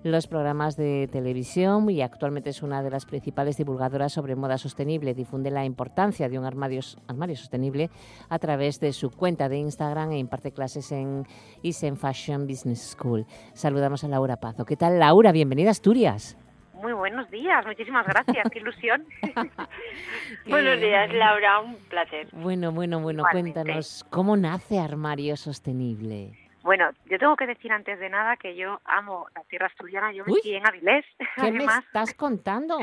los 0.03 0.27
programas 0.27 0.77
de 0.77 1.09
televisión 1.11 1.89
y 1.91 2.03
actualmente 2.03 2.51
es 2.51 2.63
una 2.63 2.83
de 2.83 2.91
las 2.91 3.05
principales 3.07 3.57
divulgadoras 3.57 4.13
sobre 4.13 4.37
moda 4.37 4.59
sostenible. 4.59 5.15
Difunde 5.15 5.51
la 5.51 5.65
importancia 5.65 6.29
de 6.29 6.39
un 6.39 6.45
armario, 6.45 6.81
armario 7.09 7.37
sostenible 7.37 7.91
a 8.29 8.39
través 8.39 8.81
de 8.81 8.93
su 8.93 9.11
cuenta 9.11 9.49
de 9.49 9.59
Instagram 9.59 10.13
e 10.13 10.19
imparte 10.19 10.53
clases 10.53 10.93
en 10.93 11.27
Isen 11.63 11.97
Fashion 11.97 12.47
Business 12.47 12.97
School. 12.97 13.27
Saludamos 13.55 14.05
a 14.05 14.09
Laura 14.09 14.37
Pazo. 14.37 14.65
¿Qué 14.65 14.77
tal, 14.77 14.99
Laura? 14.99 15.33
Bienvenida 15.33 15.69
a 15.69 15.73
Asturias. 15.73 16.37
Muy 16.75 16.93
buenos 16.93 17.29
días, 17.31 17.67
muchísimas 17.67 18.07
gracias, 18.07 18.47
qué 18.53 18.61
ilusión. 18.61 19.05
Buenos 20.49 20.81
días, 20.81 21.13
Laura, 21.13 21.59
un 21.59 21.75
placer. 21.89 22.29
Bueno, 22.31 22.71
bueno, 22.71 23.01
bueno, 23.01 23.23
Igualmente. 23.23 23.53
cuéntanos, 23.65 24.07
¿cómo 24.11 24.37
nace 24.37 24.79
Armario 24.79 25.37
Sostenible? 25.37 26.48
Bueno, 26.63 26.91
yo 27.07 27.19
tengo 27.19 27.37
que 27.37 27.47
decir 27.47 27.73
antes 27.73 27.99
de 27.99 28.09
nada 28.09 28.37
que 28.37 28.57
yo 28.57 28.81
amo 28.85 29.29
la 29.35 29.43
tierra 29.45 29.67
asturiana, 29.67 30.13
yo 30.13 30.25
me 30.25 30.33
Uy. 30.33 30.41
crié 30.41 30.59
en 30.59 30.67
Avilés, 30.67 31.05
¿Qué 31.37 31.53
me 31.53 31.65
estás 31.65 32.15
contando? 32.15 32.79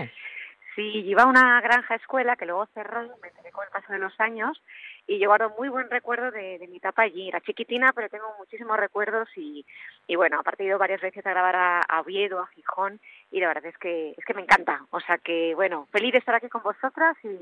sí, 0.76 1.04
iba 1.06 1.24
a 1.24 1.28
una 1.28 1.62
granja 1.62 1.96
escuela 1.96 2.36
que 2.36 2.46
luego 2.46 2.66
cerró, 2.74 3.02
me 3.22 3.30
enteré 3.30 3.52
con 3.52 3.64
el 3.64 3.72
paso 3.72 3.94
de 3.94 4.00
los 4.00 4.20
años, 4.20 4.62
y 5.08 5.20
yo 5.20 5.30
guardo 5.30 5.54
muy 5.58 5.70
buen 5.70 5.90
recuerdo 5.90 6.32
de, 6.32 6.58
de 6.60 6.68
mi 6.68 6.78
etapa 6.78 7.04
allí. 7.04 7.28
Era 7.30 7.40
chiquitina, 7.40 7.94
pero 7.94 8.10
tengo 8.10 8.26
muchísimos 8.38 8.78
recuerdos 8.78 9.30
y, 9.36 9.66
y 10.08 10.16
bueno, 10.16 10.40
aparte 10.40 10.64
he 10.64 10.68
ido 10.68 10.80
varias 10.80 11.02
veces 11.02 11.26
a 11.26 11.30
grabar 11.30 11.56
a, 11.56 11.80
a 11.82 12.02
Oviedo, 12.02 12.40
a 12.40 12.48
Gijón, 12.48 13.00
y 13.32 13.40
la 13.40 13.48
verdad 13.48 13.68
es 13.68 13.78
que, 13.78 14.16
es 14.18 14.26
que 14.26 14.34
me 14.34 14.42
encanta. 14.42 14.82
O 14.90 15.00
sea 15.00 15.18
que, 15.18 15.54
bueno, 15.56 15.88
feliz 15.92 16.12
de 16.12 16.20
estar 16.20 16.36
aquí 16.36 16.50
con 16.50 16.64
vosotras 16.64 17.16
y, 17.24 17.38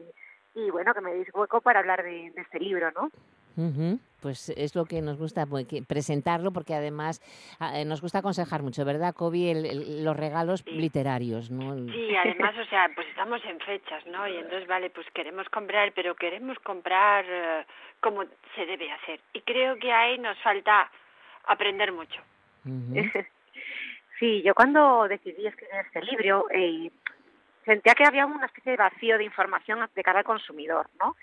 y 0.55 0.69
bueno, 0.69 0.93
que 0.93 1.01
me 1.01 1.13
deis 1.13 1.27
hueco 1.33 1.61
para 1.61 1.79
hablar 1.79 2.03
de, 2.03 2.31
de 2.31 2.41
este 2.41 2.59
libro, 2.59 2.91
¿no? 2.91 3.09
Ujú, 3.55 3.99
Pues 4.21 4.49
es 4.49 4.73
lo 4.75 4.85
que 4.85 4.99
nos 5.01 5.17
gusta 5.19 5.45
pues, 5.45 5.67
presentarlo 5.87 6.51
porque 6.51 6.73
además 6.73 7.21
ah, 7.59 7.79
eh, 7.79 7.85
nos 7.85 8.01
gusta 8.01 8.19
aconsejar 8.19 8.63
mucho, 8.63 8.83
¿verdad, 8.83 9.13
Kobe? 9.13 9.51
El- 9.51 9.65
el- 9.65 10.03
los 10.03 10.17
regalos 10.17 10.65
literarios, 10.65 11.51
¿no? 11.51 11.73
El- 11.75 11.91
Sí, 11.93 12.15
además, 12.15 12.55
o 12.57 12.65
sea, 12.65 12.89
pues 12.95 13.07
estamos 13.09 13.41
en 13.45 13.59
fechas, 13.59 14.03
¿no? 14.07 14.27
Y 14.27 14.37
entonces, 14.37 14.67
vale, 14.67 14.89
pues 14.89 15.05
queremos 15.13 15.47
comprar, 15.49 15.91
pero 15.93 16.15
queremos 16.15 16.57
comprar 16.59 17.25
eh, 17.29 17.65
como 17.99 18.23
se 18.55 18.65
debe 18.65 18.91
hacer. 18.91 19.19
Y 19.33 19.41
creo 19.41 19.77
que 19.77 19.91
ahí 19.91 20.17
nos 20.17 20.37
falta 20.39 20.89
aprender 21.45 21.91
mucho. 21.91 22.19
Sí, 24.19 24.41
yo 24.43 24.53
cuando 24.55 25.05
decidí 25.09 25.45
escribir 25.47 25.75
este 25.85 26.01
libro 26.03 26.45
eh, 26.51 26.91
sentía 27.65 27.93
que 27.95 28.05
había 28.05 28.25
una 28.25 28.45
especie 28.45 28.71
de 28.71 28.77
vacío 28.77 29.17
de 29.17 29.23
información 29.23 29.87
de 29.93 30.03
cara 30.03 30.19
al 30.19 30.25
consumidor, 30.25 30.89
¿no? 30.99 31.15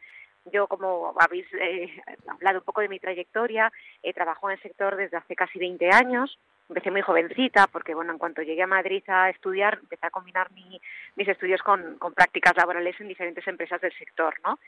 Yo, 0.47 0.67
como 0.69 1.15
habéis 1.21 1.47
eh, 1.53 2.03
hablado 2.27 2.61
un 2.61 2.65
poco 2.65 2.81
de 2.81 2.89
mi 2.89 2.99
trayectoria, 2.99 3.71
he 4.03 4.15
trabajado 4.15 4.49
en 4.51 4.57
el 4.57 4.63
sector 4.63 4.97
desde 4.97 5.19
hace 5.19 5.37
casi 5.37 5.59
20 5.59 5.91
años. 5.93 6.39
Empecé 6.71 6.91
muy 6.91 7.03
jovencita 7.03 7.67
porque, 7.67 7.95
bueno, 7.95 8.13
en 8.13 8.19
cuanto 8.19 8.41
llegué 8.43 8.63
a 8.63 8.67
Madrid 8.67 9.03
a 9.09 9.29
estudiar, 9.29 9.79
empecé 9.83 10.07
a 10.07 10.11
combinar 10.11 10.51
mi- 10.53 10.81
mis 11.17 11.29
estudios 11.29 11.61
con, 11.63 11.99
con 11.99 12.15
prácticas 12.15 12.57
laborales 12.57 12.99
en 13.01 13.09
diferentes 13.09 13.47
empresas 13.49 13.81
del 13.83 13.93
sector, 13.93 14.35
¿no? 14.45 14.59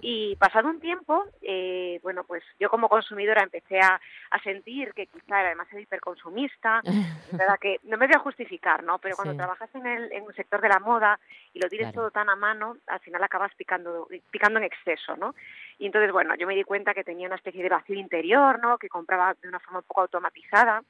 Y 0.00 0.36
pasado 0.36 0.68
un 0.68 0.78
tiempo, 0.78 1.24
eh, 1.42 1.98
bueno, 2.04 2.22
pues 2.22 2.44
yo 2.60 2.70
como 2.70 2.88
consumidora 2.88 3.42
empecé 3.42 3.80
a, 3.80 4.00
a 4.30 4.42
sentir 4.44 4.94
que 4.94 5.08
quizá 5.08 5.40
era 5.40 5.48
demasiado 5.48 5.80
hiperconsumista, 5.80 6.82
es 7.32 7.36
verdad 7.36 7.58
que 7.60 7.80
no 7.82 7.96
me 7.98 8.06
voy 8.06 8.14
a 8.14 8.20
justificar, 8.20 8.84
¿no? 8.84 8.98
Pero 9.00 9.16
cuando 9.16 9.32
Sí. 9.34 9.38
trabajas 9.38 9.68
en 9.74 9.86
el, 9.86 10.12
en 10.12 10.24
el 10.24 10.34
sector 10.36 10.60
de 10.60 10.68
la 10.68 10.78
moda 10.78 11.18
y 11.52 11.58
lo 11.58 11.68
tienes 11.68 11.88
Claro. 11.92 12.02
todo 12.02 12.10
tan 12.12 12.30
a 12.30 12.36
mano, 12.36 12.76
al 12.86 13.00
final 13.00 13.22
acabas 13.24 13.52
picando, 13.56 14.06
picando 14.30 14.60
en 14.60 14.66
exceso, 14.66 15.16
¿no? 15.16 15.34
Y 15.78 15.86
entonces, 15.86 16.12
bueno, 16.12 16.34
yo 16.36 16.46
me 16.46 16.54
di 16.54 16.62
cuenta 16.62 16.94
que 16.94 17.02
tenía 17.02 17.26
una 17.26 17.36
especie 17.36 17.62
de 17.64 17.68
vacío 17.68 17.96
interior, 17.96 18.60
¿no? 18.60 18.78
Que 18.78 18.88
compraba 18.88 19.34
de 19.42 19.48
una 19.48 19.58
forma 19.58 19.80
un 19.80 19.84
poco 19.84 20.02
automatizada. 20.02 20.80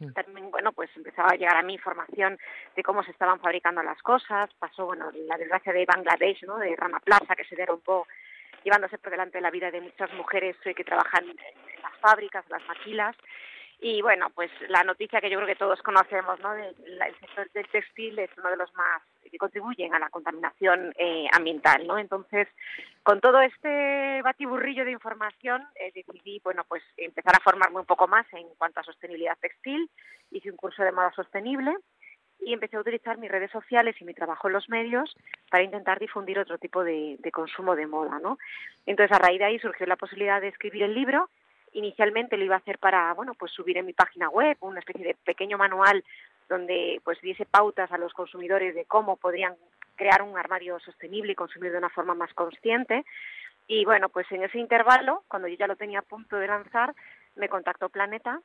Mm. 0.00 0.12
También, 0.12 0.50
bueno, 0.50 0.72
pues 0.72 0.90
empezaba 0.96 1.28
a 1.32 1.36
llegar 1.36 1.56
a 1.56 1.62
mí 1.62 1.74
información 1.74 2.38
de 2.74 2.82
cómo 2.82 3.02
se 3.04 3.10
estaban 3.10 3.38
fabricando 3.40 3.82
las 3.82 4.00
cosas. 4.02 4.48
Pasó, 4.58 4.86
bueno, 4.86 5.10
la 5.12 5.36
desgracia 5.36 5.72
de 5.72 5.84
Bangladesh, 5.84 6.44
¿no? 6.46 6.56
De 6.58 6.74
Rana 6.74 6.98
Plaza, 7.00 7.36
que 7.36 7.44
se 7.44 7.54
derrumbó 7.56 8.06
llevándose 8.64 8.98
por 8.98 9.10
delante 9.10 9.40
la 9.40 9.50
vida 9.50 9.70
de 9.70 9.80
muchas 9.80 10.12
mujeres 10.14 10.56
eh, 10.64 10.74
que 10.74 10.84
trabajan 10.84 11.24
en 11.28 11.82
las 11.82 11.96
fábricas, 12.00 12.44
en 12.46 12.52
las 12.52 12.66
maquilas. 12.66 13.16
Y 13.80 14.00
bueno, 14.00 14.30
pues 14.30 14.50
la 14.68 14.82
noticia 14.82 15.20
que 15.20 15.28
yo 15.28 15.36
creo 15.36 15.48
que 15.48 15.56
todos 15.56 15.82
conocemos, 15.82 16.40
¿no? 16.40 16.54
De 16.54 16.68
el 16.68 17.20
sector 17.20 17.50
del 17.52 17.68
textil 17.68 18.18
es 18.18 18.30
uno 18.38 18.50
de 18.50 18.56
los 18.56 18.72
más 18.74 19.02
que 19.30 19.36
contribuyen 19.36 19.92
a 19.94 19.98
la 19.98 20.10
contaminación 20.10 20.94
eh, 20.96 21.26
ambiental, 21.32 21.86
¿no? 21.86 21.98
Entonces, 21.98 22.48
con 23.02 23.20
todo 23.20 23.40
este 23.40 24.22
batiburrillo 24.22 24.84
de 24.84 24.92
información, 24.92 25.66
eh, 25.74 25.92
decidí, 25.92 26.40
bueno, 26.44 26.64
pues 26.68 26.82
empezar 26.96 27.34
a 27.36 27.42
formarme 27.42 27.80
un 27.80 27.86
poco 27.86 28.06
más 28.06 28.26
en 28.32 28.46
cuanto 28.56 28.80
a 28.80 28.84
sostenibilidad 28.84 29.36
textil. 29.40 29.90
Hice 30.30 30.50
un 30.50 30.56
curso 30.56 30.82
de 30.82 30.92
moda 30.92 31.12
sostenible 31.12 31.74
y 32.40 32.52
empecé 32.52 32.76
a 32.76 32.80
utilizar 32.80 33.18
mis 33.18 33.30
redes 33.30 33.50
sociales 33.50 33.96
y 34.00 34.04
mi 34.04 34.14
trabajo 34.14 34.48
en 34.48 34.54
los 34.54 34.68
medios 34.68 35.14
para 35.50 35.64
intentar 35.64 35.98
difundir 35.98 36.38
otro 36.38 36.58
tipo 36.58 36.84
de, 36.84 37.18
consumo 37.32 37.74
de 37.74 37.86
moda, 37.86 38.18
¿no? 38.18 38.38
Entonces, 38.86 39.16
a 39.16 39.18
raíz 39.18 39.38
de 39.38 39.46
ahí 39.46 39.58
surgió 39.58 39.86
la 39.86 39.96
posibilidad 39.96 40.40
de 40.40 40.48
escribir 40.48 40.82
el 40.82 40.94
libro. 40.94 41.30
Inicialmente 41.72 42.36
lo 42.36 42.44
iba 42.44 42.54
a 42.54 42.58
hacer 42.58 42.78
para, 42.78 43.12
bueno, 43.14 43.34
pues 43.34 43.52
subir 43.52 43.78
en 43.78 43.86
mi 43.86 43.92
página 43.92 44.28
web 44.28 44.56
una 44.60 44.80
especie 44.80 45.04
de 45.04 45.14
pequeño 45.24 45.58
manual 45.58 46.04
donde 46.48 47.00
pues 47.04 47.18
diese 47.22 47.46
pautas 47.46 47.90
a 47.90 47.98
los 47.98 48.12
consumidores 48.12 48.74
de 48.74 48.84
cómo 48.84 49.16
podrían 49.16 49.56
crear 49.96 50.22
un 50.22 50.36
armario 50.36 50.78
sostenible 50.80 51.32
y 51.32 51.36
consumir 51.36 51.72
de 51.72 51.78
una 51.78 51.88
forma 51.88 52.14
más 52.14 52.32
consciente. 52.34 53.04
Y 53.66 53.84
bueno, 53.86 54.10
pues 54.10 54.30
en 54.30 54.42
ese 54.42 54.58
intervalo, 54.58 55.24
cuando 55.28 55.48
yo 55.48 55.56
ya 55.56 55.66
lo 55.66 55.76
tenía 55.76 56.00
a 56.00 56.02
punto 56.02 56.36
de 56.36 56.46
lanzar, 56.46 56.94
me 57.36 57.48
contactó 57.48 57.88
Planeta 57.88 58.40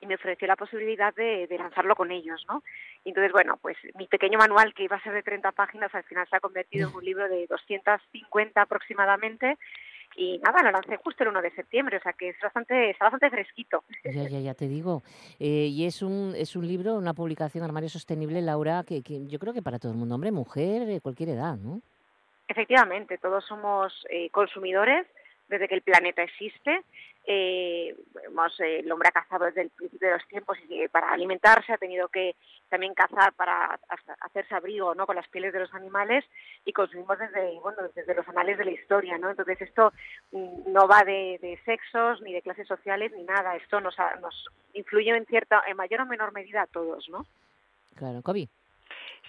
y 0.00 0.06
me 0.06 0.14
ofreció 0.14 0.48
la 0.48 0.56
posibilidad 0.56 1.14
de, 1.14 1.46
de, 1.46 1.58
lanzarlo 1.58 1.94
con 1.94 2.10
ellos, 2.10 2.44
¿no? 2.48 2.62
Y 3.04 3.10
entonces, 3.10 3.32
bueno, 3.32 3.58
pues 3.60 3.76
mi 3.94 4.06
pequeño 4.06 4.38
manual, 4.38 4.72
que 4.74 4.84
iba 4.84 4.96
a 4.96 5.02
ser 5.02 5.12
de 5.12 5.22
30 5.22 5.52
páginas, 5.52 5.94
al 5.94 6.04
final 6.04 6.26
se 6.28 6.36
ha 6.36 6.40
convertido 6.40 6.88
en 6.88 6.94
un 6.94 7.04
libro 7.04 7.28
de 7.28 7.46
250 7.46 8.62
aproximadamente, 8.62 9.58
y 10.16 10.38
nada, 10.38 10.62
lo 10.62 10.72
lancé 10.72 10.96
justo 10.96 11.22
el 11.22 11.30
1 11.30 11.42
de 11.42 11.50
septiembre, 11.52 11.96
o 11.98 12.00
sea 12.00 12.12
que 12.12 12.30
es 12.30 12.36
bastante, 12.42 12.90
está 12.90 13.04
bastante 13.04 13.30
fresquito. 13.30 13.84
Ya, 14.04 14.28
ya, 14.28 14.40
ya 14.40 14.54
te 14.54 14.66
digo. 14.66 15.02
Eh, 15.38 15.68
y 15.70 15.86
es 15.86 16.02
un, 16.02 16.34
es 16.36 16.56
un 16.56 16.66
libro, 16.66 16.94
una 16.94 17.14
publicación 17.14 17.62
Armario 17.62 17.88
Sostenible, 17.88 18.42
Laura, 18.42 18.84
que, 18.86 19.02
que 19.02 19.26
yo 19.26 19.38
creo 19.38 19.54
que 19.54 19.62
para 19.62 19.78
todo 19.78 19.92
el 19.92 19.98
mundo, 19.98 20.16
hombre, 20.16 20.32
mujer, 20.32 20.86
de 20.86 21.00
cualquier 21.00 21.30
edad, 21.30 21.56
¿no? 21.56 21.80
Efectivamente, 22.48 23.18
todos 23.18 23.44
somos 23.46 24.04
eh, 24.10 24.28
consumidores 24.30 25.06
desde 25.50 25.68
que 25.68 25.74
el 25.74 25.82
planeta 25.82 26.22
existe. 26.22 26.82
Eh, 27.26 27.94
hemos, 28.24 28.58
eh, 28.60 28.78
el 28.78 28.90
hombre 28.90 29.08
ha 29.08 29.12
cazado 29.12 29.44
desde 29.44 29.62
el 29.62 29.70
principio 29.70 30.08
de 30.08 30.14
los 30.14 30.26
tiempos 30.26 30.56
y 30.68 30.88
para 30.88 31.12
alimentarse 31.12 31.72
ha 31.72 31.76
tenido 31.76 32.08
que 32.08 32.34
también 32.70 32.94
cazar 32.94 33.34
para 33.34 33.78
hacerse 34.20 34.54
abrigo 34.54 34.94
¿no? 34.94 35.06
con 35.06 35.16
las 35.16 35.28
pieles 35.28 35.52
de 35.52 35.60
los 35.60 35.74
animales 35.74 36.24
y 36.64 36.72
consumimos 36.72 37.18
desde 37.18 37.60
bueno 37.60 37.82
desde 37.94 38.14
los 38.14 38.26
anales 38.26 38.56
de 38.56 38.64
la 38.64 38.70
historia 38.70 39.18
no 39.18 39.28
entonces 39.28 39.60
esto 39.60 39.92
mm, 40.32 40.72
no 40.72 40.88
va 40.88 41.04
de, 41.04 41.38
de 41.42 41.60
sexos 41.66 42.22
ni 42.22 42.32
de 42.32 42.40
clases 42.40 42.66
sociales 42.66 43.12
ni 43.12 43.22
nada 43.22 43.54
esto 43.54 43.80
nos, 43.82 43.96
nos 44.22 44.48
influye 44.72 45.10
en 45.10 45.26
cierta 45.26 45.62
en 45.66 45.76
mayor 45.76 46.00
o 46.00 46.06
menor 46.06 46.32
medida 46.32 46.62
a 46.62 46.66
todos 46.66 47.06
no 47.10 47.26
claro 47.96 48.22
Kobe 48.22 48.48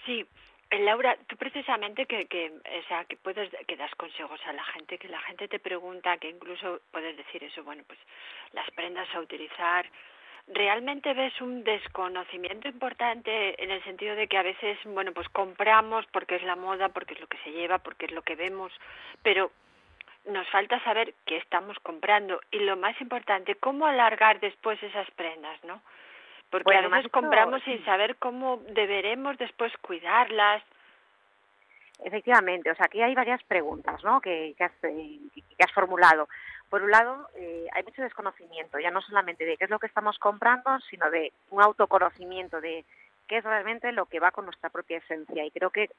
sí 0.06 0.22
eh, 0.22 0.51
Laura, 0.80 1.18
tú 1.28 1.36
precisamente 1.36 2.06
que, 2.06 2.28
que, 2.28 2.50
o 2.50 2.88
sea, 2.88 3.04
que 3.06 3.18
puedes, 3.18 3.50
que 3.68 3.76
das 3.76 3.94
consejos 3.96 4.40
a 4.46 4.54
la 4.54 4.64
gente, 4.64 4.98
que 4.98 5.10
la 5.10 5.20
gente 5.22 5.48
te 5.48 5.60
pregunta, 5.60 6.18
que 6.18 6.30
incluso 6.30 6.80
puedes 6.92 7.18
decir 7.18 7.44
eso, 7.44 7.64
bueno, 7.64 7.84
pues 7.86 8.00
las 8.54 8.70
prendas 8.72 9.08
a 9.14 9.20
utilizar, 9.20 9.86
¿realmente 10.48 11.14
ves 11.14 11.40
un 11.42 11.64
desconocimiento 11.64 12.70
importante 12.70 13.62
en 13.62 13.70
el 13.70 13.84
sentido 13.84 14.16
de 14.16 14.28
que 14.28 14.38
a 14.38 14.44
veces, 14.44 14.78
bueno, 14.86 15.12
pues 15.12 15.28
compramos 15.30 16.06
porque 16.14 16.36
es 16.36 16.44
la 16.44 16.56
moda, 16.56 16.90
porque 16.90 17.16
es 17.16 17.20
lo 17.20 17.28
que 17.28 17.38
se 17.40 17.52
lleva, 17.52 17.80
porque 17.80 18.06
es 18.06 18.12
lo 18.12 18.22
que 18.22 18.36
vemos, 18.36 18.72
pero 19.24 19.52
nos 20.26 20.48
falta 20.50 20.82
saber 20.84 21.16
qué 21.26 21.38
estamos 21.38 21.78
comprando 21.80 22.40
y 22.52 22.60
lo 22.60 22.78
más 22.78 23.00
importante, 23.02 23.56
cómo 23.56 23.88
alargar 23.88 24.40
después 24.40 24.82
esas 24.84 25.10
prendas, 25.12 25.62
¿no? 25.64 25.82
Porque 26.52 26.66
bueno, 26.66 26.88
a 26.88 26.98
veces 26.98 27.12
compramos 27.12 27.64
sin 27.64 27.84
saber 27.86 28.18
cómo 28.18 28.58
deberemos 28.70 29.38
después 29.38 29.72
cuidarlas. 29.78 30.62
Efectivamente, 32.04 32.70
o 32.70 32.76
sea, 32.76 32.88
aquí 32.88 33.02
hay 33.02 33.16
varias 33.16 33.42
preguntas 33.44 34.04
¿no? 34.04 34.20
que, 34.20 34.54
que, 34.58 34.64
has, 34.64 34.72
eh, 34.84 35.20
que 35.34 35.64
has 35.64 35.72
formulado. 35.72 36.28
Por 36.70 36.84
un 36.84 36.92
lado, 36.92 37.30
eh, 37.36 37.68
hay 37.74 37.84
mucho 37.84 38.02
desconocimiento, 38.02 38.80
ya 38.80 38.92
no 38.92 39.02
solamente 39.02 39.46
de 39.46 39.56
qué 39.56 39.66
es 39.66 39.70
lo 39.70 39.80
que 39.80 39.88
estamos 39.88 40.18
comprando, 40.20 40.80
sino 40.90 41.10
de 41.10 41.32
un 41.52 41.62
autoconocimiento 41.62 42.60
de 42.60 42.86
qué 43.28 43.38
es 43.38 43.44
realmente 43.44 43.92
lo 43.94 44.08
que 44.08 44.20
va 44.20 44.32
con 44.32 44.46
nuestra 44.46 44.70
propia 44.70 44.98
esencia. 44.98 45.46
Y 45.46 45.52
creo 45.52 45.70
que 45.70 45.90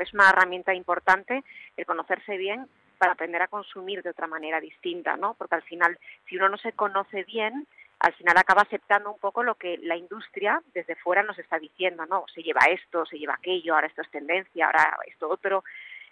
es 0.00 0.14
una 0.14 0.28
herramienta 0.30 0.74
importante 0.74 1.42
el 1.76 1.86
conocerse 1.86 2.36
bien 2.36 2.68
para 2.98 3.12
aprender 3.12 3.42
a 3.42 3.48
consumir 3.48 4.02
de 4.02 4.10
otra 4.10 4.26
manera 4.26 4.60
distinta, 4.60 5.16
¿no? 5.16 5.34
Porque 5.34 5.56
al 5.56 5.62
final, 5.62 5.98
si 6.28 6.36
uno 6.36 6.48
no 6.48 6.56
se 6.58 6.72
conoce 6.72 7.24
bien, 7.24 7.66
al 8.00 8.12
final 8.14 8.36
acaba 8.36 8.62
aceptando 8.62 9.10
un 9.10 9.18
poco 9.18 9.42
lo 9.42 9.56
que 9.56 9.78
la 9.78 9.96
industria 9.96 10.62
desde 10.72 10.94
fuera 10.96 11.22
nos 11.22 11.38
está 11.38 11.58
diciendo, 11.58 12.06
¿no? 12.06 12.24
Se 12.32 12.42
lleva 12.42 12.60
esto, 12.70 13.04
se 13.06 13.18
lleva 13.18 13.34
aquello, 13.34 13.74
ahora 13.74 13.88
esto 13.88 14.02
es 14.02 14.10
tendencia, 14.10 14.66
ahora 14.66 14.96
esto 15.06 15.28
otro. 15.28 15.64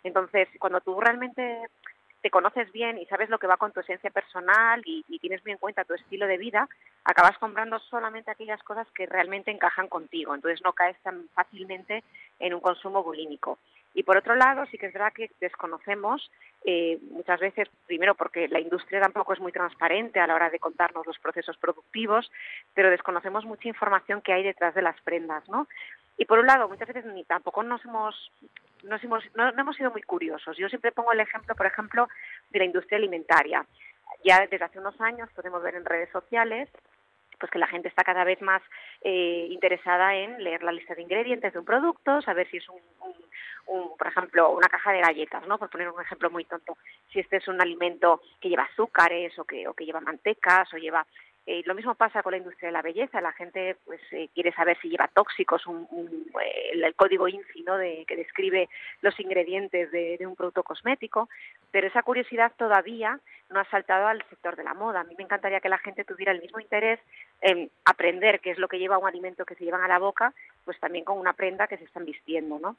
Entonces, 0.02 0.48
cuando 0.58 0.80
tú 0.80 1.00
realmente 1.00 1.68
te 2.22 2.30
conoces 2.30 2.72
bien 2.72 2.98
y 2.98 3.06
sabes 3.06 3.28
lo 3.28 3.38
que 3.38 3.46
va 3.46 3.56
con 3.56 3.72
tu 3.72 3.80
esencia 3.80 4.10
personal 4.10 4.82
y, 4.84 5.04
y, 5.08 5.20
tienes 5.20 5.44
bien 5.44 5.54
en 5.54 5.60
cuenta 5.60 5.84
tu 5.84 5.94
estilo 5.94 6.26
de 6.26 6.38
vida, 6.38 6.68
acabas 7.04 7.38
comprando 7.38 7.78
solamente 7.78 8.30
aquellas 8.32 8.60
cosas 8.64 8.88
que 8.92 9.06
realmente 9.06 9.52
encajan 9.52 9.86
contigo. 9.86 10.34
Entonces 10.34 10.60
no 10.64 10.72
caes 10.72 10.98
tan 11.02 11.28
fácilmente 11.34 12.02
en 12.38 12.54
un 12.54 12.60
consumo 12.60 13.02
bulímico. 13.02 13.58
Y 13.96 14.02
por 14.02 14.18
otro 14.18 14.34
lado, 14.34 14.66
sí 14.66 14.76
que 14.76 14.86
es 14.86 14.92
verdad 14.92 15.12
que 15.14 15.30
desconocemos 15.40 16.30
eh, 16.66 16.98
muchas 17.12 17.40
veces, 17.40 17.66
primero 17.86 18.14
porque 18.14 18.46
la 18.46 18.60
industria 18.60 19.00
tampoco 19.00 19.32
es 19.32 19.40
muy 19.40 19.52
transparente 19.52 20.20
a 20.20 20.26
la 20.26 20.34
hora 20.34 20.50
de 20.50 20.58
contarnos 20.58 21.06
los 21.06 21.18
procesos 21.18 21.56
productivos, 21.56 22.30
pero 22.74 22.90
desconocemos 22.90 23.46
mucha 23.46 23.68
información 23.68 24.20
que 24.20 24.34
hay 24.34 24.42
detrás 24.42 24.74
de 24.74 24.82
las 24.82 25.00
prendas, 25.00 25.48
¿no? 25.48 25.66
Y 26.18 26.26
por 26.26 26.38
un 26.38 26.46
lado, 26.46 26.68
muchas 26.68 26.88
veces 26.88 27.06
ni 27.06 27.24
tampoco 27.24 27.62
nos 27.62 27.82
hemos, 27.86 28.30
nos 28.82 29.02
hemos 29.02 29.24
no, 29.34 29.50
no 29.52 29.60
hemos 29.62 29.76
sido 29.76 29.90
muy 29.90 30.02
curiosos. 30.02 30.58
Yo 30.58 30.68
siempre 30.68 30.92
pongo 30.92 31.12
el 31.12 31.20
ejemplo, 31.20 31.54
por 31.54 31.64
ejemplo, 31.64 32.06
de 32.50 32.58
la 32.58 32.64
industria 32.66 32.98
alimentaria. 32.98 33.64
Ya 34.24 34.46
desde 34.46 34.62
hace 34.62 34.78
unos 34.78 35.00
años 35.00 35.30
podemos 35.34 35.62
ver 35.62 35.74
en 35.74 35.86
redes 35.86 36.10
sociales 36.10 36.68
pues 37.38 37.50
que 37.50 37.58
la 37.58 37.66
gente 37.66 37.88
está 37.88 38.04
cada 38.04 38.24
vez 38.24 38.40
más 38.42 38.62
eh, 39.02 39.46
interesada 39.50 40.14
en 40.14 40.42
leer 40.42 40.62
la 40.62 40.72
lista 40.72 40.94
de 40.94 41.02
ingredientes 41.02 41.52
de 41.52 41.58
un 41.58 41.64
producto, 41.64 42.20
saber 42.22 42.48
si 42.50 42.58
es 42.58 42.68
un, 42.68 42.80
un, 43.00 43.14
un, 43.66 43.96
por 43.96 44.06
ejemplo, 44.06 44.50
una 44.50 44.68
caja 44.68 44.92
de 44.92 45.00
galletas, 45.00 45.46
¿no? 45.46 45.58
Por 45.58 45.70
poner 45.70 45.88
un 45.88 46.00
ejemplo 46.00 46.30
muy 46.30 46.44
tonto, 46.44 46.76
si 47.12 47.20
este 47.20 47.36
es 47.36 47.48
un 47.48 47.60
alimento 47.60 48.20
que 48.40 48.48
lleva 48.48 48.64
azúcares 48.64 49.38
o 49.38 49.44
que, 49.44 49.68
o 49.68 49.74
que 49.74 49.84
lleva 49.84 50.00
mantecas 50.00 50.72
o 50.72 50.76
lleva 50.76 51.06
eh, 51.48 51.62
lo 51.64 51.76
mismo 51.76 51.94
pasa 51.94 52.24
con 52.24 52.32
la 52.32 52.38
industria 52.38 52.68
de 52.68 52.72
la 52.72 52.82
belleza. 52.82 53.20
La 53.20 53.32
gente 53.32 53.76
pues 53.84 54.00
eh, 54.10 54.28
quiere 54.34 54.52
saber 54.52 54.76
si 54.82 54.88
lleva 54.88 55.06
tóxicos, 55.06 55.64
un, 55.66 55.86
un, 55.90 56.26
el, 56.72 56.94
código 56.96 57.28
INFI 57.28 57.62
¿no? 57.62 57.76
de, 57.76 58.04
que 58.08 58.16
describe 58.16 58.68
los 59.00 59.18
ingredientes 59.20 59.92
de, 59.92 60.18
un 60.26 60.34
producto 60.34 60.64
cosmético, 60.64 61.28
pero 61.70 61.86
esa 61.86 62.02
curiosidad 62.02 62.52
todavía 62.56 63.20
no 63.48 63.60
ha 63.60 63.64
saltado 63.66 64.08
al 64.08 64.24
sector 64.28 64.56
de 64.56 64.64
la 64.64 64.74
moda. 64.74 65.00
A 65.00 65.04
mí 65.04 65.14
me 65.16 65.22
encantaría 65.22 65.60
que 65.60 65.68
la 65.68 65.78
gente 65.78 66.04
tuviera 66.04 66.32
el 66.32 66.40
mismo 66.40 66.58
interés 66.58 66.98
en 67.40 67.70
aprender 67.84 68.40
qué 68.40 68.50
es 68.50 68.58
lo 68.58 68.66
que 68.66 68.80
lleva 68.80 68.98
un 68.98 69.06
alimento 69.06 69.44
que 69.44 69.54
se 69.54 69.64
llevan 69.64 69.84
a 69.84 69.88
la 69.88 70.00
boca, 70.00 70.32
pues 70.64 70.80
también 70.80 71.04
con 71.04 71.16
una 71.16 71.32
prenda 71.32 71.68
que 71.68 71.78
se 71.78 71.84
están 71.84 72.04
vistiendo, 72.04 72.58
¿no? 72.58 72.76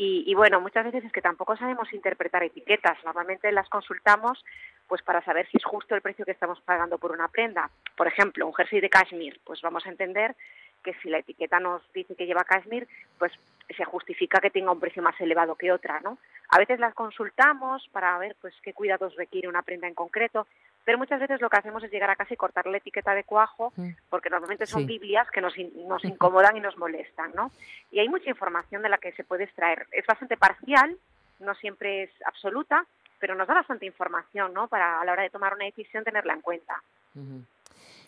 Y 0.00 0.32
bueno, 0.34 0.60
muchas 0.60 0.84
veces 0.84 1.04
es 1.04 1.10
que 1.10 1.20
tampoco 1.20 1.56
sabemos 1.56 1.92
interpretar 1.92 2.44
etiquetas. 2.44 2.96
Normalmente 3.04 3.50
las 3.50 3.68
consultamos 3.68 4.44
pues 4.88 5.02
para 5.02 5.22
saber 5.22 5.46
si 5.50 5.58
es 5.58 5.64
justo 5.64 5.94
el 5.94 6.00
precio 6.00 6.24
que 6.24 6.32
estamos 6.32 6.60
pagando 6.62 6.98
por 6.98 7.12
una 7.12 7.28
prenda. 7.28 7.70
Por 7.96 8.08
ejemplo, 8.08 8.46
un 8.46 8.54
jersey 8.54 8.80
de 8.80 8.88
cashmere, 8.88 9.38
pues 9.44 9.60
vamos 9.60 9.86
a 9.86 9.90
entender 9.90 10.34
que 10.82 10.94
si 10.94 11.10
la 11.10 11.18
etiqueta 11.18 11.60
nos 11.60 11.82
dice 11.92 12.14
que 12.14 12.26
lleva 12.26 12.44
cashmere, 12.44 12.88
pues 13.18 13.32
se 13.76 13.84
justifica 13.84 14.40
que 14.40 14.50
tenga 14.50 14.72
un 14.72 14.80
precio 14.80 15.02
más 15.02 15.20
elevado 15.20 15.54
que 15.54 15.70
otra, 15.70 16.00
¿no? 16.00 16.18
A 16.48 16.58
veces 16.58 16.80
las 16.80 16.94
consultamos 16.94 17.86
para 17.92 18.16
ver 18.18 18.34
pues 18.40 18.54
qué 18.62 18.72
cuidados 18.72 19.14
requiere 19.16 19.48
una 19.48 19.62
prenda 19.62 19.86
en 19.86 19.94
concreto, 19.94 20.46
pero 20.84 20.96
muchas 20.96 21.20
veces 21.20 21.42
lo 21.42 21.50
que 21.50 21.58
hacemos 21.58 21.84
es 21.84 21.90
llegar 21.90 22.08
a 22.08 22.16
casa 22.16 22.32
y 22.32 22.38
cortar 22.38 22.66
la 22.66 22.78
etiqueta 22.78 23.14
de 23.14 23.24
cuajo, 23.24 23.74
porque 24.08 24.30
normalmente 24.30 24.66
son 24.66 24.82
sí. 24.82 24.86
Biblias 24.86 25.30
que 25.30 25.42
nos, 25.42 25.52
nos 25.86 26.02
incomodan 26.04 26.56
y 26.56 26.60
nos 26.60 26.78
molestan, 26.78 27.32
¿no? 27.34 27.50
Y 27.90 27.98
hay 27.98 28.08
mucha 28.08 28.30
información 28.30 28.80
de 28.80 28.88
la 28.88 28.96
que 28.96 29.12
se 29.12 29.24
puede 29.24 29.44
extraer. 29.44 29.86
Es 29.92 30.06
bastante 30.06 30.38
parcial, 30.38 30.96
no 31.40 31.54
siempre 31.56 32.04
es 32.04 32.10
absoluta, 32.24 32.86
pero 33.18 33.34
nos 33.34 33.46
da 33.48 33.54
bastante 33.54 33.86
información, 33.86 34.52
¿no? 34.52 34.68
Para 34.68 35.00
a 35.00 35.04
la 35.04 35.12
hora 35.12 35.22
de 35.22 35.30
tomar 35.30 35.54
una 35.54 35.64
decisión 35.64 36.04
tenerla 36.04 36.34
en 36.34 36.40
cuenta. 36.40 36.82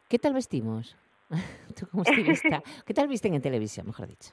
¿Qué 0.09 0.19
tal 0.19 0.35
vestimos? 0.35 0.97
Tú 1.79 1.89
como 1.89 2.03
estilista, 2.03 2.63
¿qué 2.87 2.95
tal 2.95 3.09
visten 3.09 3.35
en 3.35 3.43
televisión, 3.43 3.87
mejor 3.87 4.09
dicho? 4.09 4.31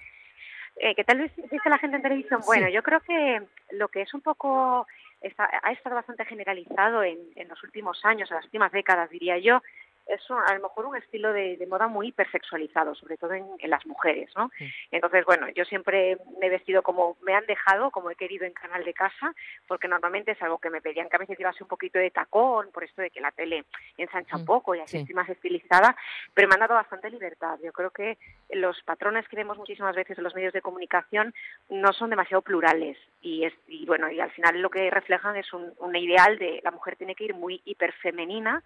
Eh, 0.75 0.93
¿Qué 0.95 1.03
tal 1.03 1.19
viste 1.19 1.69
la 1.69 1.80
gente 1.80 1.97
en 1.97 2.03
televisión? 2.03 2.41
Bueno, 2.45 2.67
sí. 2.67 2.73
yo 2.73 2.84
creo 2.84 2.99
que 3.01 3.41
lo 3.71 3.88
que 3.88 4.01
es 4.01 4.13
un 4.13 4.21
poco, 4.21 4.88
está, 5.21 5.49
ha 5.63 5.71
estado 5.71 5.95
bastante 5.95 6.25
generalizado 6.25 7.03
en, 7.03 7.17
en 7.36 7.47
los 7.47 7.63
últimos 7.63 8.03
años, 8.05 8.30
en 8.30 8.36
las 8.36 8.45
últimas 8.45 8.71
décadas, 8.71 9.09
diría 9.09 9.39
yo, 9.39 9.61
es 10.08 10.30
un, 10.30 10.38
a 10.38 10.53
lo 10.53 10.62
mejor 10.62 10.86
un 10.86 10.95
estilo 10.95 11.34
de, 11.34 11.58
de, 11.58 11.68
moda 11.68 11.88
muy 11.88 12.08
hipersexualizado, 12.08 12.95
sobre 12.95 13.18
todo 13.18 13.34
en, 13.34 13.45
en 13.60 13.70
las 13.70 13.86
mujeres, 13.86 14.30
¿no? 14.36 14.49
Sí. 14.58 14.72
Entonces, 14.91 15.26
bueno, 15.26 15.49
yo 15.49 15.66
siempre 15.66 16.18
me 16.39 16.47
he 16.47 16.49
vestido 16.49 16.82
como 16.82 17.18
me 17.22 17.34
han 17.34 17.45
dejado, 17.45 17.91
como 17.91 18.10
he 18.12 18.16
querido 18.16 18.45
en 18.45 18.53
canal 18.53 18.84
de 18.84 18.93
casa, 18.93 19.34
porque 19.68 19.88
normalmente 19.88 20.32
es 20.32 20.41
algo 20.41 20.60
que 20.60 20.70
me 20.70 20.82
pedían 20.82 21.10
que 21.10 21.16
a 21.16 21.20
veces 21.20 21.38
llevase 21.38 21.64
un 21.64 21.70
poquito 21.70 21.99
de 21.99 22.12
tacón, 22.12 22.72
por 22.72 22.84
esto 22.84 23.01
de 23.01 23.10
que 23.10 23.22
la 23.22 23.32
tele 23.32 23.66
ensancha 23.97 24.38
un 24.38 24.45
poco 24.45 24.76
y 24.76 24.80
así 24.80 24.91
sí. 24.91 24.97
estoy 24.99 25.16
más 25.16 25.30
estilizada, 25.30 25.95
pero 26.34 26.47
me 26.47 26.55
han 26.55 26.62
dado 26.62 26.76
bastante 26.76 27.10
libertad. 27.10 27.60
Yo 27.64 27.72
creo 27.72 27.91
que 27.91 28.18
los 28.51 28.82
patrones 28.84 29.28
que 29.28 29.36
vemos 29.36 29.58
muchísimas 29.58 29.95
veces 29.95 30.18
en 30.18 30.24
los 30.24 30.36
medios 30.36 30.53
de 30.53 30.62
comunicación 30.62 31.34
no 31.70 31.93
son 31.93 32.10
demasiado 32.10 32.41
plurales 32.41 32.97
y, 33.22 33.45
es, 33.45 33.53
y 33.68 33.86
bueno, 33.86 34.10
y 34.10 34.20
al 34.20 34.32
final 34.32 34.62
lo 34.62 34.70
que 34.70 34.89
reflejan 34.89 35.36
es 35.36 35.51
un, 35.53 35.74
un 35.80 35.95
ideal 35.95 36.38
de 36.38 36.62
la 36.64 36.72
mujer 36.72 36.95
tiene 36.95 37.16
que 37.16 37.26
ir 37.26 37.34
muy 37.34 37.62
hiperfemenina, 37.66 38.64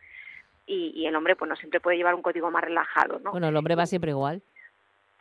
y, 0.66 0.92
y, 0.96 1.06
el 1.06 1.16
hombre 1.16 1.36
pues 1.36 1.50
no 1.50 1.56
siempre 1.56 1.80
puede 1.80 1.98
llevar 1.98 2.16
un 2.16 2.22
código 2.22 2.50
más 2.52 2.64
relajado, 2.64 3.20
¿no? 3.20 3.32
Bueno, 3.32 3.50
el 3.50 3.58
hombre 3.58 3.76
va 3.76 3.86
siempre 3.86 4.12
igual. 4.12 4.42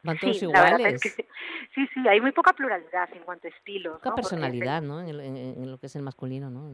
Van 0.02 0.18
todos 0.18 0.38
sí, 0.38 0.44
iguales. 0.46 1.04
Es 1.04 1.14
que, 1.14 1.28
sí, 1.74 1.86
sí, 1.92 2.08
hay 2.08 2.20
muy 2.20 2.32
poca 2.32 2.52
pluralidad 2.52 3.08
en 3.12 3.22
cuanto 3.22 3.48
a 3.48 3.50
estilos. 3.50 3.94
Poca 3.98 4.10
¿no? 4.10 4.16
personalidad, 4.16 4.82
¿no? 4.82 5.00
En, 5.00 5.20
en, 5.20 5.36
en, 5.36 5.70
lo 5.70 5.78
que 5.78 5.86
es 5.86 5.96
el 5.96 6.02
masculino, 6.02 6.50
¿no? 6.50 6.72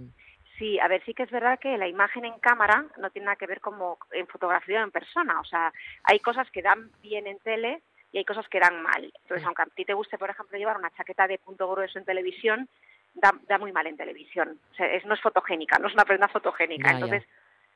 Sí, 0.58 0.78
a 0.78 0.88
ver, 0.88 1.04
sí 1.04 1.12
que 1.12 1.24
es 1.24 1.30
verdad 1.30 1.58
que 1.58 1.76
la 1.76 1.88
imagen 1.88 2.24
en 2.24 2.38
cámara 2.38 2.86
no 2.98 3.10
tiene 3.10 3.26
nada 3.26 3.36
que 3.36 3.46
ver 3.46 3.60
como 3.60 3.98
en 4.12 4.26
fotografía 4.26 4.80
o 4.80 4.84
en 4.84 4.90
persona. 4.90 5.40
O 5.40 5.44
sea, 5.44 5.72
hay 6.04 6.20
cosas 6.20 6.50
que 6.50 6.62
dan 6.62 6.90
bien 7.02 7.26
en 7.26 7.38
tele 7.40 7.82
y 8.12 8.18
hay 8.18 8.24
cosas 8.24 8.48
que 8.48 8.60
dan 8.60 8.82
mal. 8.82 9.12
Entonces, 9.22 9.46
aunque 9.46 9.62
a 9.62 9.66
ti 9.66 9.84
te 9.84 9.92
guste, 9.92 10.16
por 10.16 10.30
ejemplo, 10.30 10.56
llevar 10.56 10.78
una 10.78 10.90
chaqueta 10.90 11.26
de 11.26 11.38
punto 11.38 11.70
grueso 11.70 11.98
en 11.98 12.06
televisión, 12.06 12.68
da, 13.14 13.32
da 13.46 13.58
muy 13.58 13.72
mal 13.72 13.86
en 13.86 13.96
televisión. 13.96 14.58
O 14.72 14.74
sea, 14.74 14.86
es, 14.86 15.04
no 15.04 15.14
es 15.14 15.20
fotogénica, 15.20 15.78
no 15.78 15.88
es 15.88 15.94
una 15.94 16.04
prenda 16.04 16.28
fotogénica. 16.28 16.92
Entonces, 16.92 17.24
ya 17.24 17.28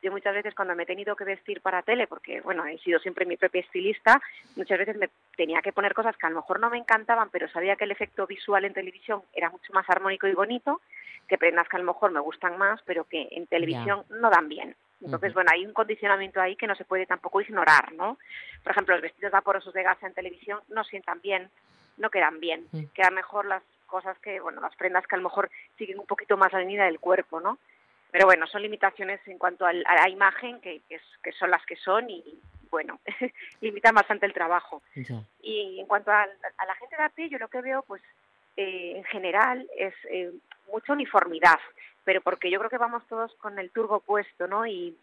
yo 0.03 0.11
muchas 0.11 0.35
veces 0.35 0.55
cuando 0.55 0.75
me 0.75 0.85
he 0.85 0.87
tenido 0.87 1.15
que 1.17 1.25
vestir 1.25 1.61
para 1.61 1.83
tele, 1.83 2.07
porque 2.07 2.41
bueno, 2.41 2.65
he 2.67 2.79
sido 2.79 2.99
siempre 3.01 3.27
mi 3.27 3.37
propia 3.37 3.61
estilista, 3.61 4.21
muchas 4.57 4.79
veces 4.79 4.97
me 4.97 5.11
tenía 5.37 5.61
que 5.61 5.73
poner 5.73 5.95
cosas 5.95 6.17
que 6.17 6.27
a 6.27 6.31
lo 6.31 6.37
mejor 6.37 6.61
no 6.61 6.71
me 6.71 6.79
encantaban, 6.79 7.29
pero 7.31 7.49
sabía 7.49 7.77
que 7.77 7.85
el 7.85 7.91
efecto 7.91 8.27
visual 8.27 8.65
en 8.65 8.75
televisión 8.75 9.23
era 9.35 9.51
mucho 9.51 9.73
más 9.73 9.89
armónico 9.89 10.27
y 10.27 10.35
bonito, 10.35 10.81
que 11.29 11.39
prendas 11.39 11.69
que 11.69 11.77
a 11.77 11.81
lo 11.81 11.87
mejor 11.87 12.11
me 12.11 12.21
gustan 12.21 12.59
más, 12.59 12.81
pero 12.85 13.05
que 13.05 13.29
en 13.31 13.47
televisión 13.47 14.05
no 14.11 14.31
dan 14.31 14.49
bien. 14.49 14.75
Entonces, 15.03 15.33
bueno, 15.33 15.51
hay 15.53 15.65
un 15.65 15.73
condicionamiento 15.73 16.41
ahí 16.41 16.57
que 16.57 16.67
no 16.67 16.75
se 16.75 16.85
puede 16.85 17.07
tampoco 17.07 17.41
ignorar, 17.41 17.93
¿no? 17.93 18.19
Por 18.63 18.73
ejemplo, 18.73 18.95
los 18.95 19.03
vestidos 19.03 19.33
vaporosos 19.33 19.73
de 19.73 19.83
gasa 19.83 20.07
en 20.07 20.13
televisión 20.13 20.61
no 20.69 20.85
sientan 20.85 21.21
bien, 21.23 21.51
no 21.97 22.11
quedan 22.11 22.41
bien. 22.41 22.67
Quedan 22.95 23.15
mejor 23.15 23.47
las 23.47 23.63
cosas 23.87 24.19
que, 24.19 24.41
bueno, 24.41 24.61
las 24.61 24.75
prendas 24.77 25.07
que 25.07 25.15
a 25.15 25.19
lo 25.19 25.25
mejor 25.25 25.51
siguen 25.79 26.01
un 26.01 26.07
poquito 26.07 26.37
más 26.37 26.53
la 26.53 26.61
línea 26.61 26.85
del 26.85 27.01
cuerpo, 27.01 27.41
¿no? 27.41 27.59
Pero 28.11 28.27
bueno, 28.27 28.47
son 28.47 28.63
limitaciones 28.63 29.21
en 29.27 29.39
cuanto 29.39 29.65
a 29.67 29.73
la 29.73 30.09
imagen, 30.09 30.61
que, 30.61 30.83
que, 30.89 31.33
son 31.33 31.51
las 31.51 31.65
que 31.65 31.77
son 31.77 32.11
y, 32.11 32.23
bueno, 32.71 32.99
limitan 33.61 33.95
bastante 33.95 34.27
el 34.27 34.33
trabajo. 34.33 34.83
Y 35.43 35.81
en 35.81 35.87
cuanto 35.87 36.11
a, 36.11 36.27
la 36.27 36.75
gente 36.77 36.97
de 36.97 37.03
a 37.03 37.09
pie, 37.09 37.29
yo 37.29 37.39
lo 37.39 37.49
que 37.49 37.61
veo, 37.61 37.83
pues, 37.83 38.03
eh, 38.57 38.95
en 38.97 39.05
general, 39.05 39.69
es 39.77 39.95
eh, 40.11 40.33
mucha 40.73 40.93
uniformidad 40.93 41.59
pero 42.05 42.21
porque 42.23 42.51
yo 42.51 42.59
creo 42.59 42.71
que 42.71 42.79
vamos 42.79 43.07
todos 43.09 43.33
con 43.37 43.59
el 43.59 43.71
turbo 43.71 44.01
puesto, 44.01 44.47
¿no? 44.47 44.67
Y, 44.67 44.97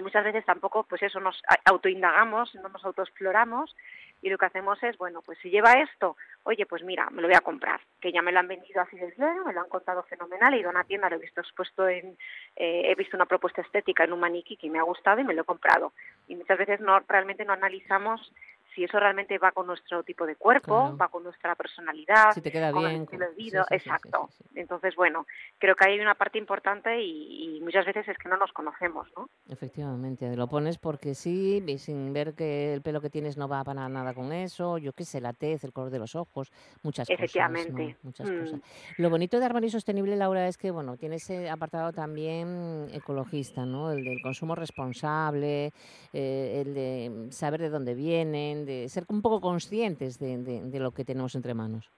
muchas 0.00 0.22
veces 0.22 0.44
tampoco, 0.44 0.84
pues 0.84 1.02
eso, 1.02 1.18
nos 1.18 1.42
autoindagamos, 1.64 2.54
no 2.54 2.68
nos 2.68 2.84
autoexploramos 2.84 3.74
y 4.22 4.30
lo 4.30 4.38
que 4.38 4.46
hacemos 4.46 4.80
es, 4.84 4.96
bueno, 4.96 5.22
pues 5.22 5.38
si 5.42 5.50
lleva 5.50 5.72
esto, 5.72 6.16
oye, 6.48 6.64
pues 6.64 6.82
mira, 6.82 7.10
me 7.10 7.20
lo 7.20 7.28
voy 7.28 7.36
a 7.36 7.42
comprar, 7.42 7.78
que 8.00 8.10
ya 8.10 8.22
me 8.22 8.32
lo 8.32 8.38
han 8.38 8.48
vendido 8.48 8.80
así 8.80 8.96
de 8.96 9.12
claro, 9.12 9.44
me 9.44 9.52
lo 9.52 9.60
han 9.60 9.68
contado 9.68 10.02
fenomenal, 10.04 10.54
he 10.54 10.60
ido 10.60 10.70
a 10.70 10.72
una 10.72 10.84
tienda, 10.84 11.10
lo 11.10 11.16
he 11.16 11.18
visto 11.18 11.42
expuesto 11.42 11.86
en, 11.86 12.16
eh, 12.56 12.84
he 12.86 12.94
visto 12.94 13.18
una 13.18 13.26
propuesta 13.26 13.60
estética 13.60 14.04
en 14.04 14.14
un 14.14 14.20
maniquí 14.20 14.56
que 14.56 14.70
me 14.70 14.78
ha 14.78 14.82
gustado 14.82 15.20
y 15.20 15.24
me 15.24 15.34
lo 15.34 15.42
he 15.42 15.44
comprado. 15.44 15.92
Y 16.26 16.36
muchas 16.36 16.56
veces 16.56 16.80
no 16.80 17.00
realmente 17.00 17.44
no 17.44 17.52
analizamos 17.52 18.32
si 18.78 18.84
eso 18.84 19.00
realmente 19.00 19.36
va 19.38 19.50
con 19.50 19.66
nuestro 19.66 20.04
tipo 20.04 20.24
de 20.24 20.36
cuerpo, 20.36 20.96
va 20.96 21.08
con 21.08 21.24
nuestra 21.24 21.56
personalidad, 21.56 22.30
si 22.32 22.40
te 22.40 22.52
queda 22.52 22.70
con 22.70 22.84
bien, 22.84 23.08
el 23.10 23.22
estilo 23.22 23.64
exacto. 23.70 24.28
Entonces, 24.54 24.94
bueno, 24.94 25.26
creo 25.58 25.74
que 25.74 25.88
hay 25.88 25.98
una 25.98 26.14
parte 26.14 26.38
importante 26.38 27.02
y, 27.02 27.60
muchas 27.60 27.84
veces 27.84 28.06
es 28.06 28.16
que 28.16 28.28
no 28.28 28.36
nos 28.36 28.52
conocemos, 28.52 29.08
¿no? 29.16 29.28
Efectivamente, 29.50 30.34
lo 30.36 30.46
pones 30.46 30.78
porque 30.78 31.14
sí, 31.14 31.60
sin 31.78 32.12
ver 32.12 32.34
que 32.34 32.72
el 32.72 32.80
pelo 32.80 33.00
que 33.00 33.10
tienes 33.10 33.36
no 33.36 33.48
va 33.48 33.64
para 33.64 33.88
nada 33.88 34.14
con 34.14 34.32
eso, 34.32 34.78
yo 34.78 34.92
qué 34.92 35.04
sé, 35.04 35.20
la 35.20 35.32
tez, 35.32 35.64
el 35.64 35.72
color 35.72 35.90
de 35.90 35.98
los 35.98 36.14
ojos, 36.14 36.52
muchas 36.84 37.10
Efectivamente. 37.10 37.96
cosas. 37.96 38.04
Muchas 38.04 38.30
mm. 38.30 38.40
cosas. 38.40 38.60
Lo 38.96 39.10
bonito 39.10 39.40
de 39.40 39.44
Armario 39.44 39.70
Sostenible, 39.70 40.14
Laura, 40.14 40.46
es 40.46 40.56
que, 40.56 40.70
bueno, 40.70 40.96
tiene 40.96 41.16
ese 41.16 41.50
apartado 41.50 41.92
también 41.92 42.88
ecologista, 42.92 43.66
¿no? 43.66 43.90
El 43.90 44.04
del 44.04 44.22
consumo 44.22 44.54
responsable, 44.54 45.72
eh, 46.12 46.62
el 46.64 46.74
de 46.74 47.26
saber 47.32 47.60
de 47.60 47.70
dónde 47.70 47.94
vienen, 47.94 48.67
de 48.68 48.88
ser 48.88 49.04
un 49.08 49.22
poco 49.22 49.40
conscientes 49.40 50.18
de, 50.18 50.36
de, 50.38 50.78
lo 50.78 50.92
que 50.92 51.04
tenemos 51.04 51.34
entre 51.34 51.54
manos. 51.54 51.90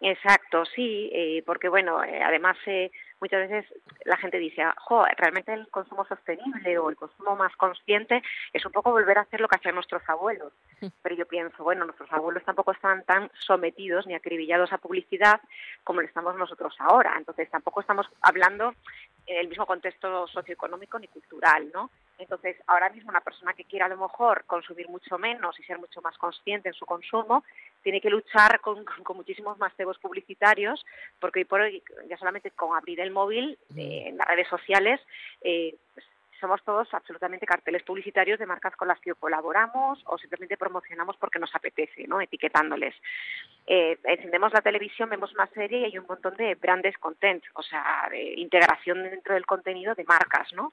Exacto, 0.00 0.64
sí, 0.74 1.08
eh, 1.12 1.42
porque 1.46 1.68
bueno, 1.68 2.02
eh, 2.02 2.20
además 2.22 2.56
eh, 2.66 2.90
muchas 3.22 3.48
veces 3.48 3.72
la 4.04 4.16
gente 4.16 4.36
dice, 4.36 4.64
jo, 4.78 5.04
realmente 5.16 5.54
el 5.54 5.68
consumo 5.68 6.04
sostenible 6.04 6.76
o 6.78 6.90
el 6.90 6.96
consumo 6.96 7.36
más 7.36 7.54
consciente 7.54 8.20
es 8.52 8.66
un 8.66 8.72
poco 8.72 8.90
volver 8.90 9.16
a 9.16 9.20
hacer 9.20 9.40
lo 9.40 9.46
que 9.46 9.54
hacían 9.54 9.76
nuestros 9.76 10.02
abuelos. 10.08 10.52
Pero 11.02 11.14
yo 11.14 11.24
pienso, 11.26 11.62
bueno, 11.62 11.84
nuestros 11.84 12.12
abuelos 12.12 12.42
tampoco 12.44 12.72
estaban 12.72 13.04
tan 13.04 13.30
sometidos 13.38 14.08
ni 14.08 14.14
acribillados 14.16 14.72
a 14.72 14.78
publicidad 14.78 15.40
como 15.84 16.00
lo 16.00 16.08
estamos 16.08 16.34
nosotros 16.34 16.74
ahora. 16.80 17.14
Entonces 17.16 17.48
tampoco 17.48 17.80
estamos 17.80 18.08
hablando 18.22 18.74
en 19.26 19.36
el 19.36 19.46
mismo 19.46 19.66
contexto 19.66 20.26
socioeconómico 20.26 20.98
ni 20.98 21.06
cultural, 21.06 21.70
¿no? 21.72 21.90
Entonces, 22.18 22.56
ahora 22.66 22.90
mismo 22.90 23.10
una 23.10 23.20
persona 23.20 23.52
que 23.52 23.64
quiera 23.64 23.86
a 23.86 23.88
lo 23.88 23.96
mejor 23.96 24.44
consumir 24.46 24.88
mucho 24.88 25.18
menos 25.18 25.58
y 25.58 25.62
ser 25.64 25.78
mucho 25.78 26.00
más 26.02 26.16
consciente 26.18 26.68
en 26.68 26.74
su 26.74 26.86
consumo, 26.86 27.44
tiene 27.82 28.00
que 28.00 28.10
luchar 28.10 28.60
con, 28.60 28.84
muchísimos 29.14 29.58
más 29.58 29.74
cebos 29.76 29.98
publicitarios, 29.98 30.84
porque 31.20 31.40
hoy 31.40 31.44
por 31.44 31.60
hoy, 31.60 31.82
ya 32.08 32.16
solamente 32.16 32.50
con 32.52 32.76
abrir 32.76 33.00
el 33.00 33.10
móvil 33.10 33.58
eh, 33.76 34.04
en 34.06 34.16
las 34.16 34.28
redes 34.28 34.48
sociales, 34.48 35.00
eh, 35.42 35.76
pues, 35.94 36.06
somos 36.42 36.62
todos 36.64 36.92
absolutamente 36.92 37.46
carteles 37.46 37.84
publicitarios 37.84 38.38
de 38.38 38.46
marcas 38.46 38.74
con 38.74 38.88
las 38.88 38.98
que 38.98 39.14
colaboramos 39.14 40.02
o 40.06 40.18
simplemente 40.18 40.56
promocionamos 40.56 41.16
porque 41.16 41.38
nos 41.38 41.54
apetece, 41.54 42.08
¿no? 42.08 42.20
etiquetándoles. 42.20 42.94
Eh, 43.66 43.96
encendemos 44.02 44.52
la 44.52 44.60
televisión, 44.60 45.08
vemos 45.08 45.32
una 45.34 45.46
serie 45.46 45.78
y 45.78 45.84
hay 45.84 45.98
un 45.98 46.06
montón 46.06 46.34
de 46.36 46.56
brandes 46.56 46.98
content, 46.98 47.44
o 47.54 47.62
sea, 47.62 48.08
de 48.10 48.34
integración 48.40 49.04
dentro 49.04 49.34
del 49.34 49.46
contenido 49.46 49.94
de 49.94 50.02
marcas, 50.02 50.52
¿no? 50.52 50.72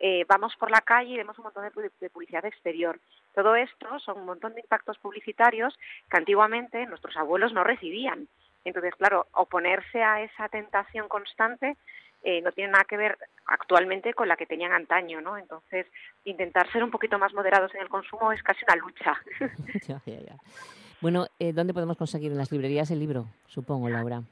Eh, 0.00 0.24
vamos 0.28 0.54
por 0.56 0.70
la 0.70 0.80
calle 0.80 1.14
y 1.14 1.16
vemos 1.16 1.38
un 1.38 1.44
montón 1.44 1.64
de, 1.64 2.10
publicidad 2.10 2.44
exterior. 2.44 3.00
Todo 3.34 3.56
esto 3.56 3.98
son 3.98 4.18
un 4.18 4.26
montón 4.26 4.54
de 4.54 4.60
impactos 4.60 4.98
publicitarios 4.98 5.76
que 6.10 6.16
antiguamente 6.16 6.86
nuestros 6.86 7.16
abuelos 7.16 7.52
no 7.52 7.64
recibían. 7.64 8.28
Entonces, 8.64 8.94
claro, 8.96 9.26
oponerse 9.32 10.02
a 10.02 10.22
esa 10.22 10.48
tentación 10.48 11.08
constante 11.08 11.76
eh, 12.22 12.40
no 12.42 12.52
tiene 12.52 12.72
nada 12.72 12.84
que 12.84 12.96
ver 12.96 13.16
actualmente 13.46 14.12
con 14.12 14.28
la 14.28 14.36
que 14.36 14.46
tenían 14.46 14.72
antaño, 14.72 15.20
¿no? 15.20 15.38
Entonces, 15.38 15.86
intentar 16.24 16.70
ser 16.72 16.82
un 16.82 16.90
poquito 16.90 17.18
más 17.18 17.32
moderados 17.32 17.74
en 17.74 17.82
el 17.82 17.88
consumo 17.88 18.32
es 18.32 18.42
casi 18.42 18.64
una 18.64 18.76
lucha. 18.76 19.14
Bueno, 21.00 21.28
eh, 21.38 21.52
¿dónde 21.52 21.72
podemos 21.72 21.96
conseguir 21.96 22.32
en 22.32 22.38
las 22.38 22.50
librerías 22.50 22.90
el 22.90 22.98
libro? 22.98 23.26
Supongo, 23.46 23.88
Laura. 23.88 24.22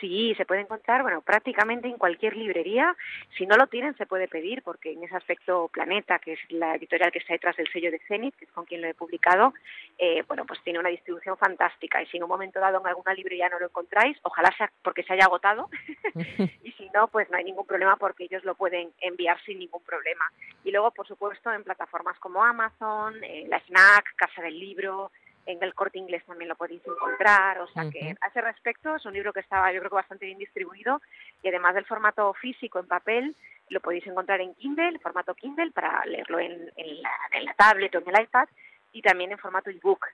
Sí, 0.00 0.34
se 0.36 0.46
puede 0.46 0.62
encontrar, 0.62 1.02
bueno, 1.02 1.20
prácticamente 1.20 1.88
en 1.88 1.98
cualquier 1.98 2.36
librería. 2.36 2.96
Si 3.36 3.46
no 3.46 3.56
lo 3.56 3.66
tienen, 3.66 3.94
se 3.96 4.06
puede 4.06 4.28
pedir, 4.28 4.62
porque 4.62 4.92
en 4.92 5.04
ese 5.04 5.14
aspecto 5.14 5.68
Planeta, 5.68 6.18
que 6.18 6.32
es 6.32 6.38
la 6.48 6.74
editorial 6.76 7.12
que 7.12 7.18
está 7.18 7.34
detrás 7.34 7.56
del 7.56 7.70
sello 7.70 7.90
de 7.90 7.98
Zenith, 8.08 8.34
que 8.36 8.46
es 8.46 8.50
con 8.52 8.64
quien 8.64 8.80
lo 8.80 8.88
he 8.88 8.94
publicado, 8.94 9.52
eh, 9.98 10.22
bueno, 10.26 10.46
pues 10.46 10.62
tiene 10.62 10.78
una 10.78 10.88
distribución 10.88 11.36
fantástica. 11.36 12.00
Y 12.02 12.06
si 12.06 12.16
en 12.16 12.22
un 12.22 12.30
momento 12.30 12.60
dado 12.60 12.80
en 12.80 12.86
alguna 12.86 13.12
librería 13.12 13.50
no 13.50 13.58
lo 13.58 13.66
encontráis, 13.66 14.16
ojalá 14.22 14.50
sea 14.56 14.72
porque 14.82 15.02
se 15.02 15.12
haya 15.12 15.26
agotado. 15.26 15.68
y 16.64 16.72
si 16.72 16.88
no, 16.94 17.08
pues 17.08 17.28
no 17.30 17.36
hay 17.36 17.44
ningún 17.44 17.66
problema 17.66 17.96
porque 17.96 18.24
ellos 18.24 18.44
lo 18.44 18.54
pueden 18.54 18.90
enviar 19.00 19.38
sin 19.44 19.58
ningún 19.58 19.82
problema. 19.82 20.24
Y 20.64 20.70
luego, 20.70 20.92
por 20.92 21.06
supuesto, 21.06 21.52
en 21.52 21.62
plataformas 21.62 22.18
como 22.20 22.42
Amazon, 22.42 23.22
eh, 23.22 23.44
la 23.48 23.60
Snack, 23.60 24.16
Casa 24.16 24.40
del 24.40 24.58
Libro, 24.58 25.10
en 25.46 25.62
el 25.62 25.74
corte 25.74 25.98
inglés 25.98 26.24
también 26.24 26.48
lo 26.48 26.56
podéis 26.56 26.82
encontrar, 26.86 27.60
o 27.60 27.66
sea 27.68 27.90
que 27.90 28.14
a 28.20 28.28
ese 28.28 28.40
respecto 28.40 28.96
es 28.96 29.04
un 29.04 29.14
libro 29.14 29.32
que 29.32 29.40
estaba 29.40 29.72
yo 29.72 29.80
creo 29.80 29.90
que 29.90 29.96
bastante 29.96 30.26
bien 30.26 30.38
distribuido 30.38 31.00
y 31.42 31.48
además 31.48 31.74
del 31.74 31.84
formato 31.84 32.32
físico 32.34 32.78
en 32.78 32.86
papel 32.86 33.36
lo 33.70 33.80
podéis 33.80 34.06
encontrar 34.06 34.40
en 34.40 34.54
Kindle, 34.54 34.98
formato 34.98 35.34
Kindle 35.34 35.70
para 35.72 36.04
leerlo 36.06 36.38
en, 36.38 36.70
la, 37.02 37.54
tablet 37.56 37.94
o 37.94 37.98
en 37.98 38.08
el 38.08 38.22
iPad 38.22 38.48
y 38.92 39.02
también 39.02 39.32
en 39.32 39.38
formato 39.38 39.70
ebook. 39.70 40.06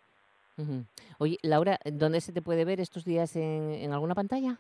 Oye, 1.19 1.39
Laura, 1.43 1.79
¿dónde 1.85 2.21
se 2.21 2.33
te 2.33 2.43
puede 2.43 2.67
ver 2.67 2.81
estos 2.81 3.05
días 3.05 3.35
en 3.35 3.93
alguna 3.93 4.15
pantalla? 4.15 4.59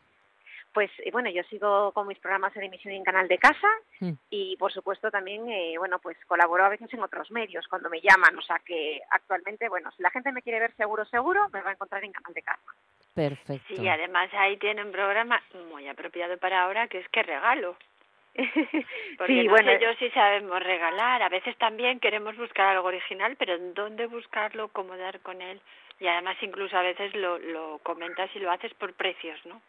Pues 0.72 0.90
eh, 0.98 1.10
bueno, 1.10 1.30
yo 1.30 1.42
sigo 1.44 1.92
con 1.92 2.06
mis 2.06 2.18
programas 2.18 2.54
de 2.54 2.64
emisión 2.64 2.94
en 2.94 3.02
Canal 3.02 3.26
de 3.26 3.38
Casa 3.38 3.68
mm. 3.98 4.12
y 4.30 4.56
por 4.56 4.72
supuesto 4.72 5.10
también, 5.10 5.48
eh, 5.50 5.74
bueno, 5.78 5.98
pues 5.98 6.16
colaboro 6.26 6.64
a 6.64 6.68
veces 6.68 6.92
en 6.94 7.02
otros 7.02 7.30
medios 7.30 7.66
cuando 7.68 7.90
me 7.90 8.00
llaman, 8.00 8.38
o 8.38 8.42
sea 8.42 8.60
que 8.64 9.00
actualmente, 9.10 9.68
bueno, 9.68 9.90
si 9.96 10.02
la 10.02 10.10
gente 10.10 10.30
me 10.32 10.42
quiere 10.42 10.60
ver 10.60 10.74
seguro, 10.76 11.04
seguro, 11.06 11.48
me 11.52 11.62
va 11.62 11.70
a 11.70 11.72
encontrar 11.72 12.04
en 12.04 12.12
Canal 12.12 12.34
de 12.34 12.42
Casa. 12.42 12.72
Perfecto. 13.14 13.74
Sí, 13.74 13.88
además 13.88 14.30
ahí 14.34 14.56
tiene 14.58 14.84
un 14.84 14.92
programa 14.92 15.42
muy 15.70 15.88
apropiado 15.88 16.38
para 16.38 16.62
ahora 16.62 16.86
que 16.86 16.98
es 16.98 17.08
que 17.08 17.22
regalo. 17.22 17.76
Porque 19.18 19.44
no 19.44 19.56
sé 19.56 19.78
yo 19.82 19.92
si 19.98 20.08
sabemos 20.10 20.62
regalar, 20.62 21.20
a 21.22 21.28
veces 21.28 21.56
también 21.58 21.98
queremos 21.98 22.36
buscar 22.36 22.76
algo 22.76 22.88
original, 22.88 23.34
pero 23.36 23.58
¿dónde 23.74 24.06
buscarlo? 24.06 24.68
¿Cómo 24.68 24.96
dar 24.96 25.20
con 25.20 25.42
él? 25.42 25.60
Y 25.98 26.06
además 26.06 26.36
incluso 26.40 26.76
a 26.76 26.82
veces 26.82 27.14
lo, 27.14 27.38
lo 27.38 27.80
comentas 27.82 28.30
y 28.34 28.38
lo 28.38 28.50
haces 28.52 28.72
por 28.74 28.94
precios, 28.94 29.38
¿no? 29.44 29.60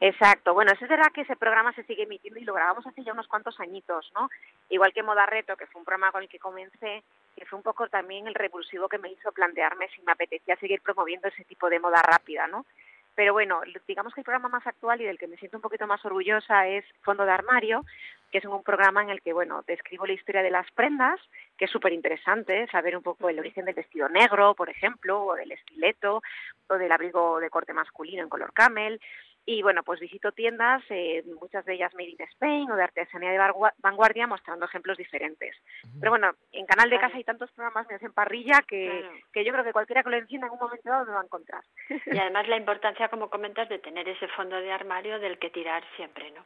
Exacto, 0.00 0.54
bueno, 0.54 0.72
es 0.72 0.80
verdad 0.80 1.12
que 1.12 1.22
ese 1.22 1.36
programa 1.36 1.72
se 1.72 1.84
sigue 1.84 2.04
emitiendo 2.04 2.40
y 2.40 2.44
lo 2.44 2.54
grabamos 2.54 2.86
hace 2.86 3.04
ya 3.04 3.12
unos 3.12 3.28
cuantos 3.28 3.58
añitos, 3.60 4.10
¿no? 4.14 4.28
Igual 4.68 4.92
que 4.92 5.02
Moda 5.02 5.26
Reto, 5.26 5.56
que 5.56 5.66
fue 5.66 5.80
un 5.80 5.84
programa 5.84 6.12
con 6.12 6.22
el 6.22 6.28
que 6.28 6.38
comencé, 6.38 7.02
que 7.36 7.46
fue 7.46 7.56
un 7.56 7.62
poco 7.62 7.88
también 7.88 8.26
el 8.26 8.34
repulsivo 8.34 8.88
que 8.88 8.98
me 8.98 9.10
hizo 9.10 9.32
plantearme 9.32 9.88
si 9.88 10.02
me 10.02 10.12
apetecía 10.12 10.56
seguir 10.56 10.80
promoviendo 10.80 11.28
ese 11.28 11.44
tipo 11.44 11.68
de 11.70 11.80
moda 11.80 12.02
rápida, 12.02 12.46
¿no? 12.46 12.66
Pero 13.14 13.34
bueno, 13.34 13.60
digamos 13.86 14.14
que 14.14 14.20
el 14.20 14.24
programa 14.24 14.48
más 14.48 14.66
actual 14.66 15.00
y 15.00 15.04
del 15.04 15.18
que 15.18 15.26
me 15.26 15.36
siento 15.36 15.58
un 15.58 15.62
poquito 15.62 15.86
más 15.86 16.02
orgullosa 16.04 16.66
es 16.66 16.84
Fondo 17.02 17.24
de 17.24 17.32
Armario, 17.32 17.84
que 18.30 18.38
es 18.38 18.44
un 18.46 18.62
programa 18.62 19.02
en 19.02 19.10
el 19.10 19.20
que, 19.20 19.34
bueno, 19.34 19.62
describo 19.66 20.06
la 20.06 20.14
historia 20.14 20.42
de 20.42 20.50
las 20.50 20.70
prendas, 20.70 21.20
que 21.58 21.66
es 21.66 21.70
súper 21.70 21.92
interesante, 21.92 22.66
saber 22.68 22.96
un 22.96 23.02
poco 23.02 23.28
el 23.28 23.38
origen 23.38 23.66
del 23.66 23.74
vestido 23.74 24.08
negro, 24.08 24.54
por 24.54 24.70
ejemplo, 24.70 25.26
o 25.26 25.34
del 25.34 25.52
estileto, 25.52 26.22
o 26.68 26.74
del 26.76 26.90
abrigo 26.90 27.38
de 27.38 27.50
corte 27.50 27.74
masculino 27.74 28.22
en 28.22 28.30
color 28.30 28.54
camel, 28.54 28.98
y 29.44 29.62
bueno, 29.62 29.82
pues 29.82 29.98
visito 29.98 30.30
tiendas, 30.32 30.82
eh, 30.90 31.24
muchas 31.40 31.64
de 31.64 31.74
ellas 31.74 31.92
made 31.94 32.10
in 32.10 32.20
Spain 32.20 32.70
o 32.70 32.76
de 32.76 32.84
artesanía 32.84 33.30
de 33.30 33.72
vanguardia, 33.78 34.26
mostrando 34.26 34.66
ejemplos 34.66 34.96
diferentes. 34.96 35.56
Pero 35.98 36.12
bueno, 36.12 36.32
en 36.52 36.66
Canal 36.66 36.90
de 36.90 37.00
Casa 37.00 37.16
hay 37.16 37.24
tantos 37.24 37.50
programas 37.52 37.88
me 37.88 37.96
hacen 37.96 38.12
parrilla 38.12 38.62
que, 38.66 39.04
que 39.32 39.44
yo 39.44 39.52
creo 39.52 39.64
que 39.64 39.72
cualquiera 39.72 40.02
que 40.02 40.10
lo 40.10 40.16
encienda 40.16 40.46
en 40.46 40.52
un 40.52 40.60
momento 40.60 40.88
dado 40.88 41.06
me 41.06 41.12
va 41.12 41.20
a 41.20 41.24
encontrar. 41.24 41.64
Y 42.06 42.18
además 42.18 42.46
la 42.48 42.56
importancia, 42.62 43.08
como 43.08 43.30
comentas, 43.30 43.68
de 43.68 43.78
tener 43.78 44.08
ese 44.08 44.28
fondo 44.28 44.56
de 44.56 44.70
armario 44.70 45.18
del 45.18 45.38
que 45.38 45.50
tirar 45.50 45.82
siempre, 45.96 46.30
¿no? 46.30 46.44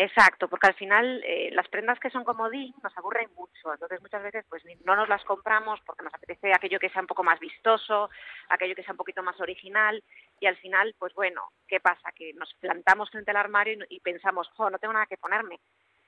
Exacto, 0.00 0.46
porque 0.46 0.68
al 0.68 0.74
final 0.74 1.24
eh, 1.26 1.50
las 1.50 1.66
prendas 1.66 1.98
que 1.98 2.08
son 2.08 2.22
comodín 2.22 2.72
nos 2.84 2.96
aburren 2.96 3.28
mucho, 3.34 3.72
entonces 3.72 4.00
muchas 4.00 4.22
veces 4.22 4.44
pues 4.48 4.62
no 4.84 4.94
nos 4.94 5.08
las 5.08 5.24
compramos 5.24 5.80
porque 5.84 6.04
nos 6.04 6.14
apetece 6.14 6.52
aquello 6.54 6.78
que 6.78 6.88
sea 6.88 7.00
un 7.00 7.08
poco 7.08 7.24
más 7.24 7.40
vistoso, 7.40 8.08
aquello 8.48 8.76
que 8.76 8.84
sea 8.84 8.92
un 8.92 8.96
poquito 8.96 9.24
más 9.24 9.40
original 9.40 10.00
y 10.38 10.46
al 10.46 10.56
final 10.58 10.94
pues 11.00 11.12
bueno, 11.14 11.48
¿qué 11.66 11.80
pasa? 11.80 12.12
Que 12.12 12.32
nos 12.34 12.54
plantamos 12.60 13.10
frente 13.10 13.32
al 13.32 13.38
armario 13.38 13.84
y, 13.88 13.98
pensamos, 13.98 14.48
jo, 14.50 14.70
no 14.70 14.78
tengo 14.78 14.94
nada 14.94 15.06
que 15.06 15.16
ponerme, 15.16 15.58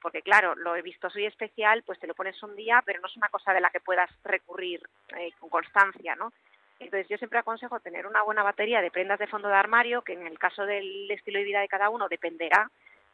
porque 0.01 0.23
claro, 0.23 0.55
lo 0.55 0.81
vistoso 0.85 1.19
y 1.19 1.27
especial 1.27 1.83
pues 1.83 1.99
te 1.99 2.07
lo 2.07 2.15
pones 2.15 2.41
un 2.45 2.55
día, 2.55 2.85
pero 2.87 3.01
no 3.01 3.09
es 3.09 3.17
una 3.17 3.29
cosa 3.29 3.53
de 3.53 3.61
la 3.61 3.71
que 3.71 3.81
puedas 3.81 4.09
recurrir 4.23 4.89
eh, 5.19 5.33
con 5.41 5.51
constancia, 5.51 6.15
¿no? 6.15 6.33
Entonces 6.79 7.09
yo 7.09 7.19
siempre 7.19 7.41
aconsejo 7.41 7.81
tener 7.81 8.07
una 8.07 8.23
buena 8.23 8.45
batería 8.45 8.83
de 8.83 8.93
prendas 8.93 9.19
de 9.19 9.27
fondo 9.27 9.49
de 9.49 9.57
armario, 9.57 10.03
que 10.03 10.13
en 10.13 10.29
el 10.29 10.39
caso 10.39 10.65
del 10.65 11.11
estilo 11.11 11.41
de 11.41 11.45
vida 11.45 11.61
de 11.61 11.69
cada 11.69 11.91
uno 11.91 12.09
dependerá 12.09 12.71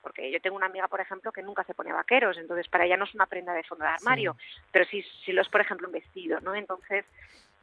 porque 0.07 0.31
yo 0.31 0.41
tengo 0.41 0.55
una 0.55 0.67
amiga, 0.67 0.87
por 0.87 1.01
ejemplo, 1.01 1.33
que 1.33 1.43
nunca 1.43 1.65
se 1.65 1.75
pone 1.75 1.93
vaqueros, 1.93 2.39
entonces 2.39 2.69
para 2.69 2.85
ella 2.85 2.97
no 2.97 3.07
es 3.07 3.15
una 3.17 3.27
prenda 3.27 3.53
de 3.53 3.65
fondo 3.65 3.85
de 3.85 3.91
armario, 3.91 4.37
pero 4.71 4.85
sí, 4.85 5.05
sí 5.25 5.33
lo 5.33 5.43
es, 5.43 5.49
por 5.49 5.61
ejemplo, 5.61 5.89
un 5.89 5.95
vestido, 5.95 6.39
¿no? 6.43 6.55
Entonces 6.55 7.05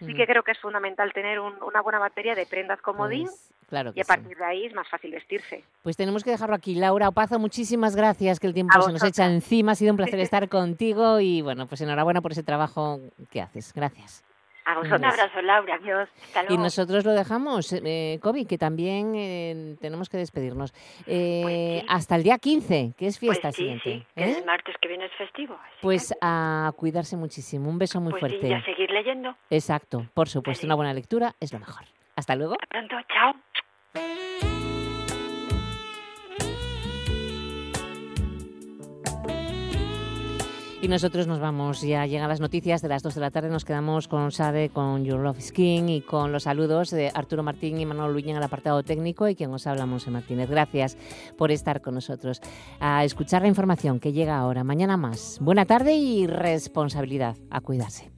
sí 0.01 0.13
que 0.13 0.27
creo 0.27 0.43
que 0.43 0.51
es 0.51 0.59
fundamental 0.59 1.13
tener 1.13 1.39
una 1.39 1.81
buena 1.81 1.99
batería 1.99 2.35
de 2.35 2.45
prendas 2.45 2.81
comodín 2.81 3.27
pues, 3.27 3.53
claro 3.69 3.93
y 3.95 4.01
a 4.01 4.03
partir 4.03 4.35
de 4.35 4.43
ahí 4.43 4.65
es 4.65 4.73
más 4.73 4.89
fácil 4.89 5.11
vestirse. 5.11 5.63
Pues 5.83 5.95
tenemos 5.95 6.21
que 6.25 6.31
dejarlo 6.31 6.53
aquí. 6.53 6.75
Laura 6.75 7.07
Opazo, 7.07 7.39
muchísimas 7.39 7.95
gracias, 7.95 8.41
que 8.41 8.47
el 8.47 8.53
tiempo 8.53 8.81
se 8.81 8.91
nos 8.91 9.03
echa 9.05 9.25
encima. 9.25 9.71
Ha 9.71 9.75
sido 9.75 9.91
un 9.91 9.97
placer 9.97 10.19
estar 10.19 10.49
contigo 10.49 11.21
y 11.21 11.41
bueno, 11.41 11.65
pues 11.67 11.79
enhorabuena 11.79 12.19
por 12.19 12.33
ese 12.33 12.43
trabajo 12.43 12.99
que 13.31 13.41
haces. 13.41 13.71
Gracias. 13.73 14.21
Un 14.65 15.05
abrazo, 15.05 15.41
Laura. 15.41 15.75
Adiós. 15.75 16.09
Y 16.49 16.57
nosotros 16.57 17.05
lo 17.05 17.11
dejamos, 17.11 17.73
eh, 17.73 18.19
Kobe, 18.21 18.45
que 18.45 18.57
también 18.57 19.13
eh, 19.15 19.75
tenemos 19.81 20.09
que 20.09 20.17
despedirnos. 20.17 20.73
Eh, 21.05 21.81
pues 21.81 21.85
Hasta 21.89 22.15
el 22.15 22.23
día 22.23 22.37
15, 22.37 22.93
que 22.97 23.07
es 23.07 23.19
fiesta 23.19 23.49
pues 23.49 23.55
siguiente. 23.55 23.83
Sí. 23.83 24.05
¿eh? 24.15 24.35
El 24.37 24.45
martes 24.45 24.75
que 24.81 24.87
viene 24.87 25.05
es 25.05 25.11
festivo. 25.17 25.57
Pues 25.81 26.13
a 26.21 26.71
cuidarse 26.75 27.17
muchísimo. 27.17 27.69
Un 27.69 27.77
beso 27.77 27.99
muy 27.99 28.11
pues 28.11 28.19
fuerte. 28.21 28.47
y 28.47 28.53
a 28.53 28.63
seguir 28.63 28.89
leyendo. 28.91 29.35
Exacto, 29.49 30.05
por 30.13 30.29
supuesto. 30.29 30.65
Una 30.65 30.75
buena 30.75 30.93
lectura 30.93 31.35
es 31.39 31.51
lo 31.51 31.59
mejor. 31.59 31.83
Hasta 32.15 32.35
luego. 32.35 32.53
Hasta 32.53 32.67
pronto. 32.67 32.95
Chao. 33.13 34.62
Y 40.83 40.89
nosotros 40.89 41.27
nos 41.27 41.39
vamos, 41.39 41.79
ya 41.79 42.05
llegan 42.05 42.27
las 42.27 42.41
noticias 42.41 42.81
de 42.81 42.89
las 42.89 43.01
2 43.03 43.15
de 43.15 43.21
la 43.21 43.31
tarde, 43.31 43.47
nos 43.47 43.63
quedamos 43.63 44.09
con 44.09 44.33
Sade, 44.33 44.67
con 44.67 45.05
Your 45.05 45.21
Love 45.21 45.39
Skin 45.39 45.87
y 45.87 46.01
con 46.01 46.33
los 46.33 46.43
saludos 46.43 46.91
de 46.91 47.09
Arturo 47.15 47.41
Martín 47.41 47.79
y 47.79 47.85
Manuel 47.85 48.11
Luña 48.11 48.31
en 48.31 48.35
el 48.35 48.43
apartado 48.43 48.83
técnico 48.83 49.29
y 49.29 49.35
quien 49.35 49.53
os 49.53 49.65
habla, 49.65 49.85
Monse 49.85 50.11
Martínez. 50.11 50.49
Gracias 50.49 50.97
por 51.37 51.51
estar 51.51 51.81
con 51.81 51.93
nosotros, 51.93 52.41
a 52.81 53.05
escuchar 53.05 53.43
la 53.43 53.47
información 53.47 54.01
que 54.01 54.11
llega 54.11 54.37
ahora, 54.37 54.65
mañana 54.65 54.97
más. 54.97 55.37
Buena 55.39 55.63
tarde 55.65 55.95
y 55.95 56.27
responsabilidad, 56.27 57.37
a 57.49 57.61
cuidarse. 57.61 58.11